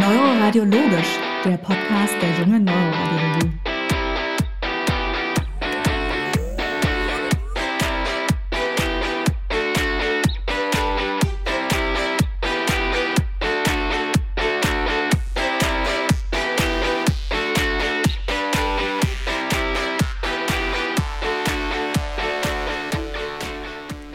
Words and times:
Neuroradiologisch, 0.00 1.18
der 1.44 1.58
Podcast 1.58 2.14
der 2.22 2.30
jungen 2.38 2.64
Neuroradiologie. 2.64 3.69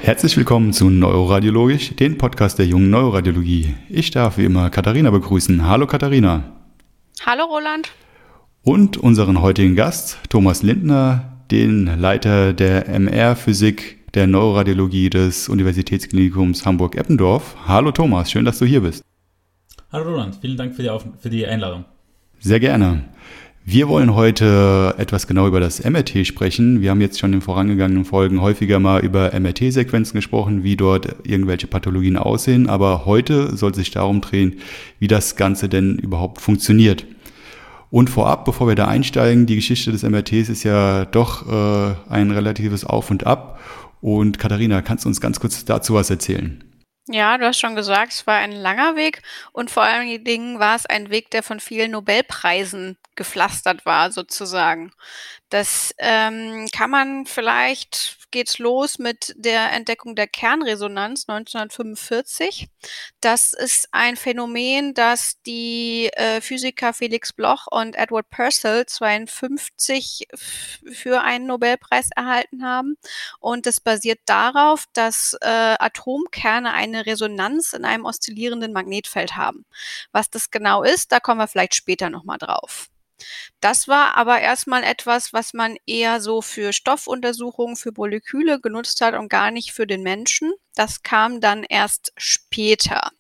Herzlich 0.06 0.38
willkommen 0.38 0.72
zu 0.72 0.92
Neuroradiologisch, 0.92 1.96
den 1.96 2.20
Podcast 2.20 2.60
der 2.60 2.68
jungen 2.68 2.92
Neuroradiologie. 2.92 3.74
Ich 3.90 4.12
darf 4.12 4.38
wie 4.38 4.46
immer 4.46 4.70
Katharina 4.70 5.10
begrüßen. 5.10 5.68
Hallo 5.68 5.88
Katharina. 5.88 6.44
Hallo 7.26 7.46
Roland. 7.46 7.90
Und 8.62 8.98
unseren 8.98 9.42
heutigen 9.42 9.76
Gast, 9.76 10.20
Thomas 10.30 10.62
Lindner, 10.62 11.40
den 11.50 11.88
Leiter 12.00 12.54
der 12.54 12.88
MR-Physik 12.88 14.14
der 14.14 14.28
Neuroradiologie 14.28 15.10
des 15.10 15.50
Universitätsklinikums 15.50 16.68
Hamburg-Eppendorf. 16.68 17.56
Hallo 17.68 17.92
Thomas, 17.92 18.30
schön, 18.30 18.46
dass 18.46 18.60
du 18.60 18.66
hier 18.66 18.82
bist. 18.82 19.04
Hallo 19.92 20.12
Roland, 20.12 20.38
vielen 20.40 20.56
Dank 20.56 20.76
für 20.76 20.84
die, 20.84 20.92
Auf 20.92 21.04
für 21.18 21.32
die 21.32 21.48
Einladung. 21.48 21.84
Sehr 22.38 22.60
gerne. 22.60 23.06
Wir 23.68 23.88
wollen 23.90 24.14
heute 24.14 24.94
etwas 25.00 25.26
genau 25.26 25.48
über 25.48 25.60
das 25.60 25.84
MRT 25.84 26.28
sprechen. 26.28 26.82
Wir 26.82 26.92
haben 26.92 27.02
jetzt 27.02 27.20
schon 27.20 27.34
in 27.34 27.42
vorangegangenen 27.42 28.06
Folgen 28.06 28.40
häufiger 28.40 28.78
mal 28.78 29.04
über 29.04 29.32
MRT-Sequenzen 29.34 30.16
gesprochen, 30.16 30.64
wie 30.64 30.78
dort 30.78 31.16
irgendwelche 31.24 31.66
Pathologien 31.66 32.16
aussehen. 32.16 32.70
Aber 32.70 33.08
heute 33.08 33.58
soll 33.58 33.74
sich 33.74 33.90
darum 33.90 34.22
drehen, 34.22 34.60
wie 35.00 35.08
das 35.08 35.36
Ganze 35.36 35.68
denn 35.68 35.98
überhaupt 35.98 36.42
funktioniert. 36.42 37.08
Und 37.90 38.12
vorab, 38.12 38.46
bevor 38.46 38.68
wir 38.68 38.76
da 38.76 38.88
einsteigen, 38.88 39.48
die 39.48 39.56
Geschichte 39.56 39.92
des 39.92 40.04
MRTs 40.04 40.50
ist 40.50 40.64
ja 40.64 41.06
doch 41.06 41.52
äh, 41.52 41.96
ein 42.08 42.30
relatives 42.30 42.86
Auf 42.86 43.10
und 43.10 43.26
Ab. 43.26 43.60
Und 44.00 44.38
Katharina, 44.38 44.84
kannst 44.84 45.06
du 45.06 45.10
uns 45.10 45.20
ganz 45.20 45.40
kurz 45.40 45.66
dazu 45.66 45.96
was 45.96 46.12
erzählen? 46.12 46.64
Ja, 47.08 47.40
du 47.40 47.46
hast 47.46 47.60
schon 47.60 47.76
gesagt, 47.76 48.14
es 48.14 48.28
war 48.28 48.36
ein 48.36 48.52
langer 48.52 48.96
Weg 48.96 49.24
und 49.54 49.72
vor 49.72 49.82
allen 49.82 50.24
Dingen 50.24 50.60
war 50.60 50.76
es 50.76 50.86
ein 50.86 51.10
Weg, 51.10 51.32
der 51.32 51.42
von 51.42 51.60
vielen 51.60 51.92
Nobelpreisen 51.92 52.98
gepflastert 53.16 53.86
war, 53.86 54.12
sozusagen. 54.12 54.92
Das 55.50 55.94
ähm, 56.00 56.68
kann 56.72 56.90
man 56.90 57.26
vielleicht 57.26 58.18
geht's 58.36 58.60
los 58.60 59.00
mit 59.00 59.34
der 59.38 59.72
Entdeckung 59.72 60.14
der 60.14 60.28
Kernresonanz 60.28 61.30
1945. 61.30 62.68
Das 63.22 63.54
ist 63.54 63.88
ein 63.94 64.18
Phänomen, 64.18 64.94
das 64.94 65.42
die 65.46 66.10
äh, 66.12 66.42
Physiker 66.42 66.92
Felix 66.92 67.32
Bloch 67.32 67.68
und 67.72 67.96
Edward 67.96 68.30
Purcell 68.30 68.86
52 68.86 70.28
für 70.34 71.22
einen 71.22 71.48
Nobelpreis 71.48 72.10
erhalten 72.14 72.66
haben. 72.66 72.98
Und 73.40 73.66
das 73.66 73.80
basiert 73.80 74.20
darauf, 74.26 74.84
dass 74.92 75.38
äh, 75.40 75.76
Atomkerne 75.80 76.74
eine 76.74 77.06
Resonanz 77.06 77.72
in 77.72 77.86
einem 77.86 78.04
oszillierenden 78.04 78.74
Magnetfeld 78.74 79.38
haben. 79.38 79.66
Was 80.12 80.30
das 80.30 80.52
genau 80.52 80.84
ist, 80.84 81.14
da 81.14 81.22
kommen 81.22 81.40
wir 81.40 81.48
vielleicht 81.48 81.76
später 81.76 82.10
nochmal 82.10 82.38
drauf. 82.38 82.90
Das 83.62 83.88
war 83.88 84.16
aber 84.18 84.40
erstmal 84.42 84.84
etwas, 84.84 85.34
was 85.34 85.54
man 85.54 85.78
eher 85.86 86.22
so 86.22 86.42
für 86.42 86.74
Stoffuntersuchungen, 86.74 87.76
für 87.76 87.92
Moleküle 87.96 88.60
genutzt 88.62 89.02
hat 89.02 89.14
und 89.16 89.30
gar 89.30 89.52
nicht 89.52 89.72
für 89.74 89.88
den 89.88 90.04
Menschen. 90.04 90.54
Das 90.76 91.04
kam 91.04 91.42
dann 91.42 91.64
erst 91.64 92.14
später. 92.18 93.12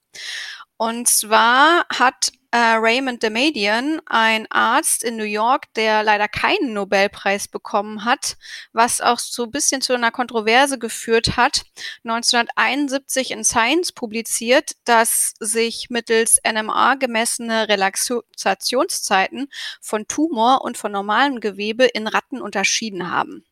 Und 0.78 1.08
zwar 1.08 1.86
hat 1.90 2.32
äh, 2.52 2.58
Raymond 2.58 3.22
Damadian, 3.22 4.02
ein 4.06 4.46
Arzt 4.50 5.04
in 5.04 5.18
New 5.18 5.24
York, 5.24 5.74
der 5.76 6.04
leider 6.04 6.28
keinen 6.28 6.74
Nobelpreis 6.74 7.48
bekommen 7.48 8.06
hat, 8.06 8.38
was 8.74 9.02
auch 9.02 9.20
so 9.20 9.44
ein 9.44 9.52
bisschen 9.52 9.82
zu 9.82 9.94
einer 9.94 10.12
Kontroverse 10.12 10.80
geführt 10.80 11.38
hat, 11.38 11.64
1971 12.04 13.32
in 13.32 13.44
Science 13.44 13.92
publiziert, 13.92 14.72
dass 14.86 15.34
sich 15.40 15.88
mittels 15.90 16.40
NMA 16.50 16.96
gemessene 16.96 17.68
Relaxationszeiten 17.68 19.48
von 19.82 20.08
Tumor 20.08 20.62
und 20.62 20.78
von 20.78 20.92
normalem 20.92 21.40
Gewebe 21.42 21.86
in 21.86 22.08
Ratten 22.08 22.42
unterschieden 22.42 23.12
haben. 23.12 23.46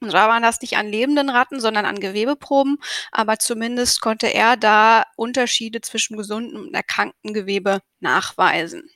Und 0.00 0.12
da 0.12 0.28
waren 0.28 0.42
das 0.42 0.60
nicht 0.60 0.76
an 0.76 0.86
lebenden 0.88 1.28
Ratten, 1.28 1.60
sondern 1.60 1.84
an 1.84 1.98
Gewebeproben. 2.00 2.78
Aber 3.10 3.38
zumindest 3.38 4.00
konnte 4.00 4.32
er 4.32 4.56
da 4.56 5.04
Unterschiede 5.16 5.80
zwischen 5.80 6.16
gesundem 6.16 6.62
und 6.66 6.74
erkranktem 6.74 7.32
Gewebe 7.34 7.80
nachweisen. 8.00 8.88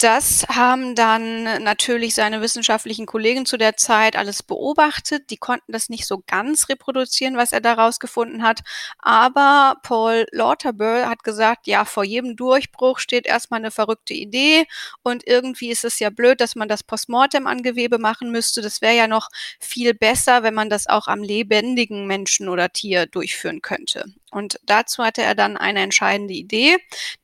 Das 0.00 0.46
haben 0.48 0.94
dann 0.94 1.42
natürlich 1.62 2.14
seine 2.14 2.40
wissenschaftlichen 2.40 3.04
Kollegen 3.04 3.44
zu 3.44 3.58
der 3.58 3.76
Zeit 3.76 4.16
alles 4.16 4.42
beobachtet. 4.42 5.28
Die 5.28 5.36
konnten 5.36 5.72
das 5.72 5.90
nicht 5.90 6.06
so 6.06 6.22
ganz 6.26 6.70
reproduzieren, 6.70 7.36
was 7.36 7.52
er 7.52 7.60
daraus 7.60 7.98
gefunden 8.00 8.42
hat. 8.42 8.60
Aber 8.98 9.76
Paul 9.82 10.24
Lauterbur 10.32 11.06
hat 11.06 11.22
gesagt, 11.22 11.66
ja, 11.66 11.84
vor 11.84 12.02
jedem 12.02 12.34
Durchbruch 12.34 12.98
steht 12.98 13.26
erstmal 13.26 13.60
eine 13.60 13.70
verrückte 13.70 14.14
Idee 14.14 14.64
und 15.02 15.26
irgendwie 15.26 15.68
ist 15.70 15.84
es 15.84 15.98
ja 15.98 16.08
blöd, 16.08 16.40
dass 16.40 16.56
man 16.56 16.68
das 16.68 16.82
Postmortem 16.82 17.46
an 17.46 17.62
Gewebe 17.62 17.98
machen 17.98 18.30
müsste. 18.30 18.62
Das 18.62 18.80
wäre 18.80 18.96
ja 18.96 19.06
noch 19.06 19.28
viel 19.60 19.92
besser, 19.92 20.42
wenn 20.42 20.54
man 20.54 20.70
das 20.70 20.86
auch 20.86 21.08
am 21.08 21.22
lebendigen 21.22 22.06
Menschen 22.06 22.48
oder 22.48 22.70
Tier 22.70 23.04
durchführen 23.04 23.60
könnte. 23.60 24.06
Und 24.30 24.58
dazu 24.64 25.04
hatte 25.04 25.22
er 25.22 25.34
dann 25.34 25.56
eine 25.56 25.80
entscheidende 25.80 26.34
Idee, 26.34 26.76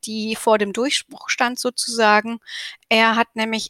die 0.05 0.37
vor 0.37 0.59
dem 0.59 0.73
Durchbruch 0.73 1.29
stand 1.29 1.59
sozusagen. 1.59 2.39
Er 2.89 3.17
hat 3.17 3.35
nämlich 3.35 3.69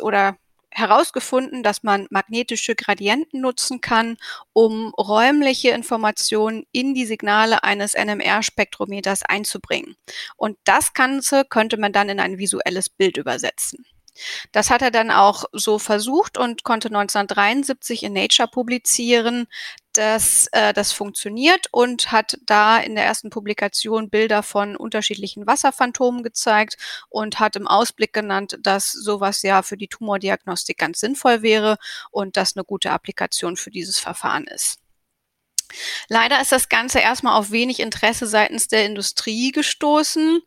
oder 0.00 0.36
herausgefunden, 0.70 1.62
dass 1.62 1.82
man 1.82 2.06
magnetische 2.10 2.74
Gradienten 2.74 3.40
nutzen 3.40 3.80
kann, 3.80 4.16
um 4.52 4.92
räumliche 4.94 5.70
Informationen 5.70 6.64
in 6.72 6.94
die 6.94 7.06
Signale 7.06 7.64
eines 7.64 7.94
NMR-Spektrometers 7.94 9.22
einzubringen. 9.24 9.96
Und 10.36 10.56
das 10.64 10.92
Ganze 10.94 11.44
könnte 11.44 11.78
man 11.78 11.92
dann 11.92 12.08
in 12.08 12.20
ein 12.20 12.38
visuelles 12.38 12.90
Bild 12.90 13.16
übersetzen. 13.16 13.84
Das 14.52 14.70
hat 14.70 14.82
er 14.82 14.90
dann 14.90 15.10
auch 15.10 15.44
so 15.52 15.78
versucht 15.78 16.38
und 16.38 16.64
konnte 16.64 16.88
1973 16.88 18.02
in 18.02 18.14
Nature 18.14 18.48
publizieren, 18.48 19.46
dass 19.98 20.46
äh, 20.52 20.72
das 20.72 20.92
funktioniert 20.92 21.66
und 21.72 22.12
hat 22.12 22.38
da 22.46 22.78
in 22.78 22.94
der 22.94 23.04
ersten 23.04 23.30
Publikation 23.30 24.10
Bilder 24.10 24.44
von 24.44 24.76
unterschiedlichen 24.76 25.46
Wasserphantomen 25.48 26.22
gezeigt 26.22 26.76
und 27.08 27.40
hat 27.40 27.56
im 27.56 27.66
Ausblick 27.66 28.12
genannt, 28.12 28.58
dass 28.62 28.92
sowas 28.92 29.42
ja 29.42 29.62
für 29.62 29.76
die 29.76 29.88
Tumordiagnostik 29.88 30.78
ganz 30.78 31.00
sinnvoll 31.00 31.42
wäre 31.42 31.78
und 32.12 32.36
das 32.36 32.56
eine 32.56 32.64
gute 32.64 32.92
Applikation 32.92 33.56
für 33.56 33.70
dieses 33.70 33.98
Verfahren 33.98 34.44
ist. 34.44 34.78
Leider 36.08 36.40
ist 36.40 36.52
das 36.52 36.68
Ganze 36.68 37.00
erstmal 37.00 37.38
auf 37.38 37.50
wenig 37.50 37.80
Interesse 37.80 38.26
seitens 38.26 38.68
der 38.68 38.86
Industrie 38.86 39.52
gestoßen 39.52 40.42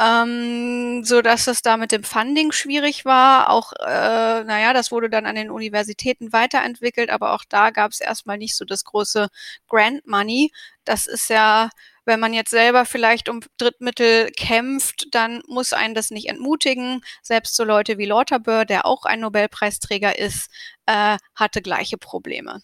ähm, 0.00 1.04
so 1.04 1.20
dass 1.20 1.46
es 1.46 1.60
da 1.62 1.76
mit 1.76 1.92
dem 1.92 2.04
Funding 2.04 2.52
schwierig 2.52 3.04
war. 3.04 3.50
Auch, 3.50 3.72
äh, 3.72 4.44
naja, 4.44 4.72
das 4.72 4.90
wurde 4.90 5.10
dann 5.10 5.26
an 5.26 5.34
den 5.34 5.50
Universitäten 5.50 6.32
weiterentwickelt, 6.32 7.10
aber 7.10 7.34
auch 7.34 7.44
da 7.48 7.70
gab 7.70 7.92
es 7.92 8.00
erstmal 8.00 8.38
nicht 8.38 8.56
so 8.56 8.64
das 8.64 8.84
große 8.84 9.28
Grant 9.68 10.06
Money. 10.06 10.52
Das 10.84 11.06
ist 11.06 11.28
ja, 11.28 11.68
wenn 12.06 12.18
man 12.18 12.32
jetzt 12.32 12.50
selber 12.50 12.86
vielleicht 12.86 13.28
um 13.28 13.40
Drittmittel 13.58 14.30
kämpft, 14.36 15.08
dann 15.14 15.42
muss 15.46 15.74
einen 15.74 15.94
das 15.94 16.10
nicht 16.10 16.28
entmutigen. 16.30 17.02
Selbst 17.22 17.54
so 17.54 17.64
Leute 17.64 17.98
wie 17.98 18.06
Lauterbur, 18.06 18.64
der 18.64 18.86
auch 18.86 19.04
ein 19.04 19.20
Nobelpreisträger 19.20 20.18
ist, 20.18 20.50
äh, 20.86 21.18
hatte 21.34 21.60
gleiche 21.60 21.98
Probleme. 21.98 22.62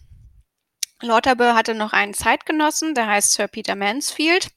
Lauterbur 1.01 1.53
hatte 1.53 1.75
noch 1.75 1.93
einen 1.93 2.15
Zeitgenossen, 2.15 2.95
der 2.95 3.07
heißt 3.07 3.33
Sir 3.33 3.47
Peter 3.47 3.75
Mansfield. 3.75 4.49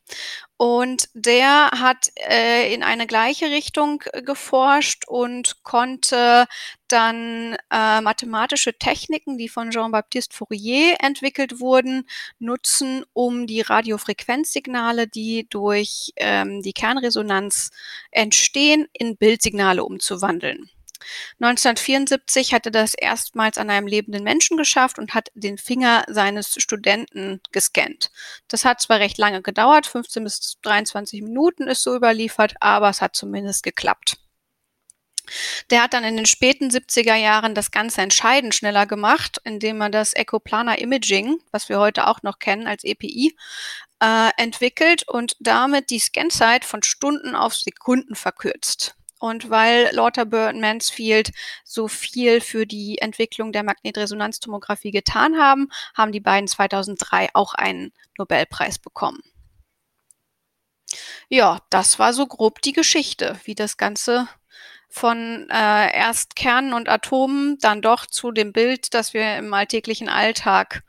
Und 0.56 1.08
der 1.14 1.70
hat 1.70 2.10
äh, 2.16 2.72
in 2.74 2.82
eine 2.82 3.06
gleiche 3.06 3.46
Richtung 3.46 4.02
äh, 4.12 4.22
geforscht 4.22 5.04
und 5.06 5.62
konnte 5.62 6.46
dann 6.88 7.56
äh, 7.70 8.00
mathematische 8.02 8.76
Techniken, 8.76 9.38
die 9.38 9.48
von 9.48 9.70
Jean-Baptiste 9.70 10.36
Fourier 10.36 10.96
entwickelt 11.00 11.60
wurden, 11.60 12.06
nutzen, 12.38 13.04
um 13.14 13.46
die 13.46 13.62
Radiofrequenzsignale, 13.62 15.08
die 15.08 15.46
durch 15.48 16.12
ähm, 16.16 16.60
die 16.62 16.74
Kernresonanz 16.74 17.70
entstehen, 18.10 18.86
in 18.92 19.16
Bildsignale 19.16 19.82
umzuwandeln. 19.84 20.70
1974 21.40 22.52
hat 22.52 22.66
er 22.66 22.72
das 22.72 22.94
erstmals 22.94 23.58
an 23.58 23.70
einem 23.70 23.86
lebenden 23.86 24.22
Menschen 24.22 24.56
geschafft 24.56 24.98
und 24.98 25.14
hat 25.14 25.30
den 25.34 25.58
Finger 25.58 26.04
seines 26.08 26.54
Studenten 26.58 27.40
gescannt. 27.52 28.10
Das 28.48 28.64
hat 28.64 28.80
zwar 28.80 29.00
recht 29.00 29.18
lange 29.18 29.42
gedauert, 29.42 29.86
15 29.86 30.24
bis 30.24 30.58
23 30.62 31.22
Minuten 31.22 31.68
ist 31.68 31.82
so 31.82 31.94
überliefert, 31.94 32.54
aber 32.60 32.90
es 32.90 33.00
hat 33.00 33.16
zumindest 33.16 33.62
geklappt. 33.62 34.16
Der 35.70 35.82
hat 35.82 35.92
dann 35.92 36.04
in 36.04 36.16
den 36.16 36.26
späten 36.26 36.70
70er 36.70 37.14
Jahren 37.14 37.54
das 37.54 37.70
Ganze 37.70 38.00
entscheidend 38.00 38.54
schneller 38.54 38.86
gemacht, 38.86 39.40
indem 39.44 39.80
er 39.80 39.90
das 39.90 40.12
Ecoplanar 40.12 40.78
Imaging, 40.78 41.38
was 41.52 41.68
wir 41.68 41.78
heute 41.78 42.06
auch 42.06 42.22
noch 42.22 42.38
kennen 42.38 42.66
als 42.66 42.84
EPI, 42.84 43.36
äh, 44.02 44.30
entwickelt 44.36 45.08
und 45.08 45.36
damit 45.40 45.90
die 45.90 46.00
Scanzeit 46.00 46.64
von 46.64 46.82
Stunden 46.82 47.34
auf 47.36 47.54
Sekunden 47.54 48.14
verkürzt. 48.14 48.96
Und 49.20 49.50
weil 49.50 49.90
Lauterbur 49.92 50.48
und 50.48 50.60
Mansfield 50.60 51.30
so 51.62 51.88
viel 51.88 52.40
für 52.40 52.66
die 52.66 52.98
Entwicklung 52.98 53.52
der 53.52 53.62
Magnetresonanztomographie 53.62 54.90
getan 54.90 55.36
haben, 55.38 55.68
haben 55.94 56.10
die 56.10 56.20
beiden 56.20 56.48
2003 56.48 57.28
auch 57.34 57.52
einen 57.52 57.92
Nobelpreis 58.18 58.78
bekommen. 58.78 59.20
Ja, 61.28 61.58
das 61.68 61.98
war 61.98 62.12
so 62.14 62.26
grob 62.26 62.62
die 62.62 62.72
Geschichte, 62.72 63.38
wie 63.44 63.54
das 63.54 63.76
Ganze 63.76 64.26
von 64.88 65.48
äh, 65.50 65.96
erst 65.96 66.34
Kernen 66.34 66.72
und 66.72 66.88
Atomen 66.88 67.58
dann 67.60 67.82
doch 67.82 68.06
zu 68.06 68.32
dem 68.32 68.52
Bild, 68.52 68.94
das 68.94 69.14
wir 69.14 69.36
im 69.36 69.52
alltäglichen 69.54 70.08
Alltag 70.08 70.82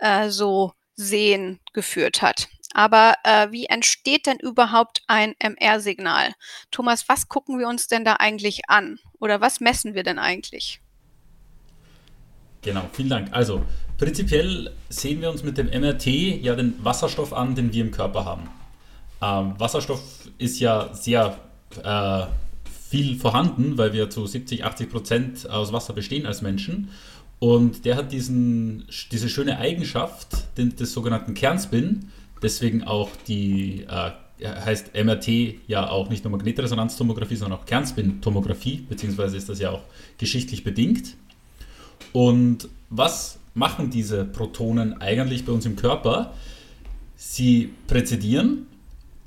äh, 0.00 0.30
so 0.30 0.72
sehen, 0.96 1.60
geführt 1.72 2.22
hat. 2.22 2.48
Aber 2.74 3.14
äh, 3.22 3.50
wie 3.52 3.66
entsteht 3.66 4.26
denn 4.26 4.38
überhaupt 4.38 5.02
ein 5.06 5.34
MR-Signal? 5.38 6.32
Thomas, 6.70 7.08
was 7.08 7.28
gucken 7.28 7.58
wir 7.58 7.68
uns 7.68 7.86
denn 7.86 8.04
da 8.04 8.14
eigentlich 8.14 8.68
an? 8.68 8.98
Oder 9.20 9.40
was 9.40 9.60
messen 9.60 9.94
wir 9.94 10.02
denn 10.02 10.18
eigentlich? 10.18 10.80
Genau, 12.62 12.82
vielen 12.92 13.10
Dank. 13.10 13.28
Also, 13.30 13.62
prinzipiell 13.96 14.72
sehen 14.88 15.20
wir 15.20 15.30
uns 15.30 15.44
mit 15.44 15.56
dem 15.56 15.68
MRT 15.68 16.06
ja 16.06 16.56
den 16.56 16.82
Wasserstoff 16.84 17.32
an, 17.32 17.54
den 17.54 17.72
wir 17.72 17.84
im 17.84 17.92
Körper 17.92 18.24
haben. 18.24 18.48
Ähm, 19.22 19.54
Wasserstoff 19.58 20.00
ist 20.38 20.58
ja 20.58 20.92
sehr 20.92 21.38
äh, 21.82 22.26
viel 22.90 23.16
vorhanden, 23.18 23.78
weil 23.78 23.92
wir 23.92 24.10
zu 24.10 24.26
70, 24.26 24.64
80 24.64 24.90
Prozent 24.90 25.50
aus 25.50 25.72
Wasser 25.72 25.92
bestehen 25.92 26.26
als 26.26 26.42
Menschen. 26.42 26.90
Und 27.38 27.84
der 27.84 27.96
hat 27.96 28.12
diesen, 28.12 28.86
diese 29.12 29.28
schöne 29.28 29.58
Eigenschaft 29.58 30.56
den, 30.56 30.74
des 30.74 30.92
sogenannten 30.92 31.34
Kernspin, 31.34 32.10
deswegen 32.42 32.84
auch 32.84 33.10
die, 33.26 33.86
äh, 33.88 34.10
heißt 34.42 34.94
MRT 34.94 35.28
ja 35.66 35.88
auch 35.88 36.08
nicht 36.10 36.24
nur 36.24 36.32
Magnetresonanztomographie, 36.32 37.36
sondern 37.36 37.60
auch 37.60 37.66
Kernspintomographie, 37.66 38.84
beziehungsweise 38.88 39.36
ist 39.36 39.48
das 39.48 39.60
ja 39.60 39.70
auch 39.70 39.82
geschichtlich 40.18 40.64
bedingt. 40.64 41.16
Und 42.12 42.68
was 42.90 43.38
machen 43.54 43.90
diese 43.90 44.24
Protonen 44.24 45.00
eigentlich 45.00 45.44
bei 45.44 45.52
uns 45.52 45.66
im 45.66 45.76
Körper? 45.76 46.34
Sie 47.16 47.72
präzidieren, 47.86 48.66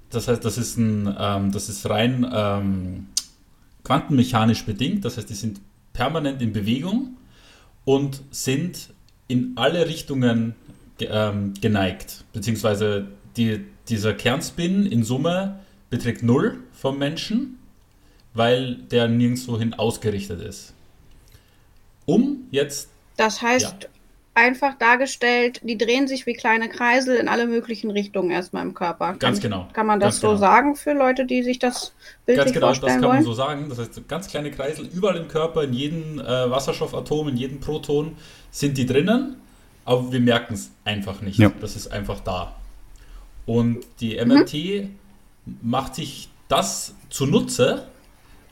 das 0.09 0.27
heißt, 0.27 0.43
das 0.43 0.57
ist, 0.57 0.77
ein, 0.77 1.13
ähm, 1.17 1.51
das 1.51 1.69
ist 1.69 1.89
rein 1.89 2.29
ähm, 2.31 3.07
quantenmechanisch 3.83 4.65
bedingt, 4.65 5.05
das 5.05 5.17
heißt, 5.17 5.29
die 5.29 5.33
sind 5.33 5.61
permanent 5.93 6.41
in 6.41 6.53
Bewegung 6.53 7.17
und 7.85 8.21
sind 8.31 8.89
in 9.27 9.53
alle 9.55 9.87
Richtungen 9.87 10.55
ähm, 10.99 11.53
geneigt, 11.59 12.23
beziehungsweise 12.33 13.07
die, 13.35 13.65
dieser 13.89 14.13
Kernspin 14.13 14.85
in 14.85 15.03
Summe 15.03 15.59
beträgt 15.89 16.23
0 16.23 16.59
vom 16.73 16.97
Menschen, 16.97 17.59
weil 18.33 18.75
der 18.75 19.07
nirgendwohin 19.07 19.73
ausgerichtet 19.73 20.41
ist. 20.41 20.73
Um 22.05 22.47
jetzt. 22.51 22.89
Das 23.17 23.41
heißt, 23.41 23.83
ja 23.83 23.89
einfach 24.37 24.77
dargestellt, 24.77 25.59
die 25.63 25.77
drehen 25.79 26.07
sich 26.07 26.27
wie 26.27 26.33
kleine 26.33 26.69
Kreisel 26.69 27.15
in 27.17 27.27
alle 27.27 27.47
möglichen 27.47 27.89
Richtungen 27.89 28.29
erstmal 28.29 28.63
im 28.63 28.75
Körper. 28.75 29.07
Kann, 29.07 29.19
ganz 29.19 29.41
genau. 29.41 29.67
Kann 29.73 29.87
man 29.87 29.99
das 29.99 30.19
so 30.19 30.27
genau. 30.27 30.39
sagen 30.39 30.75
für 30.75 30.93
Leute, 30.93 31.25
die 31.25 31.41
sich 31.41 31.57
das 31.57 31.93
bildlich 32.27 32.45
Ganz 32.45 32.53
genau, 32.53 32.67
vorstellen 32.67 32.93
das 32.93 33.01
kann 33.01 33.09
wollen? 33.09 33.15
man 33.17 33.25
so 33.25 33.33
sagen. 33.33 33.69
Das 33.69 33.79
heißt, 33.79 34.07
ganz 34.07 34.27
kleine 34.27 34.51
Kreisel 34.51 34.85
überall 34.85 35.17
im 35.17 35.27
Körper, 35.27 35.63
in 35.63 35.73
jedem 35.73 36.19
äh, 36.19 36.23
Wasserstoffatom, 36.51 37.29
in 37.29 37.37
jedem 37.37 37.59
Proton 37.59 38.15
sind 38.51 38.77
die 38.77 38.85
drinnen, 38.85 39.37
aber 39.87 40.11
wir 40.11 40.19
merken 40.19 40.53
es 40.53 40.71
einfach 40.85 41.21
nicht. 41.21 41.39
Ja. 41.39 41.51
Das 41.61 41.75
ist 41.75 41.87
einfach 41.87 42.19
da. 42.19 42.55
Und 43.45 43.79
die 44.01 44.23
MRT 44.23 44.53
mhm. 44.53 44.89
macht 45.61 45.95
sich 45.95 46.29
das 46.47 46.93
zunutze, 47.09 47.87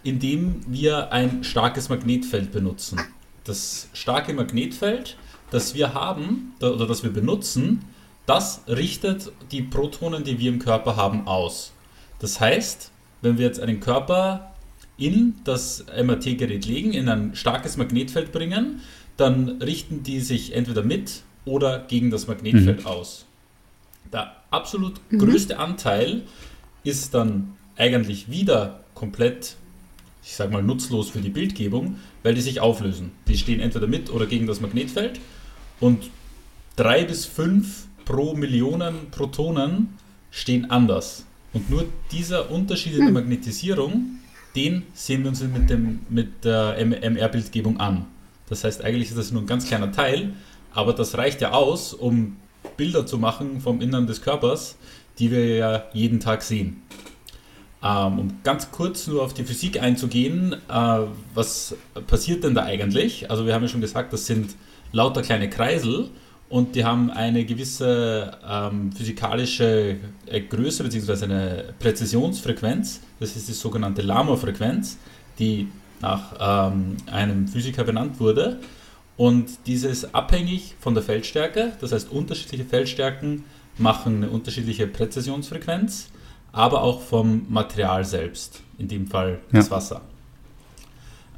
indem 0.04 0.62
wir 0.68 1.12
ein 1.12 1.44
starkes 1.44 1.90
Magnetfeld 1.90 2.52
benutzen. 2.52 3.00
Das 3.44 3.90
starke 3.94 4.34
Magnetfeld 4.34 5.18
das 5.52 5.76
wir 5.76 5.94
haben 5.94 6.54
oder 6.60 6.88
das 6.88 7.04
wir 7.04 7.12
benutzen, 7.12 7.86
das 8.26 8.64
richtet 8.68 9.32
die 9.52 9.62
Protonen, 9.62 10.24
die 10.24 10.40
wir 10.40 10.52
im 10.52 10.60
Körper 10.60 10.96
haben, 10.96 11.28
aus. 11.28 11.72
Das 12.20 12.40
heißt, 12.40 12.92
wenn 13.22 13.38
wir 13.38 13.46
jetzt 13.46 13.60
einen 13.60 13.80
Körper 13.80 14.52
in 14.98 15.36
das 15.44 15.86
MRT-Gerät 15.96 16.66
legen, 16.66 16.94
in 16.94 17.10
ein 17.10 17.36
starkes 17.36 17.78
Magnetfeld 17.78 18.32
bringen, 18.32 18.82
dann 19.18 19.62
richten 19.62 20.04
die 20.04 20.20
sich 20.20 20.54
entweder 20.54 20.84
mit 20.84 21.24
oder 21.46 21.80
gegen 21.80 22.10
das 22.10 22.28
Magnetfeld 22.28 22.82
mhm. 22.82 22.88
aus. 22.88 23.26
Der 24.12 24.36
absolut 24.52 25.00
mhm. 25.10 25.20
größte 25.20 25.60
Anteil 25.60 26.24
ist 26.84 27.14
dann 27.14 27.54
eigentlich 27.76 28.30
wieder 28.30 28.82
komplett, 28.94 29.56
ich 30.24 30.36
sag 30.36 30.52
mal, 30.52 30.64
nutzlos 30.64 31.10
für 31.10 31.20
die 31.20 31.30
Bildgebung, 31.30 31.98
weil 32.24 32.34
die 32.34 32.42
sich 32.42 32.60
auflösen. 32.60 33.12
Die 33.28 33.38
stehen 33.38 33.60
entweder 33.60 33.88
mit 33.88 34.10
oder 34.10 34.26
gegen 34.26 34.48
das 34.48 34.62
Magnetfeld 34.62 35.20
und 35.80 36.10
drei 36.76 37.04
bis 37.04 37.26
fünf 37.26 37.86
pro 38.06 38.34
Millionen 38.34 39.10
Protonen 39.12 39.90
stehen 40.32 40.70
anders. 40.70 41.26
Und 41.54 41.70
nur 41.70 41.86
dieser 42.12 42.52
Unterschied 42.52 42.94
in 42.94 43.00
der 43.00 43.08
hm. 43.08 43.14
Magnetisierung, 43.14 44.20
den 44.56 44.84
sehen 44.94 45.24
wir 45.24 45.30
uns 45.30 45.42
mit, 45.42 45.70
dem, 45.70 46.00
mit 46.10 46.44
der 46.44 46.78
MR-Bildgebung 46.78 47.80
an. 47.80 48.06
Das 48.50 48.64
heißt, 48.64 48.84
eigentlich 48.84 49.10
ist 49.10 49.18
das 49.18 49.32
nur 49.32 49.42
ein 49.42 49.48
ganz 49.48 49.68
kleiner 49.68 49.92
Teil, 49.92 50.34
aber 50.74 50.94
das 50.94 51.18
reicht 51.18 51.42
ja 51.42 51.52
aus, 51.52 51.94
um 51.94 52.38
Bilder 52.78 53.06
zu 53.06 53.18
machen 53.18 53.62
vom 53.62 53.82
Innern 53.82 54.08
des 54.08 54.22
Körpers, 54.22 54.78
die 55.20 55.32
wir 55.32 55.56
ja 55.56 55.84
jeden 55.94 56.20
Tag 56.20 56.42
sehen. 56.42 56.82
Ähm, 57.84 58.20
um 58.20 58.40
ganz 58.44 58.72
kurz 58.72 59.08
nur 59.08 59.24
auf 59.24 59.34
die 59.34 59.44
Physik 59.44 59.82
einzugehen, 59.82 60.54
äh, 60.54 61.00
was 61.34 61.76
passiert 62.08 62.44
denn 62.44 62.56
da 62.56 62.64
eigentlich? 62.64 63.30
Also 63.30 63.46
wir 63.46 63.54
haben 63.54 63.62
ja 63.62 63.70
schon 63.70 63.82
gesagt, 63.82 64.12
das 64.12 64.26
sind 64.26 64.56
lauter 64.92 65.22
kleine 65.22 65.50
Kreisel 65.50 66.10
und 66.50 66.76
die 66.76 66.84
haben 66.84 67.12
eine 67.12 67.46
gewisse 67.46 68.38
ähm, 68.48 68.92
physikalische 68.92 69.98
äh, 70.26 70.42
Größe 70.42 70.84
bzw. 70.84 71.26
eine 71.26 71.74
Präzisionsfrequenz. 71.80 73.02
Das 73.20 73.36
ist 73.36 73.48
die 73.50 73.54
sogenannte 73.54 74.02
Lama-Frequenz, 74.02 74.98
die 75.38 75.68
nach 76.06 76.70
ähm, 76.72 76.98
einem 77.12 77.48
Physiker 77.48 77.84
benannt 77.84 78.20
wurde. 78.20 78.60
Und 79.18 79.50
diese 79.66 79.88
ist 79.88 80.14
abhängig 80.14 80.76
von 80.80 80.94
der 80.94 81.02
Feldstärke. 81.02 81.74
Das 81.82 81.92
heißt, 81.92 82.12
unterschiedliche 82.12 82.66
Feldstärken 82.66 83.44
machen 83.78 84.18
eine 84.18 84.30
unterschiedliche 84.30 84.88
Präzisionsfrequenz, 84.88 86.10
aber 86.52 86.84
auch 86.84 87.02
vom 87.02 87.46
Material 87.50 88.06
selbst, 88.06 88.62
in 88.78 88.88
dem 88.88 89.08
Fall 89.08 89.40
das 89.52 89.70
ja. 89.70 89.72
Wasser. 89.72 90.02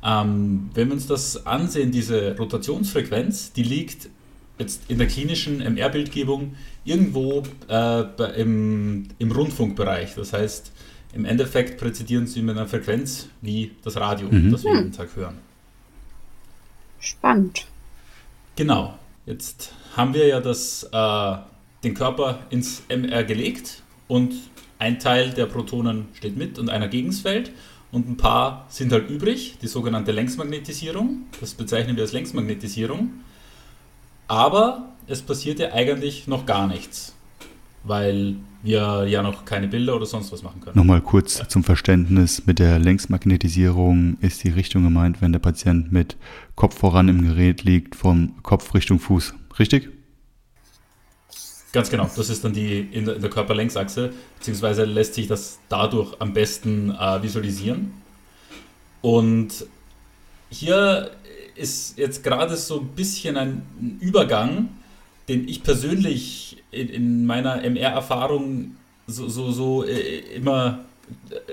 Ähm, 0.03 0.70
wenn 0.74 0.88
wir 0.89 0.94
uns 0.96 1.08
das 1.08 1.46
ansehen, 1.46 1.92
diese 1.92 2.36
Rotationsfrequenz, 2.38 3.53
die 3.53 3.63
liegt 3.63 4.10
jetzt 4.60 4.82
in 4.89 4.98
der 4.98 5.08
klinischen 5.08 5.62
MR-Bildgebung 5.62 6.56
irgendwo 6.84 7.44
äh, 7.70 8.42
im, 8.42 9.08
im 9.18 9.32
Rundfunkbereich. 9.32 10.15
Das 10.15 10.34
heißt, 10.34 10.72
im 11.14 11.26
Endeffekt 11.26 11.80
präzidieren 11.80 12.28
sie 12.28 12.42
mit 12.42 12.58
einer 12.58 12.68
Frequenz 12.68 13.30
wie 13.42 13.72
das 13.84 13.96
Radio, 13.98 14.28
mhm. 14.30 14.52
das 14.52 14.64
wir 14.64 14.76
jeden 14.76 14.92
Tag 14.92 15.16
hören. 15.16 15.38
Spannend. 17.00 17.66
Genau. 18.56 18.98
Jetzt 19.26 19.74
haben 19.96 20.14
wir 20.14 20.26
ja 20.28 20.40
das, 20.40 20.84
äh, 20.92 21.38
den 21.84 21.94
Körper 21.94 22.40
ins 22.50 22.84
MR 22.88 23.24
gelegt 23.24 23.84
und 24.08 24.34
ein 24.80 25.00
Teil 25.00 25.32
der 25.32 25.48
Protonen 25.48 26.08
steht 26.14 26.38
mit 26.38 26.60
und 26.60 26.70
einer 26.70 26.88
gegen 26.88 27.10
das 27.10 27.20
Feld 27.20 27.52
und 27.92 28.10
ein 28.10 28.18
paar 28.18 28.66
sind 28.70 28.92
halt 28.92 29.10
übrig, 29.10 29.58
die 29.62 29.68
sogenannte 29.68 30.12
Längsmagnetisierung. 30.12 31.26
Das 31.40 31.54
bezeichnen 31.54 31.96
wir 31.96 32.04
als 32.04 32.14
Längsmagnetisierung. 32.14 33.12
Aber 34.28 34.94
es 35.08 35.22
passiert 35.22 35.60
ja 35.60 35.74
eigentlich 35.74 36.28
noch 36.28 36.46
gar 36.46 36.68
nichts, 36.68 37.16
weil 37.88 38.36
wir 38.63 39.06
ja 39.08 39.24
noch 39.24 39.46
keine 39.46 39.67
Bilder 39.67 39.96
oder 39.96 40.06
sonst 40.06 40.32
was 40.32 40.44
machen 40.44 40.62
können. 40.62 40.77
Nochmal 40.77 41.01
kurz 41.01 41.39
ja. 41.39 41.48
zum 41.48 41.63
Verständnis: 41.63 42.46
Mit 42.46 42.60
der 42.60 42.79
Längsmagnetisierung 42.79 44.17
ist 44.22 44.44
die 44.44 44.50
Richtung 44.50 44.84
gemeint, 44.84 45.22
wenn 45.22 45.32
der 45.32 45.39
Patient 45.39 45.91
mit 45.91 46.17
Kopf 46.56 46.77
voran 46.77 47.08
im 47.08 47.24
Gerät 47.24 47.63
liegt, 47.63 47.96
vom 47.96 48.41
Kopf 48.44 48.74
Richtung 48.74 49.00
Fuß. 49.00 49.34
Richtig? 49.60 49.89
Ganz 51.74 51.89
genau, 51.89 52.10
das 52.15 52.29
ist 52.29 52.44
dann 52.44 52.53
die 52.53 52.79
in 52.79 53.06
der, 53.06 53.29
Körperlängsachse, 53.29 54.12
beziehungsweise 54.38 54.86
lässt 54.86 55.13
sich 55.13 55.27
das 55.27 55.60
dadurch 55.70 56.15
am 56.20 56.34
besten 56.34 56.91
äh, 56.91 57.22
visualisieren. 57.22 57.91
Und 59.01 59.65
hier 60.50 61.12
ist 61.56 61.98
jetzt 61.98 62.24
gerade 62.24 62.56
so 62.56 62.79
ein 62.79 62.88
bisschen 62.88 63.38
ein 63.38 63.98
Übergang, 64.00 64.70
den 65.27 65.48
ich 65.48 65.63
persönlich 65.63 66.63
in, 66.72 66.89
in 66.89 67.25
meiner 67.25 67.62
MR-Erfahrung 67.63 68.75
so, 69.07 69.27
so, 69.27 69.51
so 69.51 69.84
äh, 69.84 70.19
immer 70.36 70.86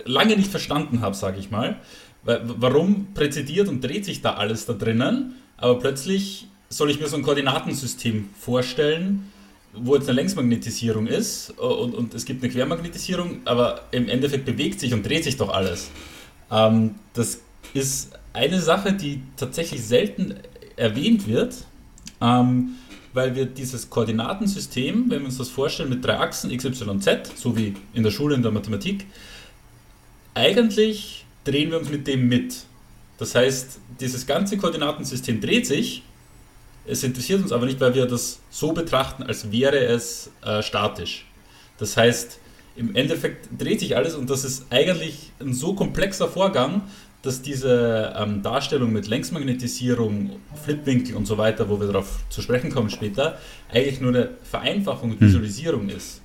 lange 0.04 0.36
nicht 0.36 0.50
verstanden 0.50 1.00
habe, 1.00 1.14
sage 1.14 1.38
ich 1.38 1.50
mal. 1.50 1.76
warum 2.24 3.08
präzidiert 3.14 3.68
und 3.68 3.82
dreht 3.82 4.04
sich 4.04 4.22
da 4.22 4.34
alles 4.34 4.66
da 4.66 4.72
drinnen, 4.72 5.34
aber 5.56 5.78
plötzlich 5.78 6.48
soll 6.68 6.90
ich 6.90 7.00
mir 7.00 7.06
so 7.06 7.16
ein 7.16 7.22
Koordinatensystem 7.22 8.30
vorstellen, 8.38 9.30
wo 9.72 9.94
jetzt 9.94 10.08
eine 10.08 10.16
Längsmagnetisierung 10.16 11.06
ist 11.06 11.50
und, 11.58 11.94
und 11.94 12.14
es 12.14 12.24
gibt 12.24 12.42
eine 12.42 12.52
Quermagnetisierung, 12.52 13.40
aber 13.44 13.82
im 13.90 14.08
Endeffekt 14.08 14.44
bewegt 14.44 14.80
sich 14.80 14.92
und 14.94 15.04
dreht 15.06 15.24
sich 15.24 15.36
doch 15.36 15.52
alles. 15.52 15.90
Ähm, 16.50 16.96
das 17.12 17.40
ist 17.72 18.12
eine 18.32 18.60
Sache, 18.60 18.92
die 18.92 19.22
tatsächlich 19.36 19.82
selten 19.82 20.36
erwähnt 20.76 21.26
wird, 21.28 21.54
ähm, 22.20 22.76
weil 23.14 23.34
wir 23.34 23.46
dieses 23.46 23.88
Koordinatensystem, 23.88 25.08
wenn 25.08 25.20
wir 25.20 25.26
uns 25.26 25.38
das 25.38 25.48
vorstellen 25.48 25.88
mit 25.88 26.04
drei 26.04 26.18
Achsen 26.18 26.50
x, 26.50 26.64
y, 26.64 27.00
z, 27.00 27.30
so 27.36 27.56
wie 27.56 27.74
in 27.94 28.02
der 28.02 28.10
Schule 28.10 28.34
in 28.34 28.42
der 28.42 28.50
Mathematik, 28.50 29.06
eigentlich 30.34 31.24
drehen 31.44 31.70
wir 31.70 31.78
uns 31.78 31.88
mit 31.88 32.06
dem 32.06 32.28
mit. 32.28 32.64
Das 33.18 33.36
heißt, 33.36 33.78
dieses 34.00 34.26
ganze 34.26 34.58
Koordinatensystem 34.58 35.40
dreht 35.40 35.66
sich, 35.66 36.02
es 36.86 37.04
interessiert 37.04 37.40
uns 37.40 37.52
aber 37.52 37.66
nicht, 37.66 37.80
weil 37.80 37.94
wir 37.94 38.06
das 38.06 38.40
so 38.50 38.72
betrachten, 38.72 39.22
als 39.22 39.50
wäre 39.52 39.78
es 39.78 40.30
äh, 40.44 40.62
statisch. 40.62 41.24
Das 41.78 41.96
heißt, 41.96 42.40
im 42.76 42.94
Endeffekt 42.96 43.48
dreht 43.56 43.80
sich 43.80 43.96
alles 43.96 44.14
und 44.16 44.28
das 44.28 44.44
ist 44.44 44.66
eigentlich 44.70 45.30
ein 45.40 45.54
so 45.54 45.74
komplexer 45.74 46.28
Vorgang, 46.28 46.82
dass 47.24 47.40
diese 47.40 48.14
ähm, 48.16 48.42
Darstellung 48.42 48.92
mit 48.92 49.06
Längsmagnetisierung, 49.06 50.36
Flipwinkel 50.62 51.16
und 51.16 51.24
so 51.24 51.38
weiter, 51.38 51.70
wo 51.70 51.80
wir 51.80 51.86
darauf 51.86 52.18
zu 52.28 52.42
sprechen 52.42 52.70
kommen 52.70 52.90
später, 52.90 53.38
eigentlich 53.72 54.00
nur 54.00 54.10
eine 54.10 54.30
Vereinfachung 54.42 55.12
und 55.12 55.20
hm. 55.20 55.28
Visualisierung 55.28 55.88
ist. 55.88 56.20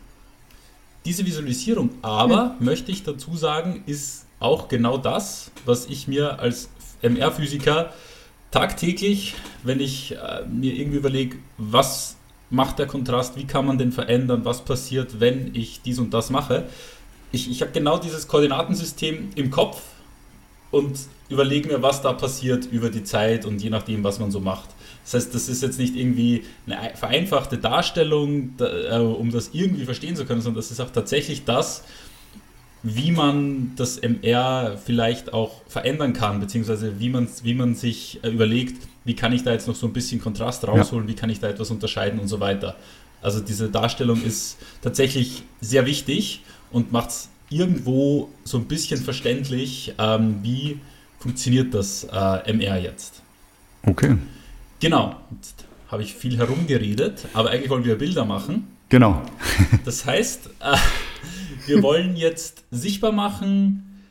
Diese 1.06 1.26
Visualisierung 1.26 1.92
aber, 2.02 2.56
hm. 2.60 2.66
möchte 2.66 2.92
ich 2.92 3.04
dazu 3.04 3.38
sagen, 3.38 3.82
ist 3.86 4.26
auch 4.42 4.68
genau 4.68 4.98
das, 4.98 5.52
was 5.66 5.86
ich 5.86 6.10
mir 6.10 6.40
als 6.40 6.70
MR-Physiker 7.02 7.94
tagtäglich, 8.52 9.36
wenn 9.64 9.80
ich 9.80 10.18
äh, 10.18 10.46
mir 10.52 10.74
irgendwie 10.74 10.98
überlege, 10.98 11.38
was 11.58 12.18
macht 12.50 12.78
der 12.78 12.88
Kontrast, 12.88 13.38
wie 13.38 13.46
kann 13.46 13.66
man 13.66 13.78
den 13.78 13.94
verändern, 13.94 14.44
was 14.44 14.66
passiert, 14.66 15.22
wenn 15.22 15.56
ich 15.56 15.82
dies 15.82 15.98
und 15.98 16.14
das 16.14 16.30
mache. 16.30 16.68
Ich, 17.32 17.50
ich 17.50 17.62
habe 17.62 17.72
genau 17.72 18.00
dieses 18.00 18.28
Koordinatensystem 18.28 19.30
im 19.36 19.50
Kopf 19.50 19.82
und 20.72 21.00
überlege 21.30 21.70
mir, 21.70 21.82
was 21.82 22.02
da 22.02 22.14
passiert 22.14 22.66
über 22.72 22.90
die 22.90 23.04
Zeit 23.04 23.46
und 23.46 23.62
je 23.62 23.70
nachdem, 23.70 24.04
was 24.04 24.20
man 24.20 24.32
so 24.32 24.40
macht. 24.40 24.70
Das 25.04 25.14
heißt, 25.16 25.34
das 25.34 25.50
ist 25.50 25.64
jetzt 25.64 25.80
nicht 25.80 25.96
irgendwie 25.96 26.44
eine 26.68 26.96
vereinfachte 26.96 27.58
Darstellung, 27.58 28.56
da, 28.58 29.00
äh, 29.00 29.02
um 29.02 29.32
das 29.32 29.52
irgendwie 29.54 29.86
verstehen 29.86 30.16
zu 30.16 30.26
können, 30.26 30.42
sondern 30.42 30.60
das 30.60 30.72
ist 30.72 30.80
auch 30.80 30.92
tatsächlich 30.92 31.46
das, 31.46 31.84
wie 32.84 33.12
man 33.12 33.74
das 33.76 33.98
MR 33.98 34.78
vielleicht 34.84 35.34
auch 35.34 35.62
verändern 35.68 36.14
kann, 36.14 36.40
beziehungsweise 36.40 37.00
wie 37.00 37.10
man, 37.10 37.28
wie 37.44 37.54
man 37.54 37.76
sich 37.76 38.20
äh, 38.24 38.30
überlegt, 38.30 38.88
wie 39.04 39.16
kann 39.16 39.34
ich 39.34 39.44
da 39.44 39.52
jetzt 39.52 39.68
noch 39.68 39.76
so 39.76 39.88
ein 39.88 39.94
bisschen 39.94 40.22
Kontrast 40.22 40.68
rausholen, 40.68 41.06
ja. 41.06 41.12
wie 41.12 41.16
kann 41.16 41.30
ich 41.30 41.40
da 41.40 41.50
etwas 41.50 41.72
unterscheiden 41.72 42.20
und 42.20 42.28
so 42.28 42.40
weiter. 42.40 42.76
Also 43.22 43.42
diese 43.42 43.70
Darstellung 43.70 44.24
ist 44.24 44.58
tatsächlich 44.82 45.44
sehr 45.60 45.86
wichtig 45.86 46.44
und 46.72 46.92
macht 46.92 47.10
es 47.10 47.30
irgendwo 47.50 48.30
so 48.44 48.58
ein 48.58 48.66
bisschen 48.66 49.02
verständlich, 49.02 49.94
ähm, 49.98 50.40
wie 50.42 50.80
funktioniert 51.20 51.74
das 51.74 52.06
äh, 52.06 52.54
MR 52.54 52.78
jetzt. 52.78 53.22
Okay. 53.84 54.18
Genau, 54.80 55.16
jetzt 55.36 55.66
habe 55.90 56.04
ich 56.04 56.14
viel 56.14 56.38
herumgeredet, 56.38 57.26
aber 57.34 57.50
eigentlich 57.50 57.70
wollen 57.70 57.84
wir 57.84 57.98
Bilder 57.98 58.26
machen. 58.26 58.68
Genau. 58.90 59.22
das 59.86 60.06
heißt, 60.06 60.50
äh, 60.60 60.78
wir 61.66 61.84
wollen 61.84 62.16
jetzt 62.16 62.64
sichtbar 62.72 63.12
machen, 63.12 64.04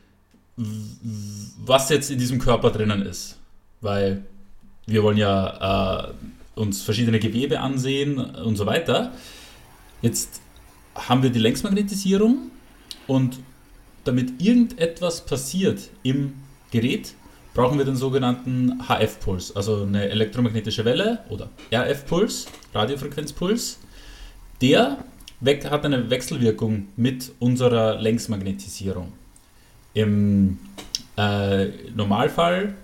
was 1.65 1.89
jetzt 1.89 2.11
in 2.11 2.19
diesem 2.19 2.39
Körper 2.39 2.71
drinnen 2.71 3.01
ist. 3.01 3.37
Weil 3.81 4.23
wir 4.85 5.03
wollen 5.03 5.17
ja 5.17 6.07
äh, 6.09 6.59
uns 6.59 6.81
verschiedene 6.81 7.19
Gewebe 7.19 7.59
ansehen 7.59 8.17
und 8.17 8.55
so 8.57 8.65
weiter. 8.65 9.13
Jetzt 10.01 10.41
haben 10.95 11.23
wir 11.23 11.29
die 11.29 11.39
Längsmagnetisierung 11.39 12.51
und 13.09 13.39
damit 14.05 14.41
irgendetwas 14.41 15.25
passiert 15.25 15.89
im 16.03 16.33
Gerät, 16.71 17.13
brauchen 17.53 17.77
wir 17.77 17.85
den 17.85 17.95
sogenannten 17.95 18.79
HF-Puls, 18.87 19.55
also 19.55 19.83
eine 19.83 20.09
elektromagnetische 20.09 20.85
Welle 20.85 21.19
oder 21.29 21.49
RF-Puls, 21.73 22.47
Radiofrequenzpuls. 22.73 23.79
Der 24.61 25.03
hat 25.45 25.85
eine 25.85 26.09
Wechselwirkung 26.09 26.87
mit 26.95 27.31
unserer 27.39 27.99
Längsmagnetisierung. 27.99 29.11
Im 29.93 30.59
äh, 31.17 31.65
Normalfall 31.95 32.75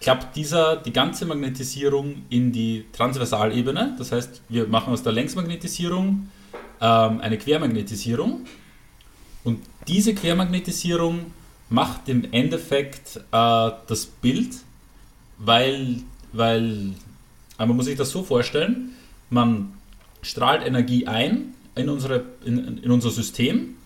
klappt 0.00 0.36
dieser 0.36 0.76
die 0.76 0.92
ganze 0.92 1.24
Magnetisierung 1.26 2.24
in 2.28 2.52
die 2.52 2.84
Transversalebene. 2.92 3.94
Das 3.98 4.12
heißt, 4.12 4.42
wir 4.48 4.66
machen 4.66 4.92
aus 4.92 5.02
der 5.02 5.12
Längsmagnetisierung 5.12 6.28
ähm, 6.80 7.20
eine 7.20 7.38
Quermagnetisierung. 7.38 8.44
Und 9.44 9.60
diese 9.86 10.14
Quermagnetisierung 10.14 11.26
macht 11.68 12.08
im 12.08 12.32
Endeffekt 12.32 13.16
äh, 13.16 13.20
das 13.30 14.06
Bild, 14.06 14.56
weil, 15.38 16.00
weil 16.32 16.90
man 17.58 17.76
muss 17.76 17.86
sich 17.86 17.96
das 17.96 18.10
so 18.10 18.22
vorstellen, 18.22 18.92
man 19.30 19.74
strahlt 20.22 20.66
Energie 20.66 21.06
ein 21.06 21.54
in, 21.74 21.88
unsere, 21.88 22.24
in, 22.44 22.78
in 22.78 22.90
unser 22.90 23.10
System, 23.10 23.76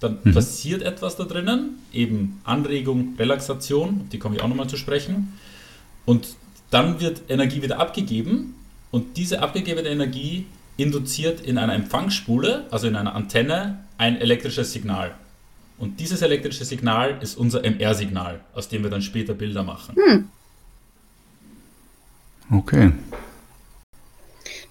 dann 0.00 0.18
mhm. 0.22 0.34
passiert 0.34 0.82
etwas 0.82 1.16
da 1.16 1.24
drinnen, 1.24 1.78
eben 1.92 2.40
Anregung, 2.44 3.14
Relaxation, 3.18 4.08
die 4.12 4.18
komme 4.18 4.36
ich 4.36 4.42
auch 4.42 4.48
nochmal 4.48 4.68
zu 4.68 4.76
sprechen. 4.76 5.32
Und 6.04 6.36
dann 6.70 7.00
wird 7.00 7.22
Energie 7.28 7.62
wieder 7.62 7.78
abgegeben 7.78 8.54
und 8.90 9.16
diese 9.16 9.40
abgegebene 9.40 9.88
Energie 9.88 10.46
induziert 10.76 11.40
in 11.40 11.56
einer 11.56 11.74
Empfangsspule, 11.74 12.66
also 12.70 12.88
in 12.88 12.96
einer 12.96 13.14
Antenne, 13.14 13.84
ein 14.04 14.20
elektrisches 14.20 14.72
Signal. 14.72 15.14
Und 15.78 15.98
dieses 15.98 16.20
elektrische 16.20 16.64
Signal 16.64 17.18
ist 17.22 17.36
unser 17.36 17.64
MR-Signal, 17.64 18.40
aus 18.54 18.68
dem 18.68 18.82
wir 18.82 18.90
dann 18.90 19.02
später 19.02 19.32
Bilder 19.32 19.62
machen. 19.62 19.96
Hm. 19.96 20.28
Okay. 22.52 22.92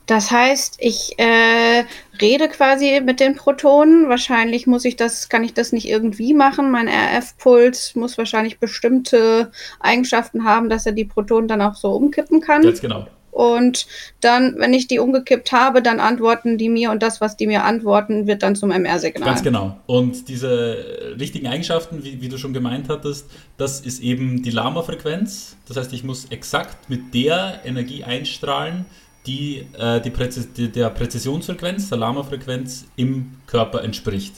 Das 0.06 0.30
heißt, 0.30 0.76
ich 0.80 1.18
äh, 1.18 1.84
rede 2.22 2.48
quasi 2.50 3.02
mit 3.04 3.20
den 3.20 3.36
Protonen. 3.36 4.08
Wahrscheinlich 4.08 4.68
muss 4.68 4.86
ich 4.86 4.98
das, 4.98 5.30
kann 5.30 5.44
ich 5.44 5.54
das 5.54 5.72
nicht 5.72 5.88
irgendwie 5.88 6.34
machen. 6.34 6.70
Mein 6.72 6.88
RF-Puls 6.88 7.96
muss 7.96 8.18
wahrscheinlich 8.18 8.60
bestimmte 8.60 9.52
Eigenschaften 9.80 10.44
haben, 10.44 10.70
dass 10.70 10.86
er 10.86 10.92
die 10.92 11.06
Protonen 11.06 11.48
dann 11.48 11.62
auch 11.62 11.76
so 11.76 11.92
umkippen 11.94 12.40
kann. 12.42 12.62
Ganz 12.62 12.82
genau. 12.82 13.08
Und 13.34 13.88
dann, 14.22 14.56
wenn 14.60 14.74
ich 14.74 14.88
die 14.88 15.00
umgekippt 15.00 15.52
habe, 15.52 15.82
dann 15.82 16.00
antworten 16.00 16.60
die 16.60 16.70
mir 16.70 16.92
und 16.92 17.02
das, 17.02 17.20
was 17.20 17.36
die 17.36 17.48
mir 17.48 17.64
antworten, 17.64 18.28
wird 18.28 18.44
dann 18.44 18.56
zum 18.56 18.70
MR-Signal. 18.70 19.28
Ganz 19.28 19.42
genau. 19.42 19.76
Und 19.88 20.30
diese 20.30 21.16
richtigen 21.20 21.48
Eigenschaften, 21.48 22.04
wie, 22.04 22.22
wie, 22.22 22.30
du 22.30 22.38
schon 22.38 22.54
gemeint 22.54 22.90
hattest, 22.90 23.30
das 23.58 23.82
ist 23.82 24.04
eben 24.04 24.44
die 24.44 24.52
Lama-Frequenz. 24.52 25.58
Das 25.68 25.78
heißt, 25.78 25.94
ich 25.94 26.04
muss 26.04 26.26
exakt 26.26 26.92
mit 26.92 27.14
der 27.16 27.62
Energie 27.66 28.04
einstrahlen, 28.04 28.86
die, 29.26 29.66
äh, 29.80 30.00
die 30.00 30.12
Präzis 30.12 30.54
die, 30.54 30.72
der 30.72 30.92
Präzisionsfrequenz, 30.92 31.90
der 31.90 31.98
Lama-Frequenz 31.98 32.86
im 32.96 33.32
Körper 33.48 33.84
entspricht. 33.84 34.36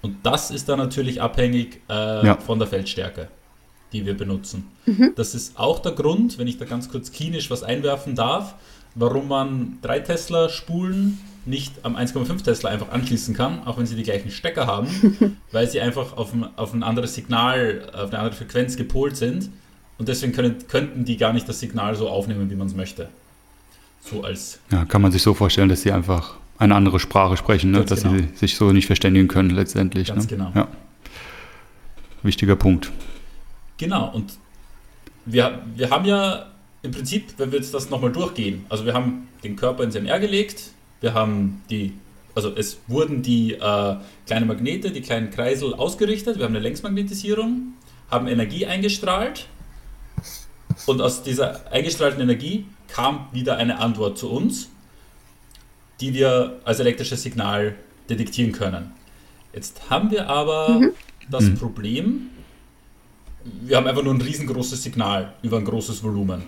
Und 0.00 0.16
das 0.22 0.50
ist 0.50 0.68
dann 0.68 0.78
natürlich 0.78 1.20
abhängig 1.20 1.80
äh, 1.88 2.26
ja. 2.26 2.36
von 2.36 2.58
der 2.58 2.68
Feldstärke, 2.68 3.28
die 3.94 4.04
wir 4.04 4.14
benutzen. 4.14 4.66
Mhm. 4.84 5.12
Das 5.16 5.34
ist 5.34 5.58
auch 5.58 5.78
der 5.78 5.92
Grund, 5.92 6.38
wenn 6.38 6.46
ich 6.46 6.58
da 6.58 6.66
ganz 6.66 6.90
kurz 6.90 7.12
klinisch 7.12 7.50
was 7.50 7.62
einwerfen 7.62 8.14
darf, 8.14 8.54
warum 8.94 9.28
man 9.28 9.78
3 9.82 10.00
Tesla 10.00 10.48
Spulen 10.50 11.18
nicht 11.46 11.84
am 11.84 11.96
1,5 11.96 12.42
Tesla 12.42 12.70
einfach 12.70 12.90
anschließen 12.90 13.34
kann, 13.34 13.64
auch 13.66 13.78
wenn 13.78 13.86
sie 13.86 13.96
die 13.96 14.02
gleichen 14.02 14.30
Stecker 14.30 14.66
haben, 14.66 14.88
weil 15.52 15.68
sie 15.68 15.80
einfach 15.80 16.16
auf 16.16 16.32
ein, 16.32 16.46
auf 16.56 16.72
ein 16.74 16.82
anderes 16.82 17.14
Signal, 17.14 17.88
auf 17.92 18.10
eine 18.10 18.18
andere 18.18 18.34
Frequenz 18.34 18.76
gepolt 18.76 19.16
sind. 19.16 19.50
Und 19.96 20.08
deswegen 20.08 20.32
können, 20.32 20.56
könnten 20.68 21.04
die 21.04 21.16
gar 21.16 21.32
nicht 21.32 21.48
das 21.48 21.60
Signal 21.60 21.94
so 21.94 22.08
aufnehmen, 22.08 22.50
wie 22.50 22.56
man 22.56 22.66
es 22.66 22.74
möchte. 22.74 23.08
So 24.00 24.24
als. 24.24 24.58
Ja, 24.70 24.84
kann 24.84 25.00
man 25.02 25.12
sich 25.12 25.22
so 25.22 25.34
vorstellen, 25.34 25.68
dass 25.68 25.82
sie 25.82 25.92
einfach 25.92 26.34
eine 26.58 26.74
andere 26.74 26.98
Sprache 27.00 27.36
sprechen, 27.36 27.70
ne? 27.70 27.84
dass 27.84 28.02
genau. 28.02 28.16
sie 28.16 28.28
sich 28.34 28.56
so 28.56 28.72
nicht 28.72 28.86
verständigen 28.86 29.28
können 29.28 29.50
letztendlich. 29.50 30.08
Ganz 30.08 30.24
ne? 30.24 30.36
genau. 30.36 30.52
Ja. 30.54 30.68
Wichtiger 32.22 32.56
Punkt. 32.56 32.90
Genau, 33.76 34.10
und 34.12 34.38
wir, 35.24 35.62
wir 35.74 35.90
haben 35.90 36.04
ja 36.04 36.46
im 36.82 36.90
Prinzip, 36.90 37.34
wenn 37.38 37.50
wir 37.50 37.58
jetzt 37.58 37.72
das 37.74 37.90
nochmal 37.90 38.12
durchgehen, 38.12 38.66
also 38.68 38.84
wir 38.84 38.94
haben 38.94 39.28
den 39.42 39.56
Körper 39.56 39.82
ins 39.82 39.94
MR 39.94 40.20
gelegt, 40.20 40.70
wir 41.00 41.14
haben 41.14 41.62
die, 41.70 41.94
also 42.34 42.54
es 42.54 42.78
wurden 42.86 43.22
die 43.22 43.54
äh, 43.54 43.96
kleinen 44.26 44.46
Magnete, 44.46 44.90
die 44.90 45.00
kleinen 45.00 45.30
Kreisel 45.30 45.74
ausgerichtet, 45.74 46.38
wir 46.38 46.44
haben 46.44 46.52
eine 46.52 46.62
Längsmagnetisierung, 46.62 47.74
haben 48.10 48.28
Energie 48.28 48.66
eingestrahlt 48.66 49.46
und 50.86 51.00
aus 51.00 51.22
dieser 51.22 51.72
eingestrahlten 51.72 52.20
Energie 52.20 52.66
kam 52.88 53.28
wieder 53.32 53.56
eine 53.56 53.78
Antwort 53.78 54.18
zu 54.18 54.30
uns, 54.30 54.68
die 56.00 56.12
wir 56.14 56.60
als 56.64 56.80
elektrisches 56.80 57.22
Signal 57.22 57.76
detektieren 58.10 58.52
können. 58.52 58.92
Jetzt 59.54 59.88
haben 59.88 60.10
wir 60.10 60.28
aber 60.28 60.68
mhm. 60.68 60.90
das 61.30 61.44
mhm. 61.44 61.54
Problem, 61.56 62.30
wir 63.44 63.76
haben 63.76 63.86
einfach 63.86 64.02
nur 64.02 64.14
ein 64.14 64.20
riesengroßes 64.20 64.82
Signal 64.82 65.34
über 65.42 65.58
ein 65.58 65.64
großes 65.64 66.02
Volumen. 66.02 66.42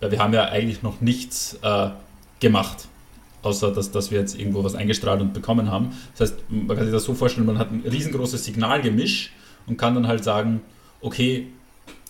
Weil 0.00 0.10
wir 0.10 0.18
haben 0.18 0.34
ja 0.34 0.46
eigentlich 0.46 0.82
noch 0.82 1.00
nichts 1.00 1.58
äh, 1.62 1.90
gemacht, 2.40 2.88
außer 3.42 3.72
dass, 3.72 3.90
dass 3.90 4.10
wir 4.10 4.20
jetzt 4.20 4.38
irgendwo 4.38 4.62
was 4.62 4.74
eingestrahlt 4.74 5.20
und 5.20 5.32
bekommen 5.32 5.70
haben. 5.70 5.92
Das 6.16 6.30
heißt, 6.30 6.40
man 6.50 6.76
kann 6.76 6.84
sich 6.84 6.92
das 6.92 7.04
so 7.04 7.14
vorstellen, 7.14 7.46
man 7.46 7.58
hat 7.58 7.70
ein 7.70 7.82
riesengroßes 7.88 8.44
Signalgemisch 8.44 9.32
und 9.66 9.78
kann 9.78 9.94
dann 9.94 10.06
halt 10.06 10.24
sagen, 10.24 10.60
okay, 11.00 11.48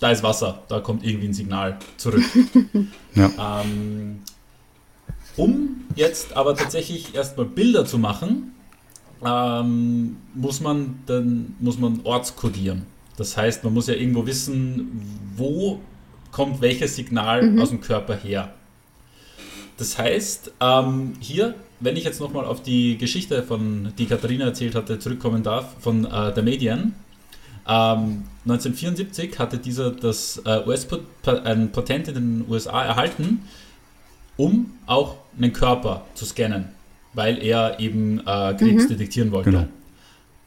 da 0.01 0.11
ist 0.11 0.23
Wasser, 0.23 0.63
da 0.69 0.81
kommt 0.81 1.05
irgendwie 1.05 1.29
ein 1.29 1.35
Signal 1.35 1.79
zurück. 1.97 2.25
ja. 3.15 3.63
ähm, 3.63 4.21
um 5.37 5.85
jetzt 5.95 6.37
aber 6.37 6.57
tatsächlich 6.57 7.15
erstmal 7.15 7.47
Bilder 7.47 7.85
zu 7.85 7.99
machen, 7.99 8.55
ähm, 9.25 10.17
muss 10.35 10.61
man 10.61 11.01
dann 11.07 11.55
muss 11.61 11.79
man 11.79 12.01
ortskodieren. 12.05 12.87
Das 13.17 13.37
heißt, 13.37 13.65
man 13.65 13.73
muss 13.73 13.87
ja 13.87 13.95
irgendwo 13.95 14.27
wissen, 14.27 15.03
wo 15.37 15.81
kommt 16.33 16.61
welches 16.61 16.97
Signal 16.97 17.43
mhm. 17.43 17.61
aus 17.61 17.71
dem 17.71 17.81
Körper 17.81 18.15
her. 18.15 18.53
Das 19.79 19.99
heißt, 19.99 20.53
ähm, 20.61 21.15
hier, 21.21 21.55
wenn 21.81 21.97
ich 21.97 22.05
jetzt 22.05 22.21
nochmal 22.21 22.45
auf 22.45 22.63
die 22.63 22.97
Geschichte 22.99 23.43
von, 23.43 23.93
die 23.99 24.07
Katharina 24.07 24.47
erzählt 24.47 24.75
hatte, 24.75 24.99
zurückkommen 24.99 25.43
darf, 25.43 25.75
von 25.81 26.05
äh, 26.05 26.33
der 26.33 26.43
Medien. 26.43 26.95
Ähm, 27.69 28.25
1974 28.45 29.39
hatte 29.39 29.59
dieser 29.59 29.91
das 29.91 30.41
äh, 30.45 30.63
US-Patent 30.67 31.75
-Pot 31.75 32.09
in 32.09 32.15
den 32.15 32.45
USA 32.49 32.85
erhalten, 32.85 33.43
um 34.37 34.73
auch 34.87 35.17
einen 35.37 35.53
Körper 35.53 36.05
zu 36.15 36.25
scannen, 36.25 36.67
weil 37.13 37.43
er 37.43 37.81
eben 37.81 38.21
äh, 38.21 38.55
Krebs 38.55 38.85
mhm. 38.85 38.89
detektieren 38.89 39.33
wollte. 39.33 39.51
Genau. 39.51 39.67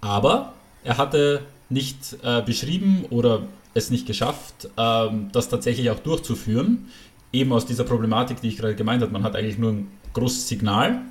Aber 0.01 0.53
er 0.83 0.97
hatte 0.97 1.41
nicht 1.69 2.17
äh, 2.23 2.41
beschrieben 2.41 3.05
oder 3.09 3.43
es 3.73 3.89
nicht 3.89 4.05
geschafft, 4.05 4.69
ähm, 4.77 5.29
das 5.31 5.49
tatsächlich 5.49 5.89
auch 5.89 5.99
durchzuführen. 5.99 6.87
Eben 7.31 7.53
aus 7.53 7.65
dieser 7.65 7.83
Problematik, 7.83 8.41
die 8.41 8.47
ich 8.49 8.57
gerade 8.57 8.75
gemeint 8.75 9.01
habe. 9.01 9.11
Man 9.11 9.23
hat 9.23 9.35
eigentlich 9.35 9.57
nur 9.59 9.71
ein 9.71 9.91
großes 10.13 10.47
Signal. 10.47 11.01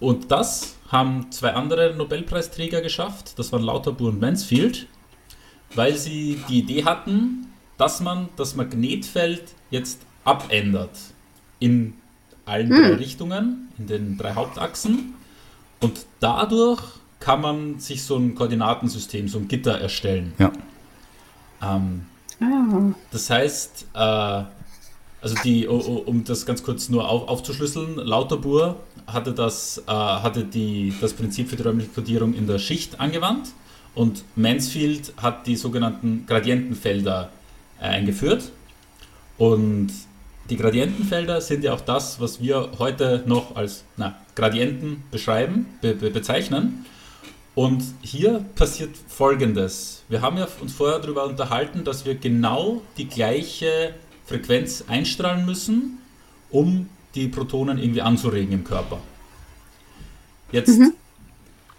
Und 0.00 0.30
das 0.30 0.76
haben 0.88 1.30
zwei 1.32 1.54
andere 1.54 1.94
Nobelpreisträger 1.96 2.82
geschafft. 2.82 3.38
Das 3.38 3.52
waren 3.52 3.62
Lauterbur 3.62 4.10
und 4.10 4.20
Mansfield, 4.20 4.86
weil 5.74 5.96
sie 5.96 6.38
die 6.48 6.58
Idee 6.58 6.84
hatten, 6.84 7.46
dass 7.78 8.00
man 8.00 8.28
das 8.36 8.54
Magnetfeld 8.54 9.54
jetzt 9.70 10.02
abändert 10.24 10.90
in 11.58 11.94
allen 12.44 12.68
hm. 12.68 12.76
drei 12.76 12.94
Richtungen, 12.94 13.68
in 13.78 13.86
den 13.86 14.18
drei 14.18 14.34
Hauptachsen. 14.34 15.14
Und 15.80 16.06
dadurch 16.20 16.82
kann 17.24 17.40
man 17.40 17.78
sich 17.78 18.02
so 18.02 18.18
ein 18.18 18.34
Koordinatensystem, 18.34 19.28
so 19.28 19.38
ein 19.38 19.48
Gitter 19.48 19.80
erstellen. 19.80 20.34
Ja. 20.38 20.52
Ähm, 21.62 22.04
ah. 22.38 22.92
Das 23.10 23.30
heißt, 23.30 23.86
äh, 23.94 23.98
also 23.98 25.34
die, 25.42 25.66
um 25.66 26.22
das 26.24 26.44
ganz 26.44 26.62
kurz 26.62 26.90
nur 26.90 27.08
auf, 27.08 27.26
aufzuschlüsseln, 27.26 27.96
Lauterbur 27.96 28.76
hatte 29.06 29.32
das, 29.32 29.82
äh, 29.86 29.90
hatte 29.90 30.44
die, 30.44 30.92
das 31.00 31.14
Prinzip 31.14 31.48
für 31.48 31.56
die 31.56 31.62
räumliche 31.62 31.92
Kodierung 31.92 32.34
in 32.34 32.46
der 32.46 32.58
Schicht 32.58 33.00
angewandt 33.00 33.48
und 33.94 34.22
Mansfield 34.36 35.14
hat 35.16 35.46
die 35.46 35.56
sogenannten 35.56 36.26
Gradientenfelder 36.26 37.30
äh, 37.80 37.84
eingeführt. 37.84 38.50
Und 39.38 39.92
die 40.50 40.58
Gradientenfelder 40.58 41.40
sind 41.40 41.64
ja 41.64 41.72
auch 41.72 41.80
das, 41.80 42.20
was 42.20 42.42
wir 42.42 42.72
heute 42.78 43.22
noch 43.24 43.56
als 43.56 43.84
na, 43.96 44.14
Gradienten 44.34 45.04
beschreiben, 45.10 45.64
be, 45.80 45.94
be, 45.94 46.10
bezeichnen. 46.10 46.84
Und 47.54 47.84
hier 48.02 48.44
passiert 48.56 48.96
Folgendes. 49.06 50.02
Wir 50.08 50.22
haben 50.22 50.38
ja 50.38 50.48
uns 50.60 50.72
vorher 50.72 50.98
darüber 50.98 51.24
unterhalten, 51.24 51.84
dass 51.84 52.04
wir 52.04 52.16
genau 52.16 52.82
die 52.96 53.06
gleiche 53.06 53.94
Frequenz 54.26 54.84
einstrahlen 54.88 55.46
müssen, 55.46 55.98
um 56.50 56.88
die 57.14 57.28
Protonen 57.28 57.78
irgendwie 57.78 58.02
anzuregen 58.02 58.52
im 58.52 58.64
Körper. 58.64 58.98
Jetzt 60.50 60.78
mhm. 60.78 60.94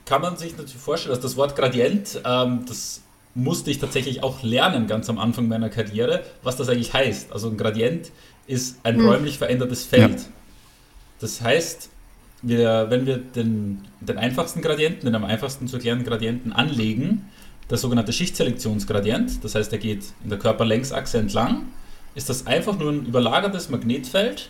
kann 0.06 0.22
man 0.22 0.38
sich 0.38 0.58
natürlich 0.58 0.78
vorstellen, 0.78 1.14
dass 1.14 1.22
das 1.22 1.36
Wort 1.36 1.56
Gradient, 1.56 2.22
ähm, 2.24 2.66
das 2.68 3.02
musste 3.34 3.70
ich 3.70 3.80
tatsächlich 3.80 4.24
auch 4.24 4.44
lernen 4.44 4.88
ganz 4.88 5.10
am 5.10 5.20
Anfang 5.20 5.50
meiner 5.50 5.70
Karriere, 5.70 6.24
was 6.42 6.56
das 6.56 6.70
eigentlich 6.70 6.94
heißt. 6.94 7.34
Also 7.34 7.50
ein 7.50 7.58
Gradient 7.58 8.12
ist 8.48 8.78
ein 8.84 8.98
mhm. 8.98 9.10
räumlich 9.10 9.38
verändertes 9.38 9.84
Feld. 9.84 10.20
Ja. 10.20 10.26
Das 11.20 11.42
heißt, 11.42 11.90
wir, 12.48 12.88
wenn 12.90 13.06
wir 13.06 13.18
den, 13.18 13.82
den 14.02 14.18
einfachsten 14.18 14.62
Gradienten, 14.62 15.06
den 15.06 15.16
am 15.16 15.26
einfachsten 15.26 15.68
zu 15.68 15.78
erklärenden 15.78 16.08
Gradienten 16.08 16.54
anlegen, 16.54 17.30
der 17.70 17.78
sogenannte 17.78 18.14
Schichtselektionsgradient, 18.14 19.44
das 19.44 19.56
heißt, 19.56 19.72
er 19.72 19.80
geht 19.80 20.04
in 20.24 20.30
der 20.30 20.38
Körperlängsachse 20.38 21.18
entlang, 21.18 21.66
ist 22.14 22.30
das 22.30 22.46
einfach 22.46 22.78
nur 22.78 22.92
ein 22.92 23.08
überlagertes 23.08 23.70
Magnetfeld, 23.70 24.50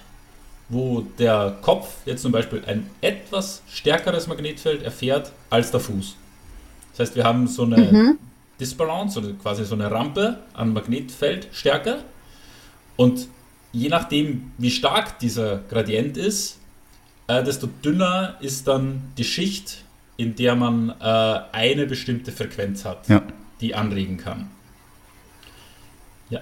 wo 0.67 1.01
der 1.19 1.57
Kopf 1.61 1.95
jetzt 2.05 2.21
zum 2.21 2.31
Beispiel 2.31 2.63
ein 2.67 2.89
etwas 2.99 3.61
stärkeres 3.69 4.27
Magnetfeld 4.27 4.83
erfährt 4.83 5.31
als 5.49 5.71
der 5.71 5.79
Fuß. 5.79 6.15
Das 6.91 6.99
heißt, 7.07 7.15
wir 7.15 7.23
haben 7.23 7.47
so 7.47 7.63
eine 7.63 7.77
mhm. 7.77 8.19
Disbalance 8.59 9.19
oder 9.19 9.29
quasi 9.41 9.63
so 9.63 9.75
eine 9.75 9.89
Rampe 9.89 10.39
an 10.53 10.73
Magnetfeldstärke 10.73 11.99
und 12.97 13.27
je 13.71 13.89
nachdem, 13.89 14.51
wie 14.57 14.71
stark 14.71 15.19
dieser 15.19 15.59
Gradient 15.69 16.17
ist, 16.17 16.59
äh, 17.27 17.43
desto 17.43 17.67
dünner 17.67 18.35
ist 18.39 18.67
dann 18.67 19.01
die 19.17 19.23
Schicht, 19.23 19.83
in 20.17 20.35
der 20.35 20.55
man 20.55 20.93
äh, 20.99 21.39
eine 21.51 21.85
bestimmte 21.85 22.31
Frequenz 22.31 22.85
hat, 22.85 23.07
ja. 23.09 23.21
die 23.61 23.75
anregen 23.75 24.17
kann. 24.17 24.49
Ja. 26.29 26.41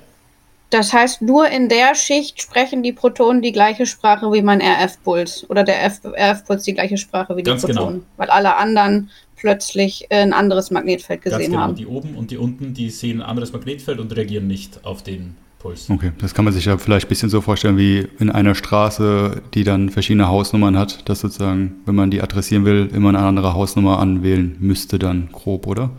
Das 0.69 0.93
heißt, 0.93 1.21
nur 1.21 1.47
in 1.49 1.69
der 1.69 1.95
Schicht 1.95 2.41
sprechen 2.41 2.83
die 2.83 2.93
Protonen 2.93 3.41
die 3.41 3.51
gleiche 3.51 3.85
Sprache 3.85 4.31
wie 4.31 4.41
mein 4.41 4.61
RF-Puls 4.61 5.49
oder 5.49 5.63
der 5.63 5.75
RF-Puls 5.85 6.63
die 6.63 6.73
gleiche 6.73 6.97
Sprache 6.97 7.35
wie 7.35 7.43
die 7.43 7.49
Ganz 7.49 7.65
genau. 7.65 7.81
Protonen, 7.81 7.99
genau. 8.01 8.11
weil 8.17 8.29
alle 8.29 8.55
anderen 8.57 9.09
plötzlich 9.35 10.07
ein 10.09 10.33
anderes 10.33 10.71
Magnetfeld 10.71 11.21
gesehen 11.21 11.39
Ganz 11.39 11.47
genau. 11.49 11.59
haben. 11.59 11.75
Die 11.75 11.87
oben 11.87 12.15
und 12.15 12.31
die 12.31 12.37
unten, 12.37 12.73
die 12.73 12.89
sehen 12.89 13.21
ein 13.21 13.29
anderes 13.29 13.51
Magnetfeld 13.53 13.99
und 13.99 14.15
reagieren 14.15 14.47
nicht 14.47 14.85
auf 14.85 15.01
den 15.01 15.35
Puls. 15.63 15.89
Okay, 15.89 16.11
das 16.17 16.33
kann 16.33 16.43
man 16.43 16.53
sich 16.53 16.65
ja 16.65 16.77
vielleicht 16.77 17.07
ein 17.07 17.09
bisschen 17.09 17.29
so 17.29 17.39
vorstellen 17.39 17.77
wie 17.77 18.05
in 18.19 18.29
einer 18.29 18.53
Straße, 18.53 19.41
die 19.53 19.63
dann 19.63 19.89
verschiedene 19.89 20.27
Hausnummern 20.27 20.77
hat, 20.77 21.07
dass 21.07 21.21
sozusagen, 21.21 21.75
wenn 21.85 21.95
man 21.95 22.11
die 22.11 22.21
adressieren 22.21 22.65
will, 22.65 22.89
immer 22.93 23.09
eine 23.09 23.19
andere 23.19 23.53
Hausnummer 23.53 23.99
anwählen 23.99 24.57
müsste 24.59 24.99
dann 24.99 25.29
grob, 25.31 25.65
oder? 25.65 25.89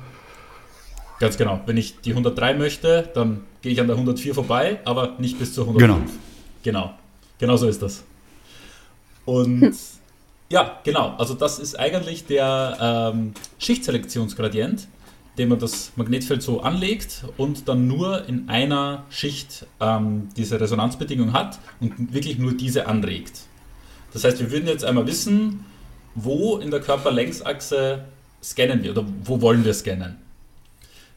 Ganz 1.19 1.39
genau. 1.39 1.61
Wenn 1.65 1.79
ich 1.79 1.99
die 2.01 2.11
103 2.11 2.55
möchte, 2.55 3.11
dann 3.15 3.41
gehe 3.63 3.73
ich 3.73 3.81
an 3.81 3.87
der 3.87 3.97
104 3.97 4.35
vorbei, 4.35 4.81
aber 4.85 5.15
nicht 5.19 5.39
bis 5.39 5.55
zur 5.55 5.67
105. 5.67 5.99
Genau. 6.03 6.13
Genau. 6.63 6.95
Genau 7.39 7.57
so 7.57 7.67
ist 7.67 7.81
das. 7.81 8.05
Und 9.25 9.63
hm. 9.63 9.75
ja, 10.51 10.79
genau. 10.85 11.15
Also 11.17 11.33
das 11.33 11.59
ist 11.59 11.81
eigentlich 11.81 12.27
der 12.27 13.13
ähm, 13.15 13.33
Schichtselektionsgradient 13.59 14.89
dem 15.39 15.49
man 15.49 15.59
das 15.59 15.93
Magnetfeld 15.97 16.43
so 16.43 16.61
anlegt 16.61 17.25
und 17.37 17.69
dann 17.69 17.87
nur 17.89 18.29
in 18.29 18.49
einer 18.49 19.05
Schicht 19.11 19.67
ähm, 19.81 20.29
diese 20.37 20.61
Resonanzbedingung 20.61 21.33
hat 21.33 21.59
und 21.81 22.15
wirklich 22.15 22.39
nur 22.39 22.53
diese 22.53 22.87
anregt. 22.87 23.41
Das 24.13 24.25
heißt, 24.25 24.39
wir 24.41 24.53
würden 24.53 24.69
jetzt 24.69 24.85
einmal 24.85 25.07
wissen, 25.07 25.65
wo 26.15 26.59
in 26.59 26.71
der 26.71 26.81
Körperlängsachse 26.81 28.05
scannen 28.43 28.83
wir 28.83 28.93
oder 28.93 29.05
wo 29.25 29.41
wollen 29.41 29.65
wir 29.65 29.75
scannen. 29.75 30.17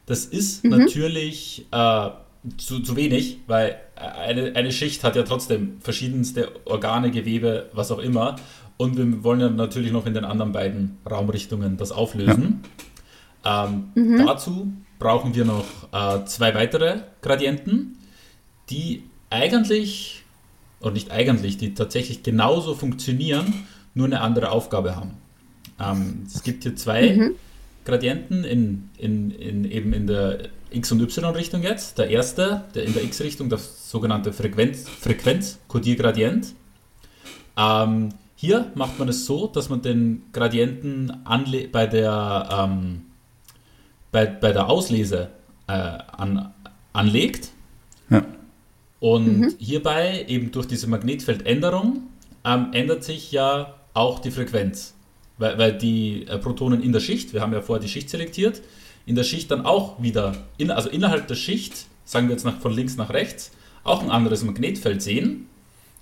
Das 0.08 0.26
ist 0.26 0.64
mhm. 0.64 0.72
natürlich 0.72 1.66
äh, 1.72 2.10
zu, 2.58 2.80
zu 2.80 2.96
wenig, 2.96 3.40
weil 3.46 3.78
eine, 3.96 4.56
eine 4.56 4.72
Schicht 4.72 5.04
hat 5.04 5.16
ja 5.16 5.24
trotzdem 5.24 5.78
verschiedenste 5.82 6.52
Organe, 6.66 7.12
Gewebe, 7.12 7.70
was 7.74 7.92
auch 7.92 8.00
immer. 8.00 8.38
Und 8.78 8.98
wir 8.98 9.24
wollen 9.24 9.42
ja 9.42 9.50
natürlich 9.50 9.92
noch 9.92 10.06
in 10.06 10.14
den 10.14 10.24
anderen 10.24 10.52
beiden 10.52 10.98
Raumrichtungen 11.10 11.78
das 11.78 11.92
auflösen. 11.92 12.64
Ja. 12.64 12.84
Ähm, 13.46 13.90
mhm. 13.96 14.26
Dazu 14.26 14.72
brauchen 15.00 15.36
wir 15.36 15.46
noch 15.46 15.66
äh, 15.92 16.26
zwei 16.26 16.54
weitere 16.56 17.02
Gradienten, 17.22 17.98
die 18.70 19.04
eigentlich, 19.30 20.24
oder 20.80 20.92
nicht 20.92 21.12
eigentlich, 21.12 21.58
die 21.58 21.74
tatsächlich 21.74 22.24
genauso 22.24 22.76
funktionieren, 22.76 23.66
nur 23.94 24.06
eine 24.06 24.22
andere 24.22 24.52
Aufgabe 24.52 24.96
haben. 24.96 25.18
Ähm, 25.80 26.24
es 26.26 26.44
gibt 26.44 26.64
hier 26.64 26.76
zwei 26.76 27.16
mhm. 27.16 27.36
Gradienten 27.86 28.44
in, 28.44 28.90
in, 28.98 29.32
in, 29.32 29.72
eben 29.72 29.94
in 29.94 30.08
der 30.08 30.50
X- 30.72 30.92
und 30.92 31.02
Y-Richtung 31.02 31.64
jetzt. 31.64 31.98
Der 31.98 32.10
erste, 32.10 32.66
der 32.76 32.84
in 32.84 32.94
der 32.94 33.04
X-Richtung, 33.04 33.50
das 33.50 33.90
sogenannte 33.90 34.34
Frequenz, 34.34 34.88
Frequenzkodiergradient. 34.88 36.54
Ähm, 37.58 38.10
hier 38.36 38.72
macht 38.76 39.00
man 39.00 39.10
es 39.10 39.26
so, 39.26 39.48
dass 39.48 39.70
man 39.70 39.82
den 39.82 40.24
Gradienten 40.32 41.12
bei 41.72 41.88
der 41.88 42.50
ähm, 42.52 43.04
bei, 44.12 44.26
bei 44.26 44.52
der 44.52 44.70
Auslese 44.70 45.30
äh, 45.68 45.72
an, 45.72 46.54
anlegt. 46.94 47.50
Ja. 48.10 48.24
Und 49.00 49.40
mhm. 49.40 49.56
hierbei 49.60 50.26
eben 50.28 50.52
durch 50.52 50.68
diese 50.68 50.88
Magnetfeldänderung 50.88 52.04
ähm, 52.44 52.68
ändert 52.72 53.04
sich 53.04 53.32
ja 53.32 53.76
auch 53.94 54.20
die 54.20 54.32
Frequenz. 54.32 54.94
Weil, 55.38 55.58
weil 55.58 55.78
die 55.78 56.26
äh, 56.28 56.40
Protonen 56.40 56.82
in 56.82 56.92
der 56.92 57.00
Schicht, 57.00 57.34
wir 57.34 57.42
haben 57.42 57.54
ja 57.54 57.62
vorher 57.62 57.82
die 57.82 57.90
Schicht 57.90 58.10
selektiert, 58.10 58.62
in 59.06 59.16
der 59.16 59.24
Schicht 59.24 59.52
dann 59.52 59.66
auch 59.66 60.02
wieder, 60.02 60.36
in, 60.58 60.72
also 60.72 60.90
innerhalb 60.90 61.28
der 61.28 61.36
Schicht, 61.36 61.86
sagen 62.06 62.28
wir 62.28 62.34
jetzt 62.34 62.44
nach, 62.44 62.60
von 62.60 62.74
links 62.74 62.98
nach 62.98 63.10
rechts, 63.12 63.52
auch 63.84 64.02
ein 64.02 64.10
anderes 64.10 64.44
Magnetfeld 64.44 65.02
sehen 65.02 65.48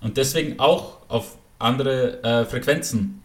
und 0.00 0.16
deswegen 0.16 0.58
auch 0.58 0.98
auf 1.08 1.36
andere 1.58 2.22
äh, 2.22 2.44
Frequenzen 2.44 3.22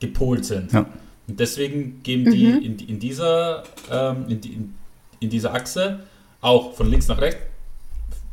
gepolt 0.00 0.44
sind. 0.44 0.72
Ja. 0.72 0.86
Und 1.28 1.38
deswegen 1.38 2.02
geben 2.02 2.30
die 2.30 2.46
mhm. 2.46 2.62
in, 2.62 2.78
in, 2.78 2.98
dieser, 2.98 3.62
ähm, 3.90 4.24
in, 4.28 4.40
in, 4.42 4.74
in, 5.20 5.30
dieser 5.30 5.54
Achse 5.54 6.00
auch 6.40 6.74
von 6.74 6.90
links 6.90 7.08
nach 7.08 7.20
rechts, 7.20 7.42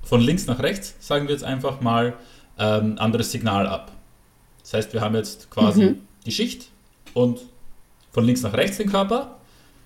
von 0.04 0.22
links 0.22 0.48
nach 0.48 0.60
rechts, 0.60 0.96
sagen 1.00 1.28
wir 1.28 1.34
jetzt 1.34 1.44
einfach 1.44 1.82
mal, 1.82 2.16
ähm, 2.58 2.96
anderes 2.98 3.32
Signal 3.32 3.68
ab. 3.68 3.92
Das 4.62 4.74
heißt, 4.74 4.94
wir 4.94 5.02
haben 5.02 5.16
jetzt 5.16 5.50
quasi 5.50 5.82
mhm. 5.84 6.00
die 6.26 6.32
Schicht 6.32 6.70
und 7.14 7.40
von 8.12 8.26
links 8.26 8.42
nach 8.42 8.54
rechts 8.54 8.78
den 8.78 8.90
Körper. 8.90 9.38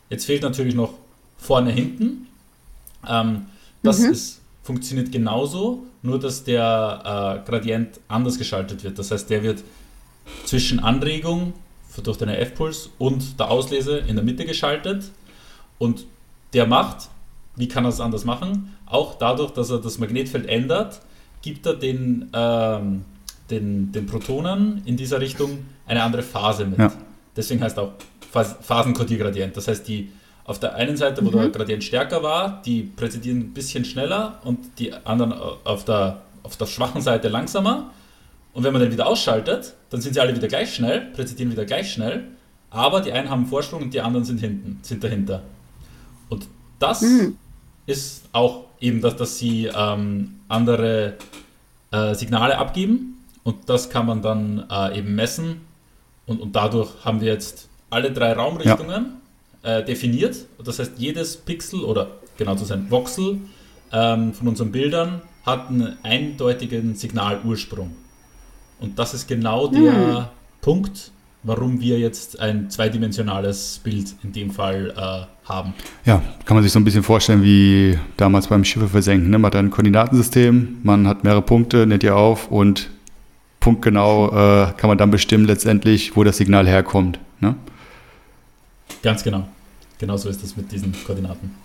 Jetzt 0.10 0.26
fehlt 0.26 0.42
natürlich 0.42 0.76
noch 0.76 0.94
vorne, 1.38 1.72
hinten. 1.72 2.28
Ähm, 3.08 3.46
das 3.84 4.00
mhm. 4.00 4.12
ist, 4.12 4.42
funktioniert 4.64 5.12
genauso, 5.12 5.84
nur 6.02 6.20
dass 6.20 6.44
der 6.44 7.42
äh, 7.46 7.50
Gradient 7.50 8.00
anders 8.08 8.38
geschaltet 8.38 8.84
wird. 8.84 8.98
Das 8.98 9.12
heißt, 9.12 9.30
der 9.30 9.44
wird 9.44 9.64
zwischen 10.46 10.80
Anregung 10.80 11.54
durch 12.02 12.18
den 12.18 12.30
F-Puls 12.30 12.90
und 12.98 13.40
der 13.40 13.52
Auslese 13.52 13.98
in 13.98 14.16
der 14.16 14.24
Mitte 14.24 14.46
geschaltet. 14.46 15.12
Und 15.78 16.06
der 16.54 16.66
macht, 16.68 17.10
wie 17.56 17.68
kann 17.68 17.86
er 17.86 17.90
es 17.90 18.00
anders 18.00 18.26
machen? 18.26 18.76
Auch 18.86 19.16
dadurch, 19.18 19.52
dass 19.52 19.70
er 19.70 19.80
das 19.80 19.98
Magnetfeld 20.00 20.48
ändert, 20.48 21.02
gibt 21.42 21.66
er 21.66 21.74
den, 21.74 22.30
ähm, 22.34 23.06
den, 23.50 23.92
den 23.92 24.06
Protonen 24.06 24.82
in 24.86 24.98
dieser 24.98 25.20
Richtung 25.20 25.66
eine 25.86 26.02
andere 26.02 26.24
Phase 26.24 26.66
mit. 26.66 26.80
Ja. 26.80 26.92
Deswegen 27.36 27.62
heißt 27.62 27.78
auch 27.80 27.92
Phasenkodiergradient. 28.32 29.56
Das 29.56 29.68
heißt, 29.68 29.88
die 29.88 30.12
auf 30.46 30.60
der 30.60 30.76
einen 30.76 30.98
Seite, 30.98 31.24
wo 31.24 31.30
mhm. 31.30 31.42
der 31.42 31.50
Gradient 31.50 31.84
stärker 31.84 32.22
war, 32.22 32.62
die 32.66 32.82
präzidieren 32.84 33.40
ein 33.40 33.54
bisschen 33.54 33.86
schneller 33.86 34.40
und 34.44 34.60
die 34.80 34.94
anderen 34.94 35.34
auf 35.34 35.86
der, 35.86 36.22
auf 36.44 36.58
der 36.58 36.66
schwachen 36.66 37.02
Seite 37.02 37.30
langsamer. 37.30 37.92
Und 38.54 38.64
wenn 38.64 38.74
man 38.74 38.82
den 38.82 38.92
wieder 38.92 39.08
ausschaltet, 39.08 39.74
dann 39.90 40.02
sind 40.02 40.14
sie 40.14 40.20
alle 40.20 40.36
wieder 40.36 40.48
gleich 40.48 40.76
schnell, 40.76 41.02
präzidieren 41.14 41.52
wieder 41.52 41.66
gleich 41.66 41.92
schnell, 41.92 42.26
aber 42.70 43.02
die 43.02 43.12
einen 43.12 43.30
haben 43.30 43.46
Vorsprung 43.48 43.84
und 43.84 43.94
die 43.94 44.02
anderen 44.02 44.26
sind 44.26 44.40
hinten, 44.40 44.80
sind 44.82 45.04
dahinter. 45.04 45.42
Und 46.30 46.48
das 46.80 47.02
mhm. 47.02 47.38
ist 47.86 48.26
auch 48.32 48.66
eben, 48.80 49.02
dass, 49.02 49.16
dass 49.16 49.38
sie 49.38 49.70
ähm, 49.74 50.40
andere 50.48 51.16
äh, 51.92 52.14
Signale 52.14 52.58
abgeben 52.58 53.24
und 53.44 53.70
das 53.70 53.90
kann 53.90 54.06
man 54.06 54.22
dann 54.22 54.66
äh, 54.70 55.00
eben 55.00 55.16
messen 55.16 55.62
und, 56.26 56.42
und 56.42 56.56
dadurch 56.56 56.90
haben 57.04 57.22
wir 57.22 57.32
jetzt 57.32 57.70
alle 57.90 58.12
drei 58.12 58.34
Raumrichtungen 58.34 59.14
ja. 59.64 59.78
äh, 59.78 59.86
definiert. 59.86 60.46
Das 60.64 60.80
heißt, 60.80 60.94
jedes 60.98 61.38
Pixel 61.38 61.84
oder 61.84 62.08
genau 62.38 62.56
zu 62.56 62.66
sein 62.66 62.90
Voxel 62.90 63.40
ähm, 63.92 64.34
von 64.34 64.48
unseren 64.48 64.72
Bildern 64.72 65.22
hat 65.46 65.70
einen 65.70 65.98
eindeutigen 66.04 66.96
Signalursprung. 66.96 67.96
Und 68.80 68.98
das 69.00 69.14
ist 69.14 69.28
genau 69.28 69.68
der 69.68 70.18
hm. 70.18 70.26
Punkt, 70.62 71.12
warum 71.44 71.80
wir 71.80 72.00
jetzt 72.00 72.40
ein 72.40 72.70
zweidimensionales 72.70 73.80
Bild 73.84 74.16
in 74.24 74.32
dem 74.32 74.50
Fall 74.52 74.94
äh, 74.96 75.50
haben. 75.50 75.74
Ja, 76.06 76.22
kann 76.46 76.56
man 76.56 76.64
sich 76.64 76.72
so 76.72 76.80
ein 76.80 76.84
bisschen 76.84 77.04
vorstellen 77.04 77.44
wie 77.44 77.98
damals 78.18 78.48
beim 78.48 78.64
Schiffe 78.64 78.88
versenken. 78.88 79.30
Ne? 79.30 79.38
Man 79.38 79.52
hat 79.52 79.56
ein 79.58 79.70
Koordinatensystem, 79.70 80.80
man 80.84 81.08
hat 81.08 81.24
mehrere 81.24 81.42
Punkte, 81.42 81.86
nennt 81.86 82.04
ihr 82.04 82.16
auf 82.16 82.50
und 82.50 82.90
punktgenau 83.60 84.28
äh, 84.28 84.74
kann 84.78 84.90
man 84.90 84.98
dann 84.98 85.12
bestimmen 85.12 85.46
letztendlich, 85.46 86.16
wo 86.16 86.24
das 86.24 86.38
Signal 86.38 86.68
herkommt. 86.68 87.20
Ne? 87.40 87.56
Ganz 89.02 89.24
genau. 89.24 89.48
Genauso 90.00 90.30
ist 90.30 90.44
das 90.44 90.58
mit 90.58 90.72
diesen 90.72 90.94
Koordinaten. 91.06 91.63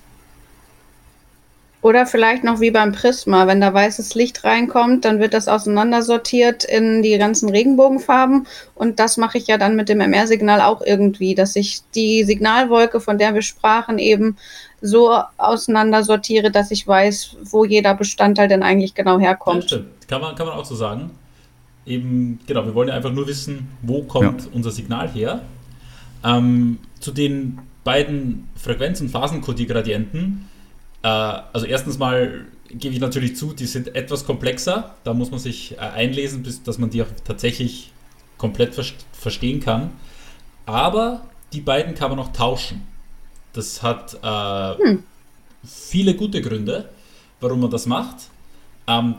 Oder 1.81 2.07
vielleicht 2.07 2.43
noch 2.43 2.61
wie 2.61 2.73
beim 2.73 2.91
Prisma, 2.91 3.47
wenn 3.47 3.61
da 3.61 3.73
weißes 3.73 4.17
Licht 4.17 4.43
reinkommt, 4.43 5.05
dann 5.05 5.21
wird 5.21 5.33
das 5.33 5.47
auseinandersortiert 5.47 6.65
in 6.65 7.03
die 7.03 7.17
ganzen 7.19 7.49
Regenbogenfarben 7.49 8.49
und 8.75 8.99
das 8.99 9.17
mache 9.17 9.39
ich 9.39 9.47
ja 9.47 9.59
dann 9.59 9.77
mit 9.77 9.89
dem 9.89 10.01
MR-Signal 10.01 10.61
auch 10.61 10.83
irgendwie, 10.83 11.37
dass 11.37 11.55
ich 11.55 11.83
die 11.95 12.25
Signalwolke, 12.25 13.01
von 13.01 13.17
der 13.17 13.33
wir 13.35 13.43
sprachen, 13.43 14.01
eben 14.01 14.37
so 14.81 15.21
auseinandersortiere, 15.37 16.51
dass 16.51 16.73
ich 16.73 16.87
weiß, 16.87 17.37
wo 17.45 17.65
jeder 17.65 17.95
Bestandteil 17.95 18.49
denn 18.49 18.65
eigentlich 18.65 18.95
genau 18.95 19.21
herkommt. 19.21 19.63
Ja, 19.63 19.69
stimmt. 19.69 20.09
Kann 20.09 20.21
man, 20.21 20.35
kann 20.35 20.47
man 20.47 20.57
auch 20.57 20.65
so 20.65 20.75
sagen. 20.75 21.11
Eben, 21.87 22.41
genau, 22.47 22.65
wir 22.67 22.75
wollen 22.75 22.89
ja 22.89 22.95
einfach 22.95 23.13
nur 23.13 23.27
wissen, 23.29 23.69
wo 23.83 24.03
kommt 24.03 24.43
ja. 24.43 24.49
unser 24.53 24.73
Signal 24.73 25.09
her. 25.09 25.43
Ähm, 26.25 26.79
zu 26.99 27.13
den 27.13 27.61
beiden 27.85 28.49
Frequenz- 28.57 29.01
und 29.01 29.11
Phasenkodiergradienten 29.11 30.48
also 31.07 31.67
erstens 31.67 31.99
mal 31.99 32.47
gebe 32.71 32.95
ich 32.95 33.01
natürlich 33.01 33.37
zu, 33.37 33.53
die 33.53 33.67
sind 33.67 33.95
etwas 33.95 34.25
komplexer. 34.25 34.95
Da 35.05 35.15
muss 35.15 35.31
man 35.31 35.41
sich 35.41 35.73
äh, 35.73 35.81
einlesen, 35.81 36.43
bis 36.43 36.63
dass 36.63 36.79
man 36.79 36.91
die 36.91 37.03
auch 37.03 37.09
tatsächlich 37.25 37.93
komplett 38.37 38.75
ver 38.75 38.85
verstehen 39.13 39.61
kann. 39.61 39.91
Aber 40.67 41.23
die 41.53 41.61
beiden 41.61 41.95
kann 41.95 42.11
man 42.11 42.19
auch 42.19 42.33
tauschen. 42.33 42.83
Das 43.53 43.83
hat 43.83 44.15
äh, 44.23 44.85
hm. 44.85 45.03
viele 45.65 46.15
gute 46.15 46.41
Gründe, 46.41 46.89
warum 47.41 47.61
man 47.61 47.71
das 47.71 47.87
macht. 47.87 48.29
Ähm, 48.87 49.17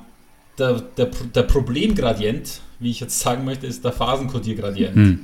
der, 0.57 0.81
der, 0.81 1.07
der, 1.07 1.43
Problemgradient, 1.43 2.61
wie 2.79 2.91
ich 2.91 2.99
jetzt 2.99 3.19
sagen 3.19 3.45
möchte, 3.45 3.65
ist 3.67 3.83
der 3.83 3.91
Phasenkodiergradient. 3.91 4.95
Hm. 4.95 5.19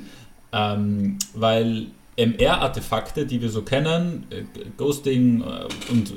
Ähm, 0.51 1.17
weil 1.33 1.87
MR-Artefakte, 2.17 3.25
die 3.25 3.41
wir 3.41 3.49
so 3.49 3.61
kennen, 3.61 4.25
äh, 4.29 4.43
Ghosting 4.77 5.41
äh, 5.41 5.91
und 5.91 6.13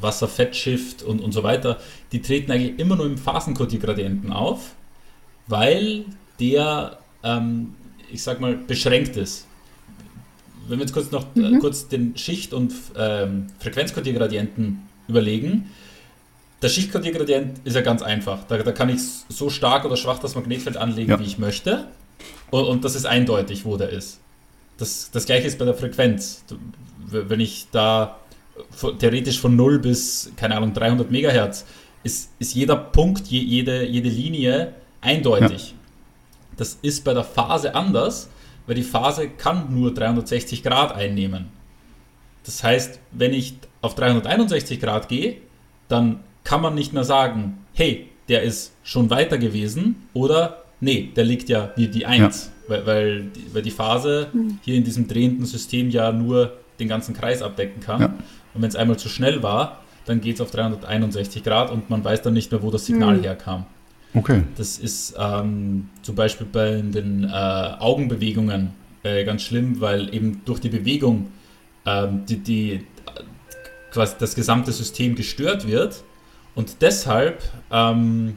Wasserfettshift 0.00 1.02
und, 1.02 1.20
und 1.20 1.32
so 1.32 1.42
weiter, 1.42 1.78
die 2.12 2.22
treten 2.22 2.52
eigentlich 2.52 2.78
immer 2.78 2.96
nur 2.96 3.06
im 3.06 3.18
Phasenkodiergradienten 3.18 4.32
auf, 4.32 4.74
weil 5.46 6.04
der, 6.38 6.98
ähm, 7.22 7.74
ich 8.10 8.22
sag 8.22 8.40
mal, 8.40 8.56
beschränkt 8.56 9.16
ist. 9.16 9.46
Wenn 10.68 10.78
wir 10.78 10.84
jetzt 10.84 10.94
kurz 10.94 11.10
noch 11.10 11.26
äh, 11.36 11.40
mhm. 11.40 11.56
äh, 11.56 11.58
kurz 11.58 11.88
den 11.88 12.16
Schicht- 12.16 12.54
und 12.54 12.72
ähm, 12.96 13.48
Frequenzkodiergradienten 13.58 14.88
überlegen, 15.08 15.70
der 16.62 16.68
Schichtkodiergradient 16.68 17.60
ist 17.64 17.74
ja 17.74 17.80
ganz 17.80 18.02
einfach. 18.02 18.44
Da, 18.46 18.58
da, 18.58 18.72
kann 18.72 18.90
ich 18.90 19.00
so 19.28 19.48
stark 19.48 19.84
oder 19.84 19.96
schwach 19.96 20.18
das 20.18 20.34
Magnetfeld 20.34 20.76
anlegen, 20.76 21.10
ja. 21.10 21.18
wie 21.18 21.24
ich 21.24 21.38
möchte. 21.38 21.88
Und, 22.50 22.64
und 22.64 22.84
das 22.84 22.94
ist 22.94 23.06
eindeutig, 23.06 23.64
wo 23.64 23.76
der 23.76 23.90
ist. 23.90 24.20
Das, 24.80 25.10
das 25.10 25.26
gleiche 25.26 25.46
ist 25.46 25.58
bei 25.58 25.66
der 25.66 25.74
Frequenz. 25.74 26.42
Wenn 27.06 27.38
ich 27.38 27.66
da 27.70 28.18
theoretisch 28.98 29.38
von 29.38 29.54
0 29.54 29.78
bis, 29.78 30.32
keine 30.36 30.56
Ahnung, 30.56 30.72
300 30.72 31.10
Megahertz, 31.10 31.66
ist, 32.02 32.30
ist 32.38 32.54
jeder 32.54 32.76
Punkt, 32.76 33.26
je, 33.26 33.40
jede, 33.40 33.86
jede 33.86 34.08
Linie 34.08 34.72
eindeutig. 35.02 35.72
Ja. 35.72 35.76
Das 36.56 36.78
ist 36.80 37.04
bei 37.04 37.12
der 37.12 37.24
Phase 37.24 37.74
anders, 37.74 38.30
weil 38.66 38.74
die 38.74 38.82
Phase 38.82 39.28
kann 39.28 39.66
nur 39.74 39.92
360 39.92 40.62
Grad 40.62 40.94
einnehmen. 40.94 41.48
Das 42.44 42.64
heißt, 42.64 43.00
wenn 43.12 43.34
ich 43.34 43.56
auf 43.82 43.94
361 43.94 44.80
Grad 44.80 45.10
gehe, 45.10 45.36
dann 45.88 46.20
kann 46.42 46.62
man 46.62 46.74
nicht 46.74 46.94
mehr 46.94 47.04
sagen, 47.04 47.58
hey, 47.74 48.08
der 48.30 48.44
ist 48.44 48.72
schon 48.82 49.10
weiter 49.10 49.36
gewesen 49.36 50.06
oder 50.14 50.64
nee, 50.80 51.10
der 51.14 51.24
liegt 51.24 51.50
ja 51.50 51.72
wie 51.76 51.88
die 51.88 52.06
1. 52.06 52.46
Ja 52.46 52.59
weil, 52.70 52.86
weil, 52.86 53.22
die, 53.24 53.54
weil 53.54 53.62
die 53.62 53.70
Phase 53.70 54.28
hm. 54.32 54.58
hier 54.62 54.76
in 54.76 54.84
diesem 54.84 55.08
drehenden 55.08 55.44
System 55.44 55.90
ja 55.90 56.12
nur 56.12 56.54
den 56.78 56.88
ganzen 56.88 57.14
Kreis 57.14 57.42
abdecken 57.42 57.82
kann. 57.82 58.00
Ja. 58.00 58.06
Und 58.54 58.62
wenn 58.62 58.68
es 58.68 58.76
einmal 58.76 58.98
zu 58.98 59.08
schnell 59.08 59.42
war, 59.42 59.82
dann 60.06 60.20
geht 60.20 60.36
es 60.36 60.40
auf 60.40 60.50
361 60.50 61.44
Grad 61.44 61.70
und 61.70 61.90
man 61.90 62.02
weiß 62.02 62.22
dann 62.22 62.32
nicht 62.32 62.50
mehr, 62.50 62.62
wo 62.62 62.70
das 62.70 62.86
Signal 62.86 63.18
mhm. 63.18 63.22
herkam. 63.22 63.66
Okay. 64.14 64.42
Das 64.56 64.78
ist 64.78 65.14
ähm, 65.18 65.88
zum 66.02 66.14
Beispiel 66.16 66.46
bei 66.50 66.80
den 66.80 67.24
äh, 67.24 67.28
Augenbewegungen 67.28 68.72
äh, 69.02 69.24
ganz 69.24 69.42
schlimm, 69.42 69.80
weil 69.80 70.12
eben 70.12 70.42
durch 70.44 70.60
die 70.60 70.68
Bewegung 70.68 71.28
ähm, 71.86 72.24
die, 72.28 72.38
die, 72.38 72.86
quasi 73.92 74.16
das 74.18 74.34
gesamte 74.34 74.72
System 74.72 75.14
gestört 75.14 75.68
wird 75.68 76.02
und 76.54 76.82
deshalb 76.82 77.42
ähm, 77.70 78.36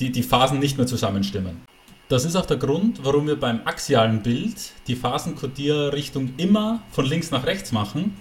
die, 0.00 0.12
die 0.12 0.22
Phasen 0.22 0.58
nicht 0.60 0.76
mehr 0.76 0.86
zusammenstimmen. 0.86 1.62
Das 2.08 2.24
ist 2.24 2.36
auch 2.36 2.46
der 2.46 2.58
Grund, 2.58 3.00
warum 3.02 3.26
wir 3.26 3.38
beim 3.38 3.62
axialen 3.64 4.22
Bild 4.22 4.54
die 4.86 4.94
Phasenkodierrichtung 4.94 6.34
immer 6.36 6.82
von 6.90 7.06
links 7.06 7.30
nach 7.30 7.46
rechts 7.46 7.72
machen, 7.72 8.16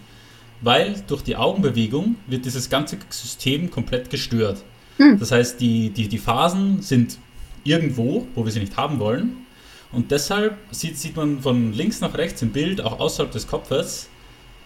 weil 0.61 1.03
durch 1.07 1.21
die 1.21 1.35
Augenbewegung 1.35 2.15
wird 2.27 2.45
dieses 2.45 2.69
ganze 2.69 2.97
System 3.09 3.69
komplett 3.69 4.09
gestört. 4.09 4.63
Hm. 4.97 5.19
Das 5.19 5.31
heißt, 5.31 5.59
die, 5.59 5.89
die, 5.89 6.07
die 6.07 6.17
Phasen 6.17 6.81
sind 6.81 7.17
irgendwo, 7.65 8.27
wo 8.35 8.45
wir 8.45 8.51
sie 8.51 8.61
nicht 8.61 8.77
haben 8.77 8.99
wollen. 8.99 9.37
Und 9.91 10.11
deshalb 10.11 10.57
sieht, 10.71 10.97
sieht 10.97 11.15
man 11.15 11.41
von 11.41 11.73
links 11.73 12.01
nach 12.01 12.17
rechts 12.17 12.41
im 12.41 12.51
Bild, 12.51 12.81
auch 12.81 12.99
außerhalb 12.99 13.31
des 13.31 13.47
Kopfes, 13.47 14.09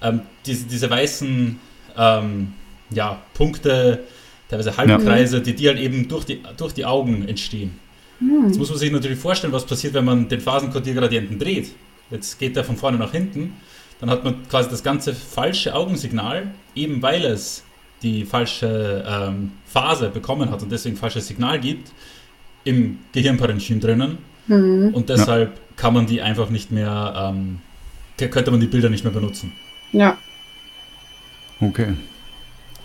ähm, 0.01 0.21
diese, 0.45 0.67
diese 0.67 0.89
weißen 0.89 1.59
ähm, 1.97 2.53
ja, 2.91 3.21
Punkte, 3.33 4.03
teilweise 4.49 4.77
Halbkreise, 4.77 5.37
ja. 5.37 5.43
die, 5.43 5.55
die 5.55 5.67
halt 5.67 5.79
eben 5.79 6.07
durch 6.07 6.23
die, 6.23 6.41
durch 6.55 6.73
die 6.73 6.85
Augen 6.85 7.27
entstehen. 7.27 7.77
Hm. 8.19 8.47
Jetzt 8.47 8.57
muss 8.57 8.69
man 8.69 8.79
sich 8.79 8.91
natürlich 8.91 9.19
vorstellen, 9.19 9.53
was 9.53 9.65
passiert, 9.65 9.93
wenn 9.93 10.05
man 10.05 10.27
den 10.27 10.41
Phasenkodiergradienten 10.41 11.37
dreht. 11.37 11.71
Jetzt 12.09 12.39
geht 12.39 12.55
der 12.55 12.63
von 12.63 12.77
vorne 12.77 12.97
nach 12.97 13.11
hinten. 13.11 13.53
dann 13.99 14.09
hat 14.09 14.23
man 14.23 14.47
quasi 14.47 14.69
das 14.69 14.83
ganze 14.83 15.13
falsche 15.13 15.73
Augensignal, 15.73 16.51
eben 16.75 17.01
weil 17.01 17.25
es 17.25 17.63
die 18.03 18.25
falsche 18.25 19.03
ähm, 19.07 19.51
Phase 19.65 20.09
bekommen 20.09 20.51
hat 20.51 20.61
und 20.61 20.71
deswegen 20.71 20.95
falsches 20.95 21.27
Signal 21.27 21.59
gibt, 21.59 21.91
im 22.63 22.99
Gehirnparenchym 23.11 23.79
drinnen. 23.79 24.19
Mhm. 24.47 24.91
Und 24.93 25.09
deshalb 25.09 25.55
ja. 25.55 25.61
kann 25.75 25.93
man 25.93 26.05
die 26.05 26.21
einfach 26.21 26.49
nicht 26.49 26.71
mehr, 26.71 27.33
ähm, 27.33 27.59
könnte 28.17 28.51
man 28.51 28.59
die 28.59 28.67
Bilder 28.67 28.89
nicht 28.89 29.03
mehr 29.03 29.13
benutzen. 29.13 29.51
Ja. 29.91 30.17
Okay. 31.59 31.93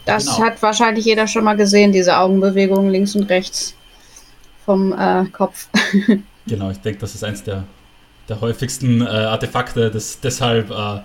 Das 0.07 0.25
genau. 0.25 0.47
hat 0.47 0.63
wahrscheinlich 0.63 1.05
jeder 1.05 1.27
schon 1.27 1.45
mal 1.45 1.57
gesehen, 1.57 1.93
diese 1.93 2.17
Augenbewegungen 2.17 2.91
links 2.91 3.15
und 3.15 3.25
rechts 3.25 3.77
vom 4.65 4.93
äh, 4.93 5.25
Kopf. 5.33 5.69
genau, 6.47 6.71
ich 6.71 6.79
denke, 6.79 7.01
das 7.01 7.15
ist 7.15 7.25
eins 7.25 7.43
der, 7.43 7.65
der 8.29 8.41
häufigsten 8.41 9.01
äh, 9.01 9.05
Artefakte, 9.05 9.91
das, 9.91 10.21
deshalb 10.21 10.71
äh, 10.71 11.01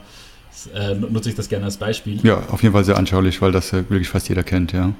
äh, 0.74 0.96
nutze 0.96 1.30
ich 1.30 1.36
das 1.36 1.50
gerne 1.50 1.65
als 1.65 1.78
Beispiel. 1.78 2.20
Ja, 2.26 2.43
auf 2.50 2.63
jeden 2.63 2.74
Fall 2.74 2.84
sehr 2.84 2.98
anschaulich, 2.98 3.41
weil 3.41 3.52
das 3.52 3.74
wirklich 3.74 4.10
fast 4.10 4.30
jeder 4.30 4.43
kennt, 4.43 4.74
ja. 4.74 4.93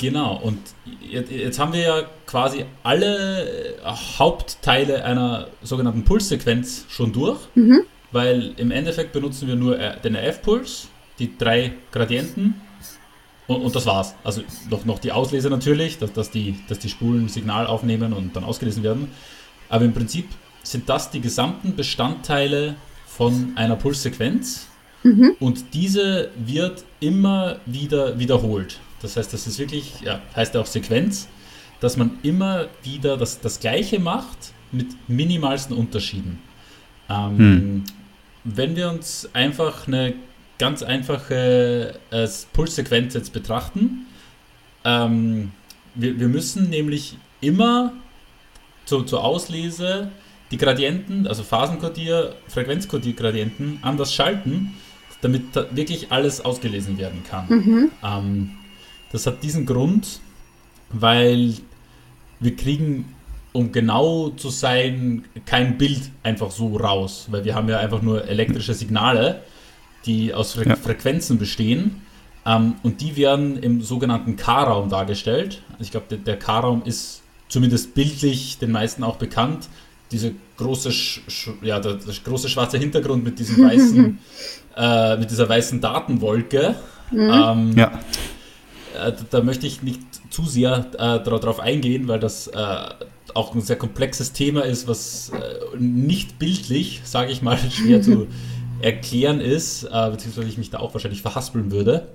Genau, 0.00 0.36
und 0.36 0.58
jetzt, 1.00 1.30
jetzt 1.32 1.58
haben 1.58 1.72
wir 1.72 1.80
ja 1.80 2.02
quasi 2.26 2.64
alle 2.84 3.74
äh, 3.74 3.82
Hauptteile 3.84 5.04
einer 5.04 5.48
sogenannten 5.62 6.04
Pulssequenz 6.04 6.84
schon 6.88 7.12
durch, 7.12 7.40
mhm. 7.54 7.80
weil 8.12 8.52
im 8.56 8.70
Endeffekt 8.70 9.12
benutzen 9.12 9.48
wir 9.48 9.56
nur 9.56 9.78
äh, 9.78 9.98
den 10.00 10.14
RF-Puls, 10.14 10.88
die 11.18 11.36
drei 11.36 11.72
Gradienten 11.90 12.60
und, 13.48 13.62
und, 13.62 13.74
das 13.74 13.86
war's. 13.86 14.14
Also 14.22 14.42
noch, 14.70 14.84
noch 14.84 15.00
die 15.00 15.10
Auslese 15.10 15.50
natürlich, 15.50 15.98
dass, 15.98 16.12
dass, 16.12 16.30
die, 16.30 16.60
dass 16.68 16.78
die 16.78 16.88
Spulen 16.88 17.28
Signal 17.28 17.66
aufnehmen 17.66 18.12
und 18.12 18.36
dann 18.36 18.44
ausgelesen 18.44 18.84
werden. 18.84 19.10
Aber 19.68 19.84
im 19.84 19.92
Prinzip 19.92 20.28
sind 20.62 20.88
das 20.88 21.10
die 21.10 21.20
gesamten 21.20 21.74
Bestandteile 21.74 22.76
von 23.06 23.52
einer 23.56 23.74
Pulssequenz 23.74 24.68
mhm. 25.02 25.34
und 25.40 25.74
diese 25.74 26.30
wird 26.36 26.84
immer 27.00 27.56
wieder 27.66 28.18
wiederholt. 28.18 28.78
Das 29.00 29.16
heißt, 29.16 29.32
das 29.32 29.46
ist 29.46 29.58
wirklich, 29.58 30.00
ja, 30.02 30.20
heißt 30.36 30.54
ja 30.54 30.60
auch 30.60 30.66
Sequenz, 30.66 31.28
dass 31.80 31.96
man 31.96 32.18
immer 32.22 32.66
wieder 32.82 33.16
das, 33.16 33.40
das 33.40 33.60
Gleiche 33.60 33.98
macht 33.98 34.52
mit 34.72 34.88
minimalsten 35.08 35.76
Unterschieden. 35.76 36.40
Ähm, 37.08 37.38
hm. 37.38 37.84
Wenn 38.44 38.76
wir 38.76 38.90
uns 38.90 39.28
einfach 39.32 39.86
eine 39.86 40.14
ganz 40.58 40.82
einfache 40.82 41.94
äh, 42.10 42.28
Pulssequenz 42.52 43.14
jetzt 43.14 43.32
betrachten, 43.32 44.06
ähm, 44.84 45.52
wir, 45.94 46.18
wir 46.18 46.28
müssen 46.28 46.70
nämlich 46.70 47.16
immer 47.40 47.92
zu, 48.84 49.02
zur 49.02 49.24
Auslese 49.24 50.10
die 50.50 50.56
Gradienten, 50.56 51.26
also 51.26 51.42
Phasenkodier, 51.42 52.34
Frequenzkodiergradienten 52.48 53.80
anders 53.82 54.14
schalten, 54.14 54.74
damit 55.20 55.54
da 55.54 55.66
wirklich 55.72 56.10
alles 56.10 56.44
ausgelesen 56.44 56.96
werden 56.98 57.22
kann. 57.28 57.48
Mhm. 57.48 57.90
Ähm, 58.02 58.50
das 59.12 59.26
hat 59.26 59.42
diesen 59.42 59.66
Grund, 59.66 60.20
weil 60.90 61.54
wir 62.40 62.56
kriegen, 62.56 63.14
um 63.52 63.72
genau 63.72 64.30
zu 64.30 64.48
sein, 64.48 65.24
kein 65.44 65.76
Bild 65.76 66.10
einfach 66.22 66.50
so 66.50 66.76
raus, 66.76 67.26
weil 67.30 67.44
wir 67.44 67.54
haben 67.54 67.68
ja 67.68 67.78
einfach 67.78 68.00
nur 68.00 68.26
elektrische 68.26 68.74
Signale, 68.74 69.42
die 70.06 70.34
aus 70.34 70.52
Fre 70.52 70.68
ja. 70.68 70.76
Frequenzen 70.76 71.38
bestehen. 71.38 72.02
Ähm, 72.46 72.74
und 72.82 73.00
die 73.00 73.16
werden 73.16 73.58
im 73.58 73.82
sogenannten 73.82 74.36
K-Raum 74.36 74.88
dargestellt. 74.88 75.62
Also 75.72 75.82
ich 75.82 75.90
glaube, 75.90 76.06
der, 76.10 76.18
der 76.18 76.38
K-Raum 76.38 76.82
ist 76.84 77.22
zumindest 77.48 77.94
bildlich 77.94 78.58
den 78.58 78.72
meisten 78.72 79.02
auch 79.04 79.16
bekannt. 79.16 79.68
Diese 80.10 80.32
große, 80.56 80.90
ja, 81.62 81.80
der, 81.80 81.94
der 81.94 82.14
große 82.24 82.48
schwarze 82.48 82.78
Hintergrund 82.78 83.24
mit 83.24 83.38
diesem 83.38 83.64
weißen, 83.64 84.18
äh, 84.76 85.16
mit 85.16 85.30
dieser 85.30 85.48
weißen 85.48 85.80
Datenwolke. 85.80 86.74
Mhm. 87.10 87.20
Ähm, 87.20 87.72
ja 87.76 88.00
äh, 88.98 89.12
da 89.30 89.42
möchte 89.42 89.66
ich 89.66 89.82
nicht 89.82 90.00
zu 90.30 90.44
sehr 90.44 90.86
äh, 90.94 91.22
darauf 91.22 91.60
eingehen, 91.60 92.08
weil 92.08 92.20
das 92.20 92.48
äh, 92.48 92.76
auch 93.34 93.54
ein 93.54 93.60
sehr 93.60 93.76
komplexes 93.76 94.32
Thema 94.32 94.64
ist, 94.64 94.88
was 94.88 95.30
äh, 95.30 95.76
nicht 95.78 96.38
bildlich, 96.38 97.02
sage 97.04 97.30
ich 97.30 97.42
mal, 97.42 97.58
schwer 97.70 98.02
zu 98.02 98.26
erklären 98.80 99.40
ist, 99.40 99.84
äh, 99.84 100.10
beziehungsweise 100.10 100.48
ich 100.48 100.58
mich 100.58 100.70
da 100.70 100.78
auch 100.78 100.94
wahrscheinlich 100.94 101.22
verhaspeln 101.22 101.70
würde. 101.70 102.08